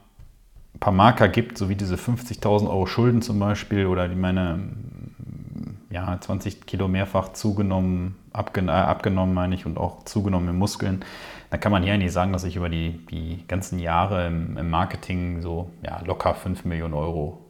paar 0.80 0.92
Marker 0.92 1.28
gibt, 1.28 1.60
so 1.60 1.70
wie 1.70 1.76
diese 1.76 1.96
50.000 1.96 2.68
Euro 2.68 2.88
Schulden 2.88 3.22
zum 3.22 3.38
Beispiel 3.38 3.86
oder 3.86 4.08
die 4.08 4.16
meine 4.16 4.60
ja, 5.92 6.20
20 6.20 6.66
Kilo 6.66 6.88
mehrfach 6.88 7.34
zugenommen, 7.34 8.16
abgen 8.34 8.70
äh, 8.70 8.72
abgenommen 8.72 9.36
meine 9.36 9.54
ich, 9.54 9.68
und 9.68 9.78
auch 9.78 10.04
zugenommen 10.04 10.50
in 10.50 10.58
Muskeln, 10.58 11.06
dann 11.52 11.60
kann 11.60 11.72
man 11.72 11.84
hier 11.84 11.94
eigentlich 11.94 12.12
sagen, 12.12 12.34
dass 12.34 12.44
ich 12.44 12.56
über 12.56 12.70
die, 12.70 13.06
die 13.12 13.44
ganzen 13.48 13.78
Jahre 13.78 14.26
im, 14.26 14.58
im 14.58 14.72
Marketing 14.72 15.44
so 15.44 15.70
ja, 15.84 16.02
locker 16.04 16.34
5 16.34 16.66
Millionen 16.66 16.96
Euro 16.96 17.46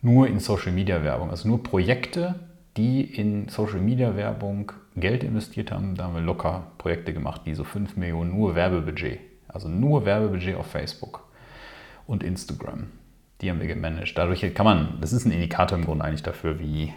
nur 0.00 0.28
in 0.28 0.40
Social 0.40 0.72
Media 0.72 1.04
Werbung, 1.04 1.28
also 1.28 1.46
nur 1.46 1.62
Projekte, 1.62 2.36
die 2.78 3.02
in 3.02 3.50
Social 3.50 3.80
Media 3.80 4.16
Werbung 4.16 4.72
Geld 5.00 5.24
investiert 5.24 5.70
haben, 5.70 5.94
da 5.94 6.04
haben 6.04 6.14
wir 6.14 6.20
locker 6.20 6.68
Projekte 6.78 7.12
gemacht, 7.12 7.42
die 7.46 7.54
so 7.54 7.64
5 7.64 7.96
Millionen 7.96 8.30
nur 8.30 8.54
Werbebudget, 8.54 9.20
also 9.48 9.68
nur 9.68 10.04
Werbebudget 10.04 10.56
auf 10.56 10.66
Facebook 10.66 11.26
und 12.06 12.22
Instagram. 12.22 12.88
Die 13.40 13.50
haben 13.50 13.60
wir 13.60 13.66
gemanagt. 13.66 14.12
Dadurch 14.16 14.54
kann 14.54 14.64
man, 14.64 14.98
das 15.00 15.12
ist 15.12 15.24
ein 15.24 15.32
Indikator 15.32 15.78
im 15.78 15.84
Grunde 15.84 16.04
eigentlich 16.04 16.22
dafür, 16.22 16.58
wie, 16.58 16.92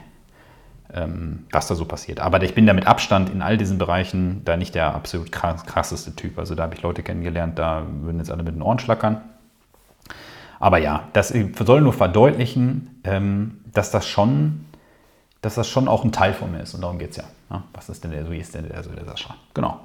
ähm, 0.94 1.46
was 1.52 1.68
da 1.68 1.76
so 1.76 1.86
passiert. 1.86 2.20
Aber 2.20 2.42
ich 2.44 2.54
bin 2.54 2.66
da 2.66 2.74
mit 2.74 2.86
Abstand 2.86 3.30
in 3.30 3.42
all 3.42 3.58
diesen 3.58 3.78
Bereichen 3.78 4.42
da 4.44 4.58
nicht 4.58 4.76
der 4.76 4.94
absolut 4.94 5.32
krasseste 5.32 6.16
Typ. 6.16 6.38
Also 6.38 6.56
da 6.56 6.64
habe 6.64 6.76
ich 6.76 6.82
Leute 6.82 7.02
kennengelernt, 7.02 7.58
da 7.58 7.86
würden 8.02 8.18
jetzt 8.18 8.32
alle 8.32 8.44
mit 8.44 8.56
den 8.56 8.62
Ohren 8.62 8.80
schlackern. 8.80 9.22
Aber 10.60 10.78
ja, 10.78 11.10
das 11.14 11.34
soll 11.66 11.82
nur 11.82 11.94
verdeutlichen, 11.94 13.02
ähm, 13.04 13.60
dass 13.74 13.92
das 13.92 14.08
schon 14.08 14.66
dass 15.44 15.56
das 15.56 15.68
schon 15.70 15.88
auch 15.88 16.04
ein 16.04 16.12
Teil 16.12 16.34
von 16.34 16.52
mir 16.52 16.62
ist. 16.62 16.74
Und 16.74 16.82
darum 16.82 16.98
geht 16.98 17.12
es 17.12 17.18
ja. 17.18 17.26
Was 17.74 17.90
ist 17.90 18.04
denn 18.04 18.12
der, 18.12 18.32
wie 18.32 18.40
ist 18.40 18.56
denn 18.56 18.68
der, 18.68 18.82
so 18.82 18.90
der 18.90 19.06
Sascha? 19.06 19.36
Genau. 19.54 19.82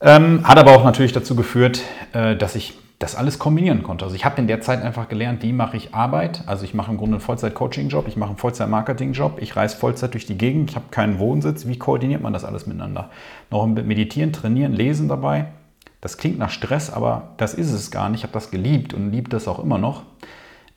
Ähm, 0.00 0.46
hat 0.46 0.56
aber 0.56 0.74
auch 0.76 0.84
natürlich 0.84 1.12
dazu 1.12 1.36
geführt, 1.36 1.82
äh, 2.12 2.36
dass 2.36 2.54
ich 2.54 2.78
das 3.00 3.16
alles 3.16 3.40
kombinieren 3.40 3.82
konnte. 3.82 4.04
Also 4.04 4.14
ich 4.14 4.24
habe 4.24 4.40
in 4.40 4.46
der 4.46 4.60
Zeit 4.60 4.80
einfach 4.80 5.08
gelernt, 5.08 5.42
wie 5.42 5.52
mache 5.52 5.76
ich 5.76 5.94
Arbeit. 5.94 6.44
Also 6.46 6.64
ich 6.64 6.74
mache 6.74 6.92
im 6.92 6.96
Grunde 6.96 7.16
einen 7.16 7.20
Vollzeit-Coaching-Job, 7.20 8.06
ich 8.06 8.16
mache 8.16 8.30
einen 8.30 8.38
Vollzeit-Marketing-Job, 8.38 9.38
ich 9.40 9.56
reise 9.56 9.76
Vollzeit 9.76 10.14
durch 10.14 10.26
die 10.26 10.38
Gegend, 10.38 10.70
ich 10.70 10.76
habe 10.76 10.86
keinen 10.92 11.18
Wohnsitz. 11.18 11.66
Wie 11.66 11.76
koordiniert 11.76 12.22
man 12.22 12.32
das 12.32 12.44
alles 12.44 12.66
miteinander? 12.66 13.10
Noch 13.50 13.66
meditieren, 13.66 14.32
trainieren, 14.32 14.72
lesen 14.72 15.08
dabei. 15.08 15.46
Das 16.00 16.18
klingt 16.18 16.38
nach 16.38 16.50
Stress, 16.50 16.92
aber 16.92 17.30
das 17.36 17.54
ist 17.54 17.72
es 17.72 17.90
gar 17.90 18.08
nicht. 18.08 18.20
Ich 18.20 18.24
habe 18.24 18.32
das 18.32 18.52
geliebt 18.52 18.94
und 18.94 19.10
liebe 19.10 19.28
das 19.28 19.48
auch 19.48 19.58
immer 19.58 19.78
noch. 19.78 20.02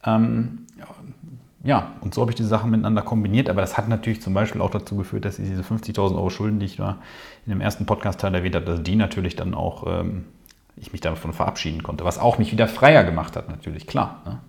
Ähm, 0.03 0.64
ja, 1.65 1.93
und 2.01 2.13
so 2.13 2.21
habe 2.21 2.31
ich 2.31 2.35
die 2.35 2.43
Sachen 2.43 2.69
miteinander 2.69 3.01
kombiniert. 3.01 3.49
Aber 3.49 3.61
das 3.61 3.75
hat 3.75 3.89
natürlich 3.89 4.21
zum 4.21 4.33
Beispiel 4.33 4.61
auch 4.61 4.69
dazu 4.69 4.95
geführt, 4.95 5.25
dass 5.25 5.37
diese 5.37 5.63
50.000 5.63 6.15
Euro 6.15 6.29
Schulden, 6.29 6.59
die 6.59 6.67
ich 6.67 6.77
da 6.77 6.99
in 7.45 7.51
dem 7.51 7.59
ersten 7.59 7.85
Podcast-Teil 7.85 8.33
erwähnt 8.35 8.55
habe, 8.55 8.65
dass 8.65 8.83
die 8.83 8.95
natürlich 8.95 9.35
dann 9.35 9.55
auch 9.55 9.85
ähm, 9.87 10.25
ich 10.77 10.91
mich 10.91 11.01
davon 11.01 11.33
verabschieden 11.33 11.83
konnte, 11.83 12.05
was 12.05 12.19
auch 12.19 12.37
mich 12.37 12.51
wieder 12.51 12.67
freier 12.67 13.03
gemacht 13.03 13.35
hat, 13.35 13.49
natürlich, 13.49 13.87
klar. 13.87 14.21
Ne? 14.25 14.39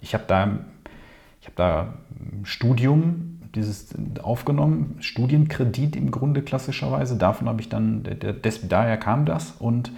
Ich 0.00 0.14
habe 0.14 0.24
da, 0.26 0.58
hab 1.44 1.56
da 1.56 1.94
Studium 2.44 3.38
dieses 3.54 3.94
aufgenommen, 4.22 4.96
Studienkredit 5.00 5.96
im 5.96 6.10
Grunde 6.10 6.42
klassischerweise, 6.42 7.16
davon 7.16 7.48
habe 7.48 7.60
ich 7.60 7.68
dann, 7.68 8.02
des, 8.02 8.68
daher 8.68 8.96
kam 8.96 9.24
das 9.24 9.52
und 9.58 9.90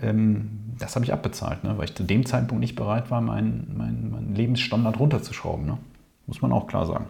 das 0.00 0.94
habe 0.94 1.04
ich 1.04 1.12
abbezahlt, 1.12 1.64
ne? 1.64 1.76
weil 1.76 1.84
ich 1.84 1.94
zu 1.94 2.02
dem 2.02 2.26
Zeitpunkt 2.26 2.60
nicht 2.60 2.76
bereit 2.76 3.10
war, 3.10 3.20
meinen 3.20 3.74
mein, 3.76 4.10
mein 4.10 4.34
Lebensstandard 4.34 4.98
runterzuschrauben. 4.98 5.66
Ne? 5.66 5.78
Muss 6.26 6.42
man 6.42 6.52
auch 6.52 6.66
klar 6.66 6.86
sagen. 6.86 7.06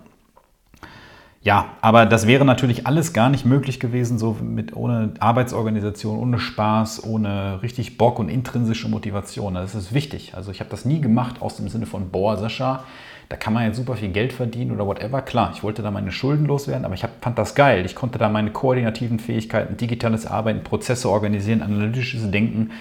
Ja, 1.45 1.71
aber 1.81 2.07
das 2.07 2.29
wäre 2.29 2.45
natürlich 2.45 2.87
alles 2.87 3.13
gar 3.13 3.29
nicht 3.29 3.45
möglich 3.45 3.81
gewesen, 3.81 4.17
so 4.17 4.37
mit 4.41 4.77
ohne 4.77 5.15
Arbeitsorganisation, 5.19 6.17
ohne 6.17 6.39
Spaß, 6.39 7.05
ohne 7.05 7.61
richtig 7.63 7.99
Bock 7.99 8.21
und 8.21 8.29
intrinsische 8.29 8.89
Motivation. 8.89 9.55
Das 9.55 9.75
ist 9.75 9.93
wichtig. 9.93 10.35
Also 10.37 10.53
ich 10.53 10.61
habe 10.61 10.71
das 10.71 10.85
nie 10.85 11.01
gemacht 11.01 11.43
aus 11.43 11.57
dem 11.57 11.69
Sinne 11.69 11.87
von, 11.87 12.11
boah, 12.11 12.37
Sascha, 12.37 12.85
da 13.33 13.39
kann 13.39 13.55
man 13.55 13.65
jetzt 13.65 13.79
super 13.79 13.97
viel 13.97 14.11
Geld 14.11 14.35
verdienen 14.35 14.73
oder 14.73 14.87
whatever. 14.87 15.23
Klar, 15.23 15.53
ich 15.55 15.63
wollte 15.63 15.81
da 15.81 15.91
meine 15.91 16.13
Schulden 16.13 16.45
loswerden, 16.45 16.85
aber 16.85 16.93
ich 16.93 17.03
hab, 17.03 17.13
fand 17.23 17.39
das 17.39 17.55
geil. 17.55 17.87
Ich 17.87 17.95
konnte 17.95 18.19
da 18.19 18.29
meine 18.29 18.51
koordinativen 18.51 19.19
Fähigkeiten, 19.19 19.79
digitales 19.79 20.27
Arbeiten, 20.27 20.63
Prozesse 20.63 21.09
organisieren, 21.09 21.63
analytisches 21.63 22.31
Denken, 22.31 22.73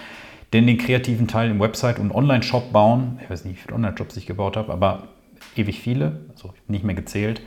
denn 0.52 0.66
den 0.66 0.76
kreativen 0.76 1.26
Teil 1.26 1.50
im 1.50 1.58
Website- 1.58 1.98
und 1.98 2.14
Online-Shop 2.14 2.70
bauen. 2.70 3.18
Ich 3.22 3.30
weiß 3.30 3.46
nicht, 3.46 3.56
wie 3.56 3.60
viele 3.62 3.76
Online-Shops 3.76 4.18
ich 4.18 4.26
gebaut 4.26 4.58
habe, 4.58 4.70
aber 4.70 5.04
ewig 5.56 5.80
viele, 5.80 6.20
also 6.32 6.52
nicht 6.68 6.84
mehr 6.84 6.94
gezählt. 6.94 7.40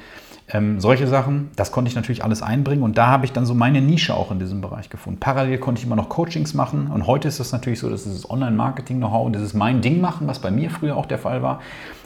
Ähm, 0.47 0.79
solche 0.79 1.07
Sachen, 1.07 1.49
das 1.55 1.71
konnte 1.71 1.89
ich 1.89 1.95
natürlich 1.95 2.23
alles 2.23 2.43
einbringen 2.43 2.83
und 2.83 2.99
da 2.99 3.07
habe 3.07 3.25
ich 3.25 3.31
dann 3.31 3.47
so 3.47 3.55
meine 3.55 3.81
Nische 3.81 4.13
auch 4.13 4.31
in 4.31 4.37
diesem 4.37 4.61
Bereich 4.61 4.89
gefunden. 4.89 5.19
Parallel 5.19 5.57
konnte 5.57 5.79
ich 5.79 5.87
immer 5.87 5.95
noch 5.95 6.07
Coachings 6.07 6.53
machen 6.53 6.91
und 6.93 7.07
heute 7.07 7.27
ist 7.27 7.39
es 7.39 7.51
natürlich 7.51 7.79
so, 7.79 7.89
dass 7.89 8.03
dieses 8.03 8.29
Online-Marketing-Know-how 8.29 9.25
und 9.25 9.33
dieses 9.33 9.55
mein 9.55 9.81
Ding 9.81 10.01
machen, 10.01 10.27
was 10.27 10.39
bei 10.39 10.51
mir 10.51 10.69
früher 10.69 10.97
auch 10.97 11.07
der 11.07 11.17
Fall 11.17 11.41
war, 11.41 11.61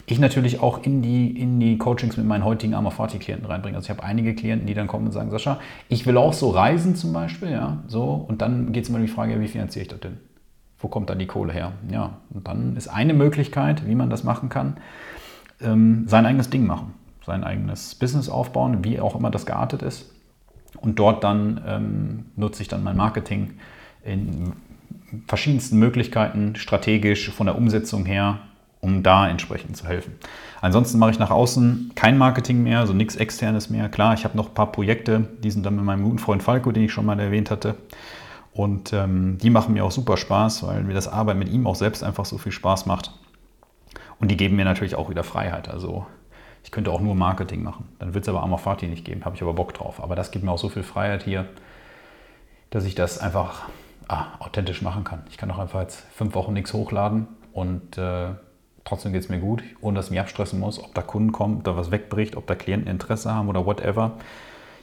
ich 0.06 0.20
natürlich 0.20 0.62
auch 0.62 0.84
in 0.84 1.02
die, 1.02 1.38
in 1.38 1.60
die 1.60 1.78
Coachings 1.78 2.16
mit 2.16 2.26
meinen 2.26 2.46
heutigen 2.46 2.74
Amorfati-Klienten 2.74 3.46
reinbringe. 3.46 3.76
Also 3.76 3.88
ich 3.88 3.90
habe 3.90 4.04
einige 4.04 4.34
Klienten, 4.34 4.66
die 4.68 4.74
dann 4.74 4.88
kommen 4.88 5.08
und 5.08 5.12
sagen, 5.12 5.30
Sascha, 5.32 5.60
ich 5.90 6.06
will 6.06 6.18
auch 6.18 6.34
so 6.34 6.50
reisen 6.50 6.96
zum 6.96 7.12
Beispiel, 7.12 7.52
ja, 7.52 7.84
so 7.88 8.26
und 8.28 8.42
dann 8.42 8.72
geht 8.72 8.84
es 8.84 8.90
immer 8.90 9.00
um 9.00 9.06
die 9.06 9.12
Frage, 9.12 9.40
wie 9.42 9.48
finanziere 9.48 9.84
ich 9.84 9.90
das 9.90 10.00
denn? 10.00 10.18
Wo 10.80 10.88
kommt 10.88 11.10
dann 11.10 11.20
die 11.20 11.28
Kohle 11.28 11.52
her? 11.52 11.74
Ja, 11.92 12.18
und 12.34 12.48
dann 12.48 12.78
ist 12.78 12.88
eine 12.88 13.14
Möglichkeit, 13.14 13.86
wie 13.86 13.96
man 13.96 14.10
das 14.10 14.24
machen 14.24 14.48
kann, 14.48 14.78
ähm, 15.62 16.06
sein 16.08 16.26
eigenes 16.26 16.50
Ding 16.50 16.66
machen, 16.66 16.94
sein 17.30 17.44
eigenes 17.44 17.94
Business 17.94 18.28
aufbauen, 18.28 18.84
wie 18.84 19.00
auch 19.00 19.16
immer 19.16 19.30
das 19.30 19.46
geartet 19.46 19.84
ist. 19.84 20.12
Und 20.82 20.98
dort 20.98 21.24
dann 21.24 21.62
ähm, 21.68 22.26
nutze 22.36 22.64
ich 22.64 22.68
dann 22.68 22.84
mein 22.84 22.98
Marketing 22.98 23.60
in 24.04 24.54
verschiedensten 25.28 25.78
Möglichkeiten, 25.78 26.56
strategisch, 26.56 27.30
von 27.30 27.46
der 27.46 27.56
Umsetzung 27.56 28.06
her, 28.06 28.40
um 28.82 29.04
da 29.04 29.30
entsprechend 29.30 29.78
zu 29.78 29.88
helfen. 29.88 30.14
Ansonsten 30.60 30.98
mache 30.98 31.12
ich 31.12 31.20
nach 31.20 31.30
außen 31.30 31.92
kein 31.94 32.18
Marketing 32.18 32.64
mehr, 32.64 32.80
also 32.80 32.94
nichts 32.94 33.16
externes 33.16 33.70
mehr. 33.70 33.90
Klar, 33.90 34.16
ich 34.16 34.24
habe 34.24 34.36
noch 34.36 34.50
ein 34.50 34.54
paar 34.56 34.72
Projekte, 34.72 35.28
die 35.44 35.52
sind 35.52 35.66
dann 35.66 35.76
mit 35.76 35.86
meinem 35.86 36.04
guten 36.04 36.20
Freund 36.20 36.42
Falco, 36.42 36.72
den 36.72 36.84
ich 36.84 36.92
schon 36.92 37.06
mal 37.06 37.20
erwähnt 37.20 37.52
hatte. 37.52 37.76
Und 38.54 38.92
ähm, 38.92 39.38
die 39.38 39.52
machen 39.52 39.74
mir 39.76 39.86
auch 39.86 39.92
super 39.92 40.18
Spaß, 40.18 40.66
weil 40.66 40.84
mir 40.84 40.96
das 40.96 41.08
Arbeiten 41.08 41.40
mit 41.40 41.50
ihm 41.50 41.68
auch 41.68 41.76
selbst 41.76 42.04
einfach 42.04 42.26
so 42.26 42.40
viel 42.40 42.52
Spaß 42.52 42.88
macht. 42.88 43.12
Und 44.20 44.32
die 44.32 44.38
geben 44.38 44.56
mir 44.56 44.66
natürlich 44.66 44.96
auch 44.96 45.10
wieder 45.10 45.24
Freiheit. 45.24 45.70
Also 45.70 46.08
ich 46.64 46.72
könnte 46.72 46.92
auch 46.92 47.02
nur 47.02 47.16
Marketing 47.16 47.64
machen. 47.64 47.88
Dann 48.00 48.14
wird 48.14 48.26
es 48.26 48.30
aber 48.30 48.44
Amorfati 48.44 48.88
nicht 48.88 49.06
geben, 49.06 49.26
habe 49.26 49.36
ich 49.36 49.42
aber 49.42 49.54
Bock 49.54 49.74
drauf. 49.74 50.02
Aber 50.04 50.16
das 50.16 50.32
gibt 50.32 50.46
mir 50.46 50.52
auch 50.52 50.60
so 50.60 50.70
viel 50.70 50.84
Freiheit 50.84 51.24
hier, 51.24 51.46
dass 52.70 52.86
ich 52.86 52.96
das 52.96 53.20
einfach 53.20 53.70
ah, 54.08 54.26
authentisch 54.40 54.82
machen 54.82 55.04
kann. 55.04 55.24
Ich 55.30 55.38
kann 55.38 55.50
auch 55.52 55.60
einfach 55.60 55.82
jetzt 55.82 56.06
fünf 56.12 56.36
Wochen 56.36 56.54
nichts 56.54 56.74
hochladen 56.74 57.28
und 57.54 57.98
äh, 57.98 58.30
trotzdem 58.84 59.14
geht 59.14 59.24
es 59.24 59.30
mir 59.30 59.40
gut, 59.40 59.64
ohne 59.82 59.98
dass 59.98 60.06
ich 60.06 60.12
mich 60.12 60.20
abstressen 60.20 60.60
muss, 60.60 60.84
ob 60.84 60.94
da 60.94 61.02
Kunden 61.02 61.32
kommen, 61.32 61.58
ob 61.58 61.64
da 61.64 61.78
was 61.78 61.92
wegbricht, 61.92 62.36
ob 62.36 62.48
da 62.48 62.56
Klienten 62.56 62.90
Interesse 62.90 63.34
haben 63.34 63.48
oder 63.48 63.66
whatever. 63.66 64.14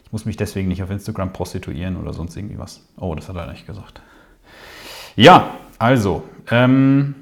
Ich 0.04 0.12
muss 0.12 0.24
mich 0.24 0.36
deswegen 0.36 0.68
nicht 0.68 0.82
auf 0.82 0.90
Instagram 0.90 1.32
prostituieren 1.32 1.96
oder 1.96 2.12
sonst 2.12 2.36
irgendwie 2.36 2.58
was. 2.58 2.86
Oh, 2.96 3.14
das 3.14 3.28
hat 3.28 3.36
er 3.36 3.50
nicht 3.50 3.66
gesagt. 3.66 4.00
Ja, 5.16 5.50
also, 5.78 6.22
ähm, 6.50 7.16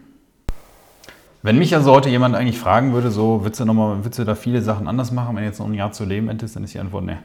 wenn 1.45 1.59
mich 1.59 1.75
also 1.75 1.93
heute 1.93 2.09
jemand 2.09 2.35
eigentlich 2.35 2.59
fragen 2.59 2.95
würde, 2.95 3.11
so, 3.11 3.43
würdest 3.43 3.61
du, 3.61 3.67
noch 3.67 3.75
mal, 3.75 3.99
würdest 3.99 4.19
du 4.19 4.25
da 4.25 4.35
viele 4.35 4.63
Sachen 4.63 4.89
anders 4.89 5.13
machen, 5.13 5.37
wenn 5.37 5.45
jetzt 5.45 5.59
noch 5.59 5.67
ein 5.67 5.75
Jahr 5.75 5.93
zu 5.93 6.07
leben 6.07 6.31
hättest, 6.31 6.57
dann 6.57 6.65
ist 6.65 6.73
die 6.73 6.79
Antwort 6.79 7.05
ne. 7.05 7.19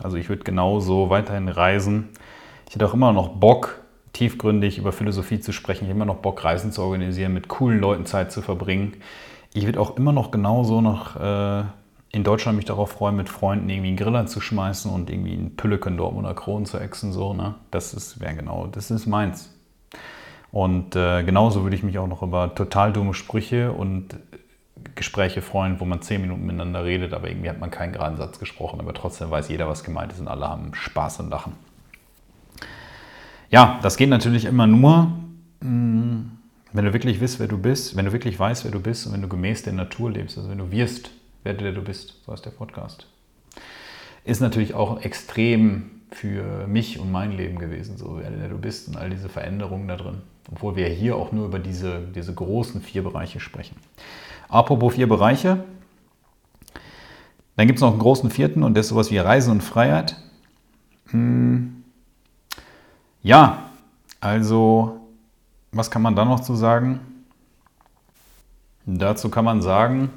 Also 0.00 0.16
ich 0.16 0.28
würde 0.28 0.44
genauso 0.44 1.10
weiterhin 1.10 1.48
reisen. 1.48 2.10
Ich 2.68 2.76
hätte 2.76 2.86
auch 2.86 2.94
immer 2.94 3.12
noch 3.12 3.30
Bock, 3.30 3.80
tiefgründig 4.12 4.78
über 4.78 4.92
Philosophie 4.92 5.40
zu 5.40 5.50
sprechen. 5.50 5.86
Ich 5.86 5.90
habe 5.90 5.96
immer 5.96 6.04
noch 6.04 6.22
Bock, 6.22 6.44
Reisen 6.44 6.70
zu 6.70 6.80
organisieren, 6.80 7.34
mit 7.34 7.48
coolen 7.48 7.80
Leuten 7.80 8.06
Zeit 8.06 8.30
zu 8.30 8.40
verbringen. 8.40 8.98
Ich 9.52 9.66
würde 9.66 9.80
auch 9.80 9.96
immer 9.96 10.12
noch 10.12 10.30
genauso 10.30 10.80
noch 10.80 11.16
äh, 11.16 11.64
in 12.12 12.22
Deutschland 12.22 12.54
mich 12.54 12.66
darauf 12.66 12.92
freuen, 12.92 13.16
mit 13.16 13.28
Freunden 13.28 13.68
irgendwie 13.68 13.88
einen 13.88 13.96
Griller 13.96 14.26
zu 14.26 14.40
schmeißen 14.40 14.92
und 14.92 15.10
irgendwie 15.10 15.32
einen 15.32 15.56
Pülleken 15.56 15.96
Dortmunder 15.96 16.34
Kronen 16.34 16.66
zu 16.66 16.78
exen. 16.78 17.12
So, 17.12 17.34
ne? 17.34 17.56
Das 17.72 18.20
wäre 18.20 18.36
genau, 18.36 18.68
das 18.68 18.92
ist 18.92 19.06
meins. 19.06 19.55
Und 20.56 20.96
äh, 20.96 21.22
genauso 21.22 21.64
würde 21.64 21.76
ich 21.76 21.82
mich 21.82 21.98
auch 21.98 22.06
noch 22.06 22.22
über 22.22 22.54
total 22.54 22.90
dumme 22.90 23.12
Sprüche 23.12 23.72
und 23.72 24.16
Gespräche 24.94 25.42
freuen, 25.42 25.80
wo 25.80 25.84
man 25.84 26.00
zehn 26.00 26.22
Minuten 26.22 26.46
miteinander 26.46 26.82
redet, 26.82 27.12
aber 27.12 27.28
irgendwie 27.28 27.50
hat 27.50 27.60
man 27.60 27.70
keinen 27.70 27.92
geraden 27.92 28.16
Satz 28.16 28.38
gesprochen, 28.38 28.80
aber 28.80 28.94
trotzdem 28.94 29.30
weiß 29.30 29.50
jeder, 29.50 29.68
was 29.68 29.84
gemeint 29.84 30.12
ist 30.12 30.20
und 30.20 30.28
alle 30.28 30.48
haben 30.48 30.74
Spaß 30.74 31.20
und 31.20 31.28
Lachen. 31.28 31.52
Ja, 33.50 33.78
das 33.82 33.98
geht 33.98 34.08
natürlich 34.08 34.46
immer 34.46 34.66
nur, 34.66 35.12
mm, 35.60 36.20
wenn 36.72 36.84
du 36.86 36.92
wirklich 36.94 37.20
weißt, 37.20 37.38
wer 37.38 37.48
du 37.48 37.58
bist, 37.58 37.94
wenn 37.94 38.06
du 38.06 38.12
wirklich 38.12 38.38
weißt, 38.38 38.64
wer 38.64 38.72
du 38.72 38.80
bist 38.80 39.06
und 39.06 39.12
wenn 39.12 39.20
du 39.20 39.28
gemäß 39.28 39.62
der 39.62 39.74
Natur 39.74 40.10
lebst, 40.10 40.38
also 40.38 40.48
wenn 40.48 40.56
du 40.56 40.70
wirst, 40.70 41.10
wer 41.42 41.52
du 41.52 41.82
bist, 41.82 42.24
so 42.24 42.32
heißt 42.32 42.46
der 42.46 42.50
Podcast. 42.52 43.06
Ist 44.24 44.40
natürlich 44.40 44.72
auch 44.72 45.02
extrem 45.02 45.95
für 46.10 46.66
mich 46.66 46.98
und 46.98 47.10
mein 47.10 47.32
Leben 47.32 47.58
gewesen, 47.58 47.96
so 47.96 48.20
wer 48.20 48.48
du 48.48 48.58
bist 48.58 48.88
und 48.88 48.96
all 48.96 49.10
diese 49.10 49.28
Veränderungen 49.28 49.88
da 49.88 49.96
drin. 49.96 50.22
Obwohl 50.50 50.76
wir 50.76 50.88
hier 50.88 51.16
auch 51.16 51.32
nur 51.32 51.46
über 51.46 51.58
diese, 51.58 52.00
diese 52.14 52.32
großen 52.32 52.80
vier 52.80 53.02
Bereiche 53.02 53.40
sprechen. 53.40 53.76
Apropos 54.48 54.94
vier 54.94 55.08
Bereiche, 55.08 55.64
dann 57.56 57.66
gibt 57.66 57.78
es 57.78 57.82
noch 57.82 57.90
einen 57.90 57.98
großen 57.98 58.30
vierten 58.30 58.62
und 58.62 58.76
das 58.76 58.86
ist 58.86 58.90
sowas 58.90 59.10
wie 59.10 59.18
Reisen 59.18 59.50
und 59.50 59.62
Freiheit. 59.62 60.16
Hm. 61.10 61.82
Ja, 63.22 63.70
also, 64.20 65.00
was 65.72 65.90
kann 65.90 66.02
man 66.02 66.14
da 66.14 66.24
noch 66.24 66.40
zu 66.40 66.54
sagen? 66.54 67.00
Dazu 68.84 69.30
kann 69.30 69.44
man 69.44 69.62
sagen, 69.62 70.10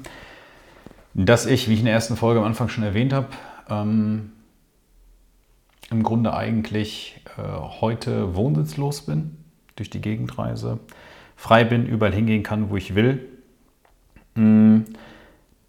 dass 1.12 1.46
ich, 1.46 1.68
wie 1.68 1.72
ich 1.74 1.80
in 1.80 1.86
der 1.86 1.94
ersten 1.94 2.16
Folge 2.16 2.38
am 2.40 2.46
Anfang 2.46 2.68
schon 2.68 2.84
erwähnt 2.84 3.12
habe, 3.12 3.26
ähm, 3.68 4.32
im 5.90 6.02
Grunde 6.02 6.34
eigentlich 6.34 7.20
äh, 7.36 7.42
heute 7.80 8.34
wohnsitzlos 8.36 9.02
bin, 9.02 9.36
durch 9.76 9.90
die 9.90 10.00
Gegendreise, 10.00 10.78
frei 11.36 11.64
bin, 11.64 11.86
überall 11.86 12.12
hingehen 12.12 12.42
kann, 12.42 12.70
wo 12.70 12.76
ich 12.76 12.94
will. 12.94 13.28
Mm, 14.34 14.80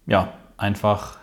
ja, 0.06 0.32
einfach 0.56 1.18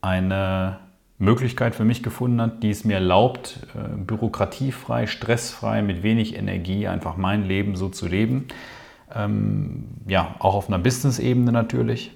eine 0.00 0.80
Möglichkeit 1.18 1.74
für 1.74 1.84
mich 1.84 2.02
gefunden 2.02 2.40
hat, 2.40 2.62
die 2.62 2.70
es 2.70 2.84
mir 2.84 2.94
erlaubt, 2.94 3.66
äh, 3.74 3.96
bürokratiefrei, 3.96 5.06
stressfrei, 5.06 5.82
mit 5.82 6.02
wenig 6.02 6.36
Energie 6.36 6.88
einfach 6.88 7.16
mein 7.16 7.44
Leben 7.44 7.76
so 7.76 7.88
zu 7.88 8.08
leben. 8.08 8.48
Ähm, 9.14 9.84
ja, 10.08 10.34
auch 10.40 10.54
auf 10.54 10.68
einer 10.68 10.78
Business-Ebene 10.78 11.52
natürlich. 11.52 12.10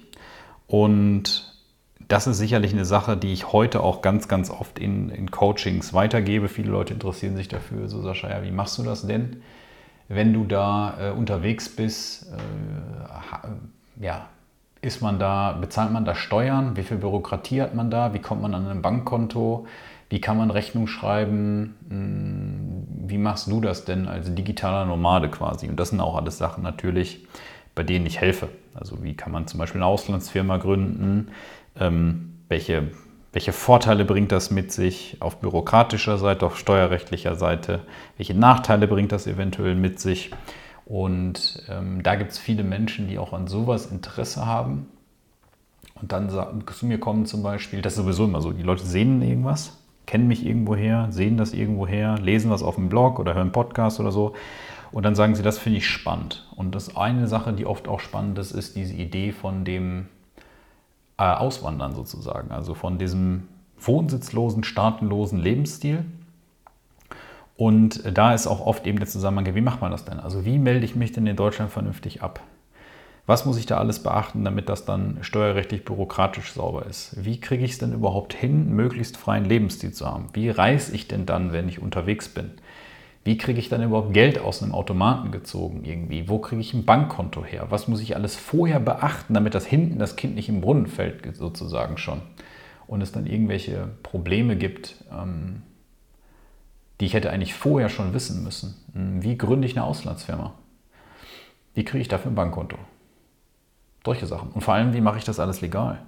Und 0.67 1.48
das 2.09 2.25
ist 2.25 2.39
sicherlich 2.39 2.73
eine 2.73 2.85
Sache, 2.85 3.15
die 3.15 3.31
ich 3.31 3.53
heute 3.53 3.81
auch 3.81 4.01
ganz, 4.01 4.27
ganz 4.27 4.49
oft 4.49 4.79
in, 4.79 5.09
in 5.09 5.29
Coachings 5.29 5.93
weitergebe. 5.93 6.49
Viele 6.49 6.71
Leute 6.71 6.93
interessieren 6.95 7.35
sich 7.35 7.47
dafür. 7.47 7.87
So, 7.87 8.01
Sascha, 8.01 8.29
ja, 8.29 8.43
wie 8.43 8.51
machst 8.51 8.79
du 8.79 8.83
das 8.83 9.05
denn, 9.05 9.43
wenn 10.07 10.33
du 10.33 10.43
da 10.43 10.97
äh, 10.99 11.11
unterwegs 11.11 11.69
bist? 11.69 12.33
Äh, 12.33 14.03
ja, 14.03 14.27
ist 14.81 15.03
man 15.03 15.19
da, 15.19 15.51
bezahlt 15.51 15.91
man 15.91 16.03
da 16.03 16.15
Steuern? 16.15 16.75
Wie 16.75 16.83
viel 16.83 16.97
Bürokratie 16.97 17.61
hat 17.61 17.75
man 17.75 17.91
da? 17.91 18.11
Wie 18.13 18.19
kommt 18.19 18.41
man 18.41 18.55
an 18.55 18.67
ein 18.67 18.81
Bankkonto? 18.81 19.67
Wie 20.09 20.19
kann 20.19 20.35
man 20.35 20.49
Rechnung 20.49 20.87
schreiben? 20.87 21.75
Hm, 21.89 22.87
wie 23.07 23.19
machst 23.19 23.51
du 23.51 23.61
das 23.61 23.85
denn 23.85 24.07
als 24.07 24.33
digitaler 24.33 24.85
Nomade 24.85 25.29
quasi? 25.29 25.69
Und 25.69 25.79
das 25.79 25.89
sind 25.89 26.01
auch 26.01 26.15
alles 26.15 26.39
Sachen 26.39 26.63
natürlich, 26.63 27.27
bei 27.75 27.83
denen 27.83 28.07
ich 28.07 28.19
helfe. 28.19 28.49
Also 28.73 29.03
wie 29.03 29.13
kann 29.13 29.31
man 29.31 29.45
zum 29.45 29.59
Beispiel 29.59 29.79
eine 29.79 29.85
Auslandsfirma 29.85 30.57
gründen? 30.57 31.29
Ähm, 31.77 32.39
welche, 32.47 32.91
welche 33.33 33.51
Vorteile 33.51 34.05
bringt 34.05 34.31
das 34.31 34.51
mit 34.51 34.71
sich 34.71 35.17
auf 35.19 35.39
bürokratischer 35.39 36.17
Seite, 36.17 36.45
auf 36.45 36.57
steuerrechtlicher 36.57 37.35
Seite? 37.35 37.81
Welche 38.17 38.33
Nachteile 38.33 38.87
bringt 38.87 39.11
das 39.11 39.27
eventuell 39.27 39.75
mit 39.75 39.99
sich? 39.99 40.31
Und 40.85 41.63
ähm, 41.69 42.01
da 42.01 42.15
gibt 42.15 42.31
es 42.31 42.39
viele 42.39 42.63
Menschen, 42.63 43.07
die 43.07 43.19
auch 43.19 43.33
an 43.33 43.47
sowas 43.47 43.85
Interesse 43.85 44.45
haben 44.45 44.87
und 46.01 46.11
dann 46.11 46.29
zu 46.29 46.85
mir 46.85 46.99
kommen 46.99 47.25
zum 47.25 47.43
Beispiel, 47.43 47.81
das 47.81 47.93
ist 47.93 47.97
sowieso 47.97 48.25
immer 48.25 48.41
so, 48.41 48.51
die 48.51 48.63
Leute 48.63 48.85
sehen 48.85 49.21
irgendwas, 49.21 49.77
kennen 50.05 50.27
mich 50.27 50.45
irgendwoher, 50.45 51.07
sehen 51.11 51.37
das 51.37 51.53
irgendwoher, 51.53 52.17
lesen 52.17 52.49
was 52.49 52.63
auf 52.63 52.75
dem 52.75 52.89
Blog 52.89 53.19
oder 53.19 53.33
hören 53.33 53.51
Podcast 53.51 53.99
oder 53.99 54.11
so 54.11 54.33
und 54.91 55.03
dann 55.03 55.15
sagen 55.15 55.35
sie, 55.35 55.43
das 55.43 55.59
finde 55.59 55.79
ich 55.79 55.87
spannend. 55.87 56.47
Und 56.55 56.73
das 56.73 56.95
eine 56.95 57.27
Sache, 57.27 57.53
die 57.53 57.65
oft 57.65 57.87
auch 57.87 57.99
spannend 57.99 58.39
ist, 58.39 58.51
ist 58.51 58.75
diese 58.75 58.95
Idee 58.95 59.31
von 59.31 59.65
dem 59.65 60.07
äh, 61.19 61.23
Auswandern 61.23 61.93
sozusagen, 61.93 62.51
also 62.51 62.73
von 62.73 62.97
diesem 62.97 63.47
wohnsitzlosen, 63.77 64.63
staatenlosen 64.63 65.39
Lebensstil 65.39 66.05
und 67.59 68.17
da 68.17 68.33
ist 68.33 68.47
auch 68.47 68.65
oft 68.65 68.87
eben 68.87 68.99
der 68.99 69.07
Zusammenhang, 69.09 69.53
wie 69.53 69.59
macht 69.59 69.81
man 69.81 69.91
das 69.91 70.05
denn? 70.05 70.21
Also 70.21 70.45
wie 70.45 70.57
melde 70.57 70.85
ich 70.85 70.95
mich 70.95 71.11
denn 71.11 71.27
in 71.27 71.35
Deutschland 71.35 71.69
vernünftig 71.69 72.23
ab? 72.23 72.41
Was 73.25 73.45
muss 73.45 73.57
ich 73.57 73.65
da 73.65 73.77
alles 73.77 74.01
beachten, 74.01 74.45
damit 74.45 74.69
das 74.69 74.85
dann 74.85 75.17
steuerrechtlich 75.21 75.83
bürokratisch 75.83 76.53
sauber 76.53 76.85
ist? 76.85 77.13
Wie 77.23 77.39
kriege 77.39 77.65
ich 77.65 77.71
es 77.71 77.77
denn 77.77 77.91
überhaupt 77.91 78.33
hin, 78.33 78.69
möglichst 78.69 79.17
freien 79.17 79.43
Lebensstil 79.43 79.91
zu 79.91 80.07
haben? 80.07 80.29
Wie 80.31 80.49
reise 80.49 80.95
ich 80.95 81.09
denn 81.09 81.25
dann, 81.25 81.51
wenn 81.51 81.67
ich 81.67 81.81
unterwegs 81.81 82.29
bin? 82.29 82.51
Wie 83.23 83.37
kriege 83.37 83.59
ich 83.59 83.69
dann 83.69 83.83
überhaupt 83.83 84.13
Geld 84.13 84.39
aus 84.39 84.63
einem 84.63 84.73
Automaten 84.73 85.31
gezogen 85.31 85.83
irgendwie? 85.83 86.29
Wo 86.29 86.39
kriege 86.39 86.61
ich 86.61 86.73
ein 86.73 86.85
Bankkonto 86.85 87.43
her? 87.43 87.67
Was 87.69 87.87
muss 87.87 88.01
ich 88.01 88.15
alles 88.15 88.35
vorher 88.35 88.79
beachten, 88.79 89.33
damit 89.33 89.55
das 89.55 89.65
hinten 89.65 89.99
das 89.99 90.15
Kind 90.15 90.35
nicht 90.35 90.49
im 90.49 90.61
Brunnen 90.61 90.87
fällt, 90.87 91.35
sozusagen 91.35 91.97
schon? 91.97 92.21
Und 92.87 93.01
es 93.01 93.11
dann 93.11 93.27
irgendwelche 93.27 93.89
Probleme 94.03 94.55
gibt, 94.55 94.95
ähm, 95.11 95.61
die 96.99 97.05
ich 97.05 97.13
hätte 97.13 97.29
eigentlich 97.29 97.53
vorher 97.53 97.89
schon 97.89 98.13
wissen 98.13 98.43
müssen. 98.43 98.75
Hm, 98.93 99.21
wie 99.21 99.37
gründe 99.37 99.67
ich 99.67 99.77
eine 99.77 99.85
Auslandsfirma? 99.85 100.53
Wie 101.73 101.83
kriege 101.83 102.01
ich 102.01 102.07
dafür 102.07 102.31
ein 102.31 102.35
Bankkonto? 102.35 102.77
Solche 104.05 104.25
Sachen. 104.25 104.49
Und 104.51 104.61
vor 104.61 104.73
allem, 104.73 104.93
wie 104.93 105.01
mache 105.01 105.17
ich 105.17 105.23
das 105.23 105.39
alles 105.39 105.61
legal? 105.61 106.01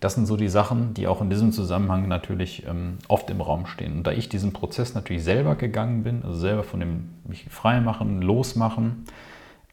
Das 0.00 0.14
sind 0.14 0.26
so 0.26 0.36
die 0.36 0.48
Sachen, 0.48 0.94
die 0.94 1.06
auch 1.06 1.20
in 1.20 1.28
diesem 1.28 1.52
Zusammenhang 1.52 2.08
natürlich 2.08 2.66
ähm, 2.66 2.98
oft 3.08 3.28
im 3.28 3.42
Raum 3.42 3.66
stehen. 3.66 3.98
Und 3.98 4.06
da 4.06 4.12
ich 4.12 4.30
diesen 4.30 4.52
Prozess 4.54 4.94
natürlich 4.94 5.22
selber 5.22 5.54
gegangen 5.56 6.02
bin, 6.02 6.22
also 6.24 6.38
selber 6.38 6.62
von 6.62 6.80
dem 6.80 7.10
mich 7.28 7.44
frei 7.50 7.80
machen, 7.80 8.22
losmachen, 8.22 9.04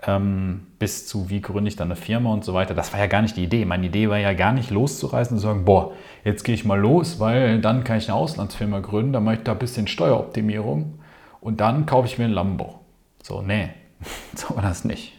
ähm, 0.05 0.67
bis 0.79 1.07
zu 1.07 1.29
wie 1.29 1.41
gründe 1.41 1.69
ich 1.69 1.75
dann 1.75 1.87
eine 1.87 1.95
Firma 1.95 2.31
und 2.31 2.43
so 2.43 2.53
weiter. 2.53 2.73
Das 2.73 2.93
war 2.93 2.99
ja 2.99 3.07
gar 3.07 3.21
nicht 3.21 3.37
die 3.37 3.43
Idee. 3.43 3.65
Meine 3.65 3.87
Idee 3.87 4.09
war 4.09 4.17
ja 4.17 4.33
gar 4.33 4.51
nicht 4.51 4.69
loszureisen 4.69 5.35
und 5.35 5.41
zu 5.41 5.47
sagen, 5.47 5.65
boah, 5.65 5.93
jetzt 6.23 6.43
gehe 6.43 6.55
ich 6.55 6.65
mal 6.65 6.79
los, 6.79 7.19
weil 7.19 7.61
dann 7.61 7.83
kann 7.83 7.97
ich 7.97 8.09
eine 8.09 8.17
Auslandsfirma 8.17 8.79
gründen, 8.79 9.13
dann 9.13 9.23
mache 9.23 9.35
ich 9.35 9.43
da 9.43 9.53
ein 9.53 9.59
bisschen 9.59 9.87
Steueroptimierung 9.87 10.99
und 11.41 11.61
dann 11.61 11.85
kaufe 11.85 12.07
ich 12.07 12.17
mir 12.17 12.25
ein 12.25 12.31
Lambo. 12.31 12.81
So, 13.23 13.41
nee, 13.41 13.69
so 14.35 14.55
war 14.55 14.61
das 14.61 14.83
nicht. 14.85 15.16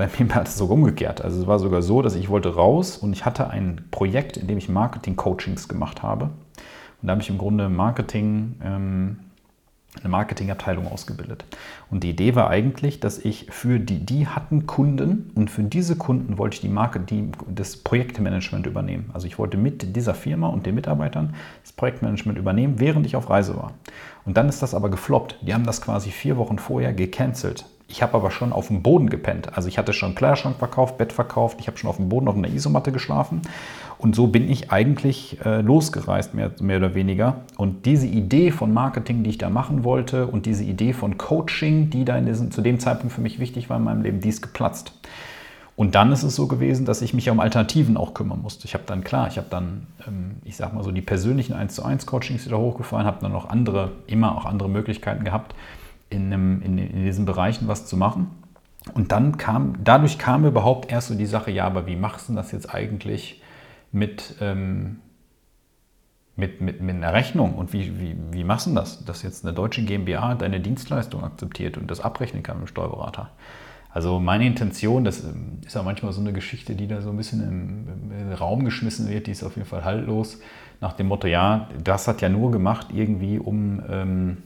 Bei 0.00 0.08
mir 0.18 0.34
war 0.34 0.44
das 0.44 0.56
sogar 0.56 0.78
umgekehrt. 0.78 1.22
Also 1.22 1.42
es 1.42 1.46
war 1.46 1.58
sogar 1.58 1.82
so, 1.82 2.00
dass 2.00 2.14
ich 2.14 2.30
wollte 2.30 2.54
raus 2.54 2.96
und 2.96 3.12
ich 3.12 3.26
hatte 3.26 3.50
ein 3.50 3.82
Projekt, 3.90 4.38
in 4.38 4.46
dem 4.46 4.56
ich 4.56 4.70
Marketing-Coachings 4.70 5.68
gemacht 5.68 6.02
habe. 6.02 6.30
Und 7.02 7.06
da 7.06 7.10
habe 7.10 7.20
ich 7.20 7.28
im 7.28 7.36
Grunde 7.36 7.68
Marketing, 7.68 8.54
ähm, 8.64 9.18
eine 10.00 10.08
Marketingabteilung 10.08 10.86
ausgebildet. 10.86 11.44
Und 11.90 12.02
die 12.02 12.08
Idee 12.08 12.34
war 12.34 12.48
eigentlich, 12.48 13.00
dass 13.00 13.18
ich 13.18 13.48
für 13.50 13.78
die, 13.78 13.98
die 13.98 14.26
hatten 14.26 14.66
Kunden 14.66 15.32
und 15.34 15.50
für 15.50 15.64
diese 15.64 15.96
Kunden 15.96 16.38
wollte 16.38 16.54
ich 16.54 16.60
die 16.62 16.68
Marke, 16.70 17.00
die, 17.00 17.30
das 17.54 17.76
Projektmanagement 17.76 18.64
übernehmen. 18.64 19.10
Also 19.12 19.26
ich 19.26 19.38
wollte 19.38 19.58
mit 19.58 19.96
dieser 19.96 20.14
Firma 20.14 20.46
und 20.46 20.64
den 20.64 20.76
Mitarbeitern 20.76 21.34
das 21.62 21.72
Projektmanagement 21.72 22.38
übernehmen, 22.38 22.80
während 22.80 23.04
ich 23.04 23.16
auf 23.16 23.28
Reise 23.28 23.54
war. 23.54 23.74
Und 24.24 24.38
dann 24.38 24.48
ist 24.48 24.62
das 24.62 24.72
aber 24.72 24.88
gefloppt. 24.88 25.40
Die 25.42 25.52
haben 25.52 25.66
das 25.66 25.82
quasi 25.82 26.10
vier 26.10 26.38
Wochen 26.38 26.58
vorher 26.58 26.94
gecancelt. 26.94 27.66
Ich 27.90 28.02
habe 28.02 28.14
aber 28.14 28.30
schon 28.30 28.52
auf 28.52 28.68
dem 28.68 28.82
Boden 28.82 29.10
gepennt. 29.10 29.56
Also 29.56 29.68
ich 29.68 29.76
hatte 29.76 29.92
schon 29.92 30.14
Kleiderschrank 30.14 30.56
verkauft, 30.58 30.96
Bett 30.96 31.12
verkauft, 31.12 31.58
ich 31.60 31.66
habe 31.66 31.76
schon 31.76 31.90
auf 31.90 31.96
dem 31.96 32.08
Boden 32.08 32.28
auf 32.28 32.36
einer 32.36 32.48
Isomatte 32.48 32.92
geschlafen. 32.92 33.42
Und 33.98 34.14
so 34.14 34.28
bin 34.28 34.48
ich 34.48 34.70
eigentlich 34.70 35.44
äh, 35.44 35.60
losgereist, 35.60 36.32
mehr, 36.32 36.52
mehr 36.60 36.78
oder 36.78 36.94
weniger. 36.94 37.40
Und 37.56 37.84
diese 37.86 38.06
Idee 38.06 38.52
von 38.52 38.72
Marketing, 38.72 39.24
die 39.24 39.30
ich 39.30 39.38
da 39.38 39.50
machen 39.50 39.82
wollte 39.84 40.26
und 40.28 40.46
diese 40.46 40.64
Idee 40.64 40.92
von 40.92 41.18
Coaching, 41.18 41.90
die 41.90 42.04
da 42.04 42.16
in 42.16 42.26
diesem, 42.26 42.50
zu 42.50 42.62
dem 42.62 42.78
Zeitpunkt 42.78 43.12
für 43.12 43.20
mich 43.20 43.40
wichtig 43.40 43.68
war 43.68 43.76
in 43.76 43.84
meinem 43.84 44.02
Leben, 44.02 44.20
die 44.20 44.28
ist 44.28 44.40
geplatzt. 44.40 44.92
Und 45.74 45.94
dann 45.94 46.12
ist 46.12 46.22
es 46.22 46.36
so 46.36 46.46
gewesen, 46.46 46.86
dass 46.86 47.02
ich 47.02 47.12
mich 47.12 47.28
um 47.28 47.40
Alternativen 47.40 47.96
auch 47.96 48.14
kümmern 48.14 48.40
musste. 48.40 48.66
Ich 48.66 48.74
habe 48.74 48.84
dann, 48.86 49.02
klar, 49.02 49.28
ich 49.28 49.36
habe 49.36 49.48
dann, 49.50 49.86
ähm, 50.06 50.36
ich 50.44 50.56
sag 50.56 50.74
mal 50.74 50.84
so, 50.84 50.92
die 50.92 51.00
persönlichen 51.00 51.54
1 51.54 51.74
zu 51.74 51.84
1 51.84 52.06
Coachings 52.06 52.46
wieder 52.46 52.58
hochgefahren, 52.58 53.06
habe 53.06 53.18
dann 53.20 53.32
noch 53.32 53.48
andere, 53.48 53.92
immer 54.06 54.36
auch 54.36 54.44
andere 54.44 54.68
Möglichkeiten 54.68 55.24
gehabt, 55.24 55.54
in, 56.10 56.26
einem, 56.26 56.60
in, 56.62 56.78
in 56.78 57.04
diesen 57.04 57.24
Bereichen 57.24 57.68
was 57.68 57.86
zu 57.86 57.96
machen. 57.96 58.30
Und 58.94 59.12
dann 59.12 59.36
kam, 59.38 59.74
dadurch 59.82 60.18
kam 60.18 60.44
überhaupt 60.44 60.90
erst 60.90 61.08
so 61.08 61.14
die 61.14 61.26
Sache, 61.26 61.50
ja, 61.50 61.66
aber 61.66 61.86
wie 61.86 61.96
machst 61.96 62.28
du 62.28 62.34
das 62.34 62.52
jetzt 62.52 62.74
eigentlich 62.74 63.42
mit, 63.92 64.36
ähm, 64.40 65.00
mit, 66.36 66.60
mit, 66.60 66.80
mit 66.80 66.96
einer 66.96 67.12
Rechnung? 67.12 67.54
Und 67.54 67.72
wie, 67.72 68.00
wie, 68.00 68.16
wie 68.32 68.44
machst 68.44 68.66
du 68.66 68.74
das, 68.74 69.04
dass 69.04 69.22
jetzt 69.22 69.44
eine 69.44 69.54
deutsche 69.54 69.84
GmbH 69.84 70.34
deine 70.34 70.60
Dienstleistung 70.60 71.22
akzeptiert 71.24 71.76
und 71.76 71.90
das 71.90 72.00
abrechnen 72.00 72.42
kann 72.42 72.58
mit 72.58 72.68
dem 72.68 72.70
Steuerberater? 72.70 73.30
Also 73.92 74.20
meine 74.20 74.46
Intention, 74.46 75.04
das 75.04 75.24
ähm, 75.24 75.58
ist 75.66 75.74
ja 75.74 75.82
manchmal 75.82 76.12
so 76.12 76.20
eine 76.20 76.32
Geschichte, 76.32 76.74
die 76.74 76.86
da 76.86 77.02
so 77.02 77.10
ein 77.10 77.16
bisschen 77.16 77.42
im, 77.42 78.12
im, 78.12 78.32
Raum 78.32 78.64
geschmissen 78.64 79.08
wird, 79.08 79.26
die 79.26 79.32
ist 79.32 79.42
auf 79.42 79.56
jeden 79.56 79.68
Fall 79.68 79.84
haltlos, 79.84 80.40
nach 80.80 80.92
dem 80.94 81.08
Motto, 81.08 81.26
ja, 81.26 81.68
das 81.82 82.08
hat 82.08 82.22
ja 82.22 82.28
nur 82.28 82.50
gemacht 82.50 82.88
irgendwie, 82.94 83.38
um... 83.38 83.82
Ähm, 83.88 84.36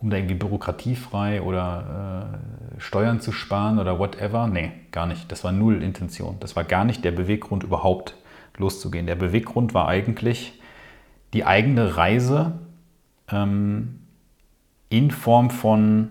um 0.00 0.10
da 0.10 0.16
irgendwie 0.16 0.34
bürokratiefrei 0.34 1.42
oder 1.42 2.32
äh, 2.76 2.80
Steuern 2.80 3.20
zu 3.20 3.32
sparen 3.32 3.78
oder 3.78 3.98
whatever. 3.98 4.46
Nee, 4.46 4.72
gar 4.92 5.06
nicht. 5.06 5.30
Das 5.30 5.44
war 5.44 5.52
null 5.52 5.82
Intention. 5.82 6.36
Das 6.40 6.56
war 6.56 6.64
gar 6.64 6.84
nicht 6.84 7.04
der 7.04 7.12
Beweggrund, 7.12 7.62
überhaupt 7.62 8.14
loszugehen. 8.56 9.06
Der 9.06 9.16
Beweggrund 9.16 9.74
war 9.74 9.88
eigentlich 9.88 10.58
die 11.34 11.44
eigene 11.44 11.96
Reise 11.96 12.58
ähm, 13.30 14.00
in 14.88 15.10
Form 15.10 15.50
von 15.50 16.10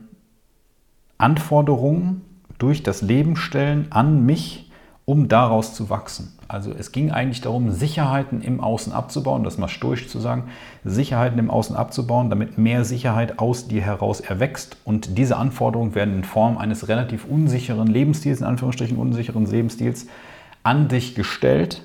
Anforderungen 1.18 2.22
durch 2.60 2.84
das 2.84 3.02
Leben 3.02 3.36
stellen 3.36 3.88
an 3.92 4.26
mich, 4.26 4.69
um 5.10 5.28
daraus 5.28 5.74
zu 5.74 5.90
wachsen. 5.90 6.38
Also 6.48 6.72
es 6.72 6.92
ging 6.92 7.10
eigentlich 7.10 7.42
darum, 7.42 7.72
Sicherheiten 7.72 8.44
im 8.44 8.60
Außen 8.60 8.94
abzubauen, 8.94 9.44
das 9.44 9.58
mal 9.58 9.68
stoisch 9.68 10.08
zu 10.08 10.20
sagen, 10.20 10.44
Sicherheiten 10.84 11.40
im 11.40 11.50
Außen 11.50 11.76
abzubauen, 11.76 12.30
damit 12.30 12.60
mehr 12.60 12.86
Sicherheit 12.86 13.40
aus 13.40 13.68
dir 13.68 13.82
heraus 13.82 14.20
erwächst. 14.20 14.78
Und 14.86 15.18
diese 15.18 15.38
Anforderungen 15.38 15.96
werden 15.96 16.14
in 16.14 16.24
Form 16.24 16.60
eines 16.60 16.90
relativ 16.90 17.26
unsicheren 17.26 17.88
Lebensstils, 17.88 18.42
in 18.42 18.46
Anführungsstrichen 18.46 18.98
unsicheren 18.98 19.48
Lebensstils, 19.48 20.06
an 20.62 20.90
dich 20.90 21.16
gestellt. 21.16 21.82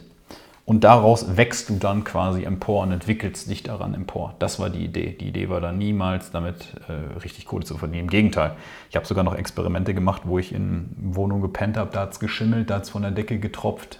Und 0.67 0.83
daraus 0.83 1.37
wächst 1.37 1.69
du 1.69 1.77
dann 1.77 2.05
quasi 2.05 2.45
empor 2.45 2.83
und 2.83 2.91
entwickelst 2.91 3.51
dich 3.51 3.63
daran 3.63 3.93
empor. 3.93 4.35
Das 4.39 4.59
war 4.59 4.71
die 4.71 4.83
Idee. 4.83 5.15
Die 5.21 5.29
Idee 5.29 5.51
war 5.51 5.61
dann 5.61 5.77
niemals 5.77 6.31
damit 6.31 6.75
äh, 6.89 7.19
richtig 7.19 7.45
Kohle 7.45 7.65
zu 7.65 7.77
verdienen. 7.77 8.05
Im 8.05 8.11
Gegenteil. 8.11 8.57
Ich 8.89 8.97
habe 8.97 9.05
sogar 9.07 9.25
noch 9.25 9.35
Experimente 9.35 9.93
gemacht, 9.93 10.23
wo 10.25 10.39
ich 10.39 10.55
in 10.55 10.89
Wohnungen 10.99 11.43
gepennt 11.43 11.77
habe. 11.77 11.91
Da 11.93 12.01
hat 12.01 12.13
es 12.13 12.21
geschimmelt, 12.21 12.71
da 12.71 12.77
hat 12.77 12.85
es 12.85 12.91
von 12.91 13.03
der 13.03 13.11
Decke 13.11 13.39
getropft. 13.39 13.99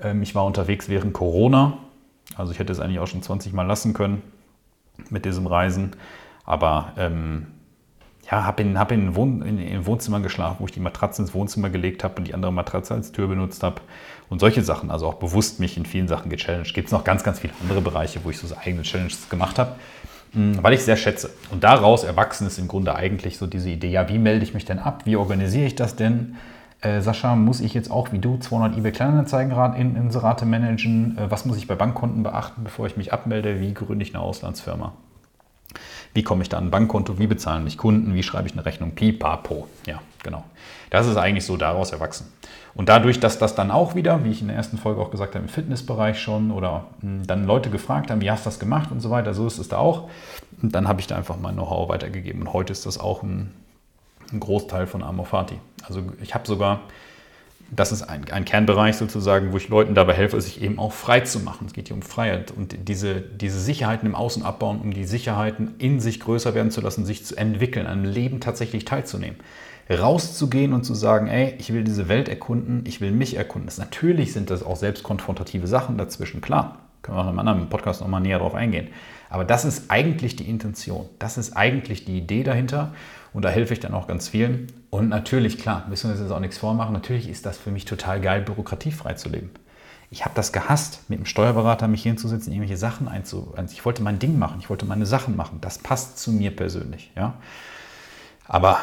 Ähm, 0.00 0.22
ich 0.22 0.34
war 0.34 0.46
unterwegs 0.46 0.88
während 0.88 1.12
Corona. 1.12 1.76
Also 2.34 2.52
ich 2.52 2.58
hätte 2.58 2.72
es 2.72 2.80
eigentlich 2.80 2.98
auch 2.98 3.06
schon 3.06 3.22
20 3.22 3.52
Mal 3.52 3.64
lassen 3.64 3.92
können 3.92 4.22
mit 5.10 5.26
diesem 5.26 5.46
Reisen. 5.46 5.96
Aber 6.46 6.94
ähm, 6.96 7.48
ja, 8.30 8.44
habe 8.44 8.62
in, 8.62 8.78
hab 8.78 8.92
in, 8.92 9.16
Wohn, 9.16 9.42
in, 9.42 9.58
in 9.58 9.86
Wohnzimmern 9.86 10.22
geschlafen, 10.22 10.56
wo 10.60 10.66
ich 10.66 10.72
die 10.72 10.80
Matratze 10.80 11.22
ins 11.22 11.34
Wohnzimmer 11.34 11.68
gelegt 11.68 12.04
habe 12.04 12.16
und 12.16 12.28
die 12.28 12.34
andere 12.34 12.52
Matratze 12.52 12.94
als 12.94 13.12
Tür 13.12 13.26
benutzt 13.26 13.62
habe. 13.62 13.80
Und 14.28 14.38
solche 14.38 14.62
Sachen, 14.62 14.90
also 14.90 15.08
auch 15.08 15.14
bewusst 15.14 15.58
mich 15.58 15.76
in 15.76 15.84
vielen 15.84 16.06
Sachen 16.06 16.30
gechallenged. 16.30 16.72
Gibt 16.72 16.86
es 16.86 16.92
noch 16.92 17.02
ganz, 17.02 17.24
ganz 17.24 17.40
viele 17.40 17.52
andere 17.60 17.80
Bereiche, 17.80 18.20
wo 18.22 18.30
ich 18.30 18.38
so 18.38 18.54
eigene 18.56 18.82
Challenges 18.82 19.28
gemacht 19.28 19.58
habe, 19.58 19.74
hm, 20.32 20.62
weil 20.62 20.74
ich 20.74 20.84
sehr 20.84 20.96
schätze. 20.96 21.30
Und 21.50 21.64
daraus 21.64 22.04
erwachsen 22.04 22.46
ist 22.46 22.58
im 22.58 22.68
Grunde 22.68 22.94
eigentlich 22.94 23.36
so 23.36 23.48
diese 23.48 23.68
Idee, 23.68 23.90
ja, 23.90 24.08
wie 24.08 24.18
melde 24.18 24.44
ich 24.44 24.54
mich 24.54 24.64
denn 24.64 24.78
ab? 24.78 25.02
Wie 25.06 25.16
organisiere 25.16 25.66
ich 25.66 25.74
das 25.74 25.96
denn? 25.96 26.36
Äh, 26.82 27.00
Sascha, 27.00 27.34
muss 27.34 27.60
ich 27.60 27.74
jetzt 27.74 27.90
auch 27.90 28.12
wie 28.12 28.20
du 28.20 28.38
200 28.38 28.78
eBay 28.78 28.92
Kleinanzeigen-Inserate 28.92 30.46
managen? 30.46 31.18
Äh, 31.18 31.30
was 31.30 31.44
muss 31.44 31.56
ich 31.56 31.66
bei 31.66 31.74
Bankkonten 31.74 32.22
beachten, 32.22 32.62
bevor 32.62 32.86
ich 32.86 32.96
mich 32.96 33.12
abmelde? 33.12 33.60
Wie 33.60 33.74
gründe 33.74 34.04
ich 34.04 34.14
eine 34.14 34.22
Auslandsfirma? 34.22 34.92
Wie 36.12 36.22
komme 36.22 36.42
ich 36.42 36.48
da 36.48 36.58
an 36.58 36.66
ein 36.66 36.70
Bankkonto? 36.70 37.18
Wie 37.18 37.26
bezahlen 37.26 37.64
mich 37.64 37.78
Kunden? 37.78 38.14
Wie 38.14 38.22
schreibe 38.22 38.48
ich 38.48 38.54
eine 38.54 38.64
Rechnung? 38.64 38.92
Pipapo. 38.92 39.68
Ja, 39.86 40.00
genau. 40.22 40.44
Das 40.90 41.06
ist 41.06 41.16
eigentlich 41.16 41.46
so 41.46 41.56
daraus 41.56 41.92
erwachsen. 41.92 42.32
Und 42.74 42.88
dadurch, 42.88 43.20
dass 43.20 43.38
das 43.38 43.54
dann 43.54 43.70
auch 43.70 43.94
wieder, 43.94 44.24
wie 44.24 44.30
ich 44.30 44.42
in 44.42 44.48
der 44.48 44.56
ersten 44.56 44.78
Folge 44.78 45.00
auch 45.00 45.10
gesagt 45.10 45.34
habe, 45.34 45.44
im 45.44 45.48
Fitnessbereich 45.48 46.20
schon 46.20 46.50
oder 46.50 46.86
hm, 47.00 47.26
dann 47.26 47.44
Leute 47.44 47.70
gefragt 47.70 48.10
haben, 48.10 48.20
wie 48.20 48.30
hast 48.30 48.44
du 48.44 48.48
das 48.48 48.58
gemacht 48.58 48.90
und 48.90 49.00
so 49.00 49.10
weiter, 49.10 49.34
so 49.34 49.46
ist 49.46 49.58
es 49.58 49.68
da 49.68 49.78
auch. 49.78 50.08
Und 50.62 50.74
dann 50.74 50.88
habe 50.88 51.00
ich 51.00 51.06
da 51.06 51.16
einfach 51.16 51.36
mein 51.38 51.54
Know-how 51.54 51.88
weitergegeben. 51.88 52.42
Und 52.42 52.52
heute 52.52 52.72
ist 52.72 52.86
das 52.86 52.98
auch 52.98 53.22
ein 53.22 53.52
ein 54.32 54.40
Großteil 54.40 54.86
von 54.86 55.02
Amorfati. 55.02 55.58
Also 55.86 56.02
ich 56.20 56.34
habe 56.34 56.46
sogar, 56.46 56.80
das 57.70 57.92
ist 57.92 58.02
ein, 58.02 58.30
ein, 58.30 58.44
Kernbereich 58.44 58.96
sozusagen, 58.96 59.52
wo 59.52 59.56
ich 59.56 59.68
Leuten 59.68 59.94
dabei 59.94 60.14
helfe, 60.14 60.40
sich 60.40 60.60
eben 60.60 60.78
auch 60.78 60.92
frei 60.92 61.20
zu 61.20 61.40
machen. 61.40 61.66
Es 61.66 61.72
geht 61.72 61.88
hier 61.88 61.96
um 61.96 62.02
Freiheit 62.02 62.50
und 62.50 62.88
diese, 62.88 63.20
diese 63.20 63.60
Sicherheiten 63.60 64.06
im 64.06 64.14
Außen 64.14 64.42
abbauen, 64.42 64.80
um 64.80 64.92
die 64.92 65.04
Sicherheiten 65.04 65.74
in 65.78 66.00
sich 66.00 66.20
größer 66.20 66.54
werden 66.54 66.70
zu 66.70 66.80
lassen, 66.80 67.06
sich 67.06 67.24
zu 67.24 67.36
entwickeln, 67.36 67.86
am 67.86 68.04
Leben 68.04 68.40
tatsächlich 68.40 68.84
teilzunehmen. 68.84 69.36
Rauszugehen 69.88 70.72
und 70.72 70.84
zu 70.84 70.94
sagen, 70.94 71.26
ey, 71.26 71.54
ich 71.58 71.72
will 71.72 71.82
diese 71.82 72.08
Welt 72.08 72.28
erkunden, 72.28 72.84
ich 72.86 73.00
will 73.00 73.10
mich 73.10 73.36
erkunden. 73.36 73.66
Das, 73.66 73.78
natürlich 73.78 74.32
sind 74.32 74.50
das 74.50 74.62
auch 74.62 74.76
selbstkonfrontative 74.76 75.66
Sachen 75.66 75.98
dazwischen, 75.98 76.40
klar. 76.40 76.78
Können 77.02 77.16
wir 77.16 77.22
auch 77.22 77.24
in 77.24 77.30
einem 77.30 77.38
anderen 77.38 77.68
Podcast 77.70 78.02
nochmal 78.02 78.20
näher 78.20 78.38
drauf 78.38 78.54
eingehen. 78.54 78.88
Aber 79.30 79.44
das 79.44 79.64
ist 79.64 79.90
eigentlich 79.90 80.36
die 80.36 80.48
Intention. 80.48 81.08
Das 81.18 81.38
ist 81.38 81.56
eigentlich 81.56 82.04
die 82.04 82.18
Idee 82.18 82.42
dahinter. 82.42 82.92
Und 83.32 83.44
da 83.44 83.48
helfe 83.48 83.72
ich 83.72 83.80
dann 83.80 83.94
auch 83.94 84.06
ganz 84.06 84.28
vielen. 84.28 84.66
Und 84.90 85.08
natürlich, 85.08 85.58
klar, 85.58 85.86
müssen 85.88 86.08
wir 86.08 86.12
uns 86.12 86.20
jetzt 86.20 86.32
auch 86.32 86.40
nichts 86.40 86.58
vormachen, 86.58 86.92
natürlich 86.92 87.28
ist 87.28 87.46
das 87.46 87.58
für 87.58 87.70
mich 87.70 87.84
total 87.84 88.20
geil, 88.20 88.42
bürokratiefrei 88.42 89.14
zu 89.14 89.28
leben. 89.28 89.50
Ich 90.10 90.24
habe 90.24 90.34
das 90.34 90.52
gehasst, 90.52 91.08
mit 91.08 91.20
dem 91.20 91.26
Steuerberater 91.26 91.86
mich 91.86 92.02
hinzusetzen, 92.02 92.52
irgendwelche 92.52 92.76
Sachen 92.76 93.06
einzu... 93.06 93.54
Ich 93.70 93.84
wollte 93.84 94.02
mein 94.02 94.18
Ding 94.18 94.38
machen, 94.38 94.56
ich 94.58 94.68
wollte 94.68 94.84
meine 94.84 95.06
Sachen 95.06 95.36
machen. 95.36 95.58
Das 95.60 95.78
passt 95.78 96.18
zu 96.18 96.32
mir 96.32 96.54
persönlich. 96.54 97.12
Ja? 97.14 97.34
Aber 98.48 98.80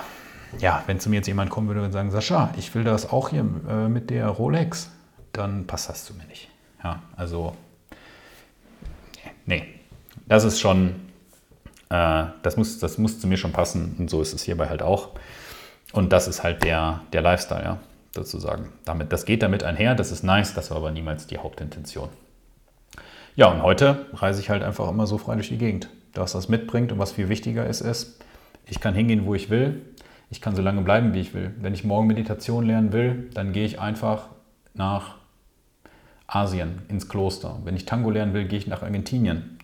ja, 0.59 0.83
wenn 0.87 1.01
zu 1.01 1.09
mir 1.09 1.17
jetzt 1.17 1.27
jemand 1.27 1.49
kommen 1.49 1.67
würde 1.67 1.83
und 1.83 1.91
sagen, 1.91 2.11
Sascha, 2.11 2.53
ich 2.57 2.73
will 2.73 2.85
das 2.85 3.09
auch 3.09 3.29
hier 3.29 3.45
äh, 3.67 3.89
mit 3.89 4.09
der 4.09 4.27
Rolex, 4.27 4.89
dann 5.33 5.67
passt 5.67 5.89
das 5.89 6.05
zu 6.05 6.13
mir 6.13 6.23
nicht. 6.25 6.49
Ja, 6.83 7.01
also, 7.15 7.55
nee, 9.45 9.65
das 10.27 10.45
ist 10.45 10.59
schon 10.59 10.95
äh, 11.89 12.25
das, 12.41 12.57
muss, 12.57 12.79
das 12.79 12.97
muss 12.97 13.19
zu 13.19 13.27
mir 13.27 13.37
schon 13.37 13.51
passen 13.51 13.95
und 13.99 14.09
so 14.09 14.21
ist 14.21 14.33
es 14.33 14.43
hierbei 14.43 14.67
halt 14.69 14.81
auch. 14.81 15.09
Und 15.93 16.11
das 16.11 16.27
ist 16.27 16.43
halt 16.43 16.63
der, 16.63 17.01
der 17.13 17.21
Lifestyle, 17.21 17.63
ja, 17.63 17.77
sozusagen. 18.13 18.73
Damit, 18.85 19.11
das 19.13 19.25
geht 19.25 19.41
damit 19.41 19.63
einher, 19.63 19.95
das 19.95 20.11
ist 20.11 20.23
nice, 20.23 20.53
das 20.53 20.69
war 20.69 20.77
aber 20.77 20.91
niemals 20.91 21.27
die 21.27 21.37
Hauptintention. 21.37 22.09
Ja, 23.35 23.47
und 23.51 23.61
heute 23.61 24.07
reise 24.13 24.41
ich 24.41 24.49
halt 24.49 24.63
einfach 24.63 24.89
immer 24.89 25.07
so 25.07 25.17
frei 25.17 25.35
durch 25.35 25.49
die 25.49 25.57
Gegend. 25.57 25.89
Was 26.13 26.31
das 26.31 26.49
mitbringt 26.49 26.91
und 26.91 26.99
was 26.99 27.11
viel 27.11 27.29
wichtiger 27.29 27.67
ist, 27.67 27.81
ist, 27.81 28.19
ich 28.65 28.79
kann 28.79 28.95
hingehen, 28.95 29.25
wo 29.25 29.35
ich 29.35 29.49
will. 29.49 29.81
Ich 30.29 30.41
kann 30.41 30.55
so 30.55 30.61
lange 30.61 30.81
bleiben, 30.81 31.13
wie 31.13 31.19
ich 31.19 31.33
will. 31.33 31.53
Wenn 31.61 31.73
ich 31.73 31.83
morgen 31.83 32.07
Meditation 32.07 32.65
lernen 32.65 32.91
will, 32.91 33.29
dann 33.33 33.53
gehe 33.53 33.65
ich 33.65 33.79
einfach 33.79 34.29
nach 34.73 35.15
Asien, 36.25 36.81
ins 36.89 37.07
Kloster. 37.07 37.59
Wenn 37.63 37.75
ich 37.75 37.85
Tango 37.85 38.09
lernen 38.09 38.33
will, 38.33 38.45
gehe 38.45 38.59
ich 38.59 38.67
nach 38.67 38.83
Argentinien. 38.83 39.59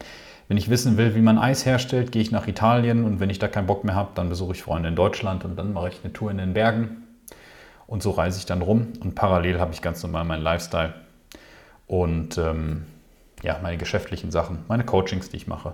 Wenn 0.48 0.58
ich 0.58 0.70
wissen 0.70 0.98
will, 0.98 1.16
wie 1.16 1.22
man 1.22 1.38
Eis 1.38 1.66
herstellt, 1.66 2.12
gehe 2.12 2.22
ich 2.22 2.32
nach 2.32 2.48
Italien 2.48 3.06
und 3.06 3.20
wenn 3.20 3.30
ich 3.30 3.40
da 3.40 3.48
keinen 3.48 3.68
Bock 3.68 3.84
mehr 3.84 3.96
habe, 3.96 4.12
dann 4.16 4.30
besuche 4.30 4.54
ich 4.54 4.64
Freunde 4.64 4.90
in 4.90 4.96
Deutschland 4.96 5.46
und 5.46 5.56
dann 5.56 5.74
mache 5.74 5.90
ich 5.90 6.00
eine 6.04 6.12
Tour 6.14 6.32
in 6.32 6.38
den 6.38 6.54
Bergen 6.54 7.04
und 7.88 8.04
so 8.04 8.12
reise 8.12 8.40
ich 8.40 8.46
dann 8.46 8.62
rum 8.62 8.94
und 9.00 9.16
parallel 9.16 9.60
habe 9.60 9.74
ich 9.74 9.82
ganz 9.82 10.04
normal 10.04 10.26
meinen 10.26 10.44
Lifestyle 10.44 10.94
und 11.88 12.38
ähm, 12.38 12.86
ja, 13.42 13.60
meine 13.62 13.78
geschäftlichen 13.78 14.32
Sachen, 14.32 14.60
meine 14.68 14.84
Coachings, 14.84 15.30
die 15.30 15.38
ich 15.38 15.48
mache 15.48 15.74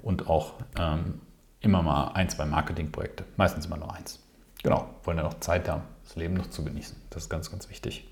und 0.00 0.28
auch 0.28 0.54
ähm, 0.78 1.20
immer 1.60 1.82
mal 1.82 2.12
ein, 2.14 2.28
zwei 2.28 2.44
Marketingprojekte, 2.44 3.24
meistens 3.36 3.66
immer 3.66 3.76
nur 3.76 3.94
eins. 3.94 4.20
genau, 4.62 4.88
wollen 5.04 5.18
ja 5.18 5.24
noch 5.24 5.40
Zeit 5.40 5.68
haben, 5.68 5.82
das 6.04 6.16
Leben 6.16 6.34
noch 6.34 6.50
zu 6.50 6.64
genießen. 6.64 6.96
Das 7.10 7.24
ist 7.24 7.28
ganz, 7.28 7.50
ganz 7.50 7.68
wichtig. 7.70 8.06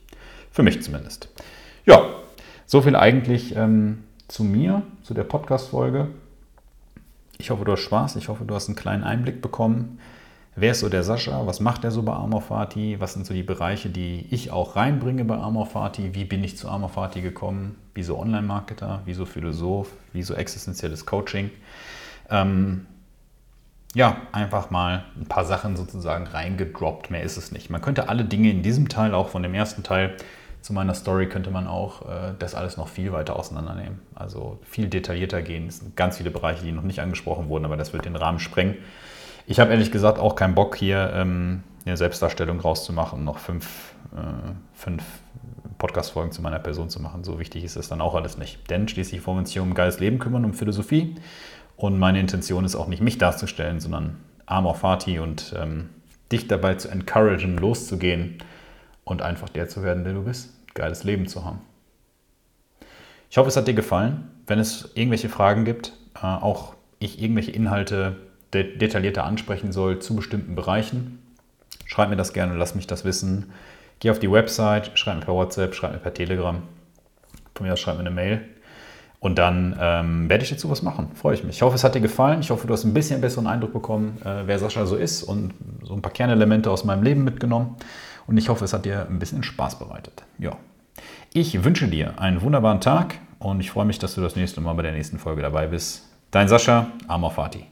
Für 0.51 0.62
mich 0.62 0.83
zumindest. 0.83 1.29
Ja, 1.85 2.03
so 2.64 2.83
viel 2.83 2.96
eigentlich 2.96 3.55
ähm, 3.55 4.05
zu 4.29 4.45
mir, 4.45 4.83
zu 5.03 5.15
der 5.15 5.25
Podcast-Folge. 5.25 6.09
Ich 7.39 7.51
hoffe, 7.51 7.65
du 7.65 7.73
hast 7.73 7.81
Spaß. 7.81 8.17
Ich 8.17 8.29
hoffe, 8.29 8.45
du 8.45 8.55
hast 8.55 8.69
einen 8.69 8.77
kleinen 8.77 9.05
Einblick 9.05 9.43
bekommen. 9.43 9.99
Wer 10.59 10.73
ist 10.73 10.81
so 10.81 10.89
der 10.89 11.03
Sascha? 11.03 11.47
Was 11.47 11.61
macht 11.61 11.85
er 11.85 11.91
so 11.91 12.03
bei 12.03 12.15
Armor 12.15 12.41
Fati? 12.41 12.99
Was 12.99 13.12
sind 13.12 13.27
so 13.27 13.35
die 13.35 13.43
Bereiche, 13.43 13.91
die 13.91 14.27
ich 14.31 14.51
auch 14.51 14.75
reinbringe 14.75 15.25
bei 15.27 15.37
Armor 15.37 15.67
Fati? 15.67 16.15
Wie 16.15 16.25
bin 16.25 16.43
ich 16.43 16.57
zu 16.57 16.69
Armor 16.69 16.89
Fati 16.89 17.21
gekommen? 17.21 17.77
Wieso 17.95 18.19
Online-Marketer? 18.19 19.03
Wieso 19.05 19.27
Philosoph? 19.27 19.91
Wieso 20.15 20.33
existenzielles 20.33 21.05
Coaching? 21.05 21.51
Ähm, 22.31 22.87
ja, 23.95 24.23
einfach 24.33 24.71
mal 24.71 25.05
ein 25.21 25.27
paar 25.27 25.45
Sachen 25.45 25.77
sozusagen 25.77 26.27
reingedroppt. 26.27 27.11
Mehr 27.11 27.23
ist 27.23 27.37
es 27.37 27.53
nicht. 27.53 27.69
Man 27.69 27.83
könnte 27.83 28.09
alle 28.09 28.25
Dinge 28.25 28.51
in 28.51 28.62
diesem 28.62 28.89
Teil, 28.89 29.15
auch 29.15 29.29
von 29.29 29.43
dem 29.43 29.53
ersten 29.53 29.83
Teil, 29.83 30.17
zu 30.67 30.73
meiner 30.73 30.95
Story 30.95 31.29
könnte 31.29 31.53
man 31.53 31.69
auch 31.69 32.03
äh, 32.03 32.35
das 32.41 32.57
alles 32.57 32.77
noch 32.77 32.89
viel 32.89 33.13
weiter 33.13 33.37
auseinandernehmen. 33.37 34.01
Also 34.17 34.59
viel 34.65 34.89
detaillierter 34.89 35.41
gehen. 35.41 35.69
Es 35.69 35.79
sind 35.79 35.95
ganz 35.95 36.17
viele 36.17 36.33
Bereiche, 36.33 36.65
die 36.65 36.73
noch 36.73 36.83
nicht 36.83 36.99
angesprochen 36.99 37.49
wurden, 37.49 37.65
aber 37.65 37.77
das 37.77 37.93
wird 37.93 38.05
den 38.05 38.17
Rahmen 38.17 38.41
sprengen. 38.41 38.75
Ich 39.47 39.61
habe 39.61 39.71
ehrlich 39.71 39.93
gesagt 39.93 40.19
auch 40.19 40.35
keinen 40.35 40.57
Bock, 40.57 40.75
hier 40.75 41.13
ähm, 41.15 41.63
eine 41.85 41.97
Selbstdarstellung 41.97 42.59
rauszumachen, 42.59 43.23
noch 43.23 43.39
fünf, 43.39 43.95
äh, 44.17 44.51
fünf 44.75 45.05
Podcast-Folgen 45.79 46.33
zu 46.33 46.43
meiner 46.43 46.59
Person 46.59 46.91
zu 46.91 47.01
machen. 47.01 47.23
So 47.23 47.39
wichtig 47.39 47.63
ist 47.63 47.77
es 47.77 47.89
dann 47.89 48.01
auch 48.01 48.17
alles 48.17 48.37
nicht. 48.37 48.69
Denn 48.69 48.89
schließlich 48.89 49.25
wollen 49.25 49.37
wir 49.37 49.41
uns 49.43 49.53
hier 49.53 49.63
um 49.63 49.73
geiles 49.73 50.01
Leben 50.01 50.19
kümmern, 50.19 50.45
um 50.45 50.53
Philosophie. 50.53 51.15
Und 51.77 51.97
meine 51.97 52.19
Intention 52.19 52.65
ist 52.65 52.75
auch 52.75 52.89
nicht 52.89 53.03
mich 53.03 53.19
darzustellen, 53.19 53.79
sondern 53.79 54.17
Amor 54.47 54.75
Fati 54.75 55.21
und 55.21 55.55
ähm, 55.57 55.91
dich 56.33 56.49
dabei 56.49 56.75
zu 56.75 56.89
encouragen, 56.89 57.57
loszugehen 57.57 58.39
und 59.05 59.23
einfach 59.23 59.49
der 59.49 59.69
zu 59.69 59.85
werden, 59.85 60.03
der 60.03 60.15
du 60.15 60.25
bist 60.25 60.56
geiles 60.77 61.03
Leben 61.03 61.27
zu 61.27 61.45
haben. 61.45 61.59
Ich 63.29 63.39
hoffe, 63.39 63.49
es 63.49 63.57
hat 63.57 63.67
dir 63.67 63.75
gefallen. 63.75 64.31
Wenn 64.47 64.61
es 64.61 64.93
irgendwelche 64.95 65.29
Fragen 65.29 65.65
gibt, 65.65 65.93
äh, 66.15 66.27
auch 66.27 66.75
ich 67.01 67.21
irgendwelche 67.21 67.51
Inhalte 67.51 68.17
de 68.55 68.79
detaillierter 68.79 69.25
ansprechen 69.25 69.73
soll 69.73 69.99
zu 69.99 70.15
bestimmten 70.15 70.55
Bereichen, 70.55 71.19
schreib 71.85 72.09
mir 72.11 72.17
das 72.17 72.33
gerne, 72.33 72.55
lass 72.55 72.77
mich 72.77 72.87
das 72.87 73.05
wissen. 73.05 73.53
Geh 73.99 74.11
auf 74.11 74.21
die 74.21 74.31
Website, 74.31 74.97
schreib 74.99 75.17
mir 75.17 75.25
per 75.25 75.35
WhatsApp, 75.35 75.75
schreib 75.75 75.93
mir 75.93 75.99
per 75.99 76.15
Telegram. 76.15 76.62
Von 77.55 77.67
mir 77.67 77.73
aus 77.73 77.81
schreib 77.81 77.97
mir 77.97 78.01
eine 78.01 78.11
Mail. 78.11 78.43
Und 79.19 79.39
dann 79.39 79.77
ähm, 79.81 80.29
werde 80.29 80.45
ich 80.45 80.51
dazu 80.51 80.71
was 80.71 80.83
machen. 80.83 81.11
Freue 81.15 81.35
ich 81.35 81.43
mich. 81.43 81.57
Ich 81.57 81.62
hoffe, 81.62 81.75
es 81.75 81.85
hat 81.85 81.95
dir 81.95 82.01
gefallen. 82.01 82.41
Ich 82.41 82.51
hoffe, 82.51 82.67
du 82.67 82.73
hast 82.75 82.85
ein 82.85 82.95
bisschen 82.95 83.21
besseren 83.21 83.47
Eindruck 83.47 83.73
bekommen, 83.73 84.19
äh, 84.25 84.43
wer 84.47 84.59
Sascha 84.59 84.87
so 84.87 84.95
ist 84.95 85.23
und 85.23 85.55
so 85.83 85.95
ein 85.95 86.03
paar 86.03 86.12
Kernelemente 86.12 86.71
aus 86.71 86.85
meinem 86.85 87.03
Leben 87.03 87.25
mitgenommen. 87.25 87.77
Und 88.27 88.37
ich 88.37 88.49
hoffe, 88.49 88.65
es 88.65 88.73
hat 88.73 88.85
dir 88.85 89.07
ein 89.09 89.19
bisschen 89.19 89.43
Spaß 89.43 89.79
bereitet. 89.79 90.25
Ja. 90.39 90.57
Ich 91.33 91.65
wünsche 91.65 91.89
dir 91.89 92.19
einen 92.19 92.41
wunderbaren 92.43 92.81
Tag 92.81 93.17
und 93.39 93.61
ich 93.61 93.71
freue 93.71 93.85
mich, 93.85 93.99
dass 93.99 94.15
du 94.15 94.21
das 94.21 94.37
nächste 94.37 94.61
Mal 94.61 94.73
bei 94.75 94.83
der 94.83 94.93
nächsten 94.93 95.19
Folge 95.19 95.43
dabei 95.43 95.67
bist. 95.67 96.09
Dein 96.31 96.49
Sascha, 96.49 96.89
Amor 97.09 97.31
Fati. 97.31 97.67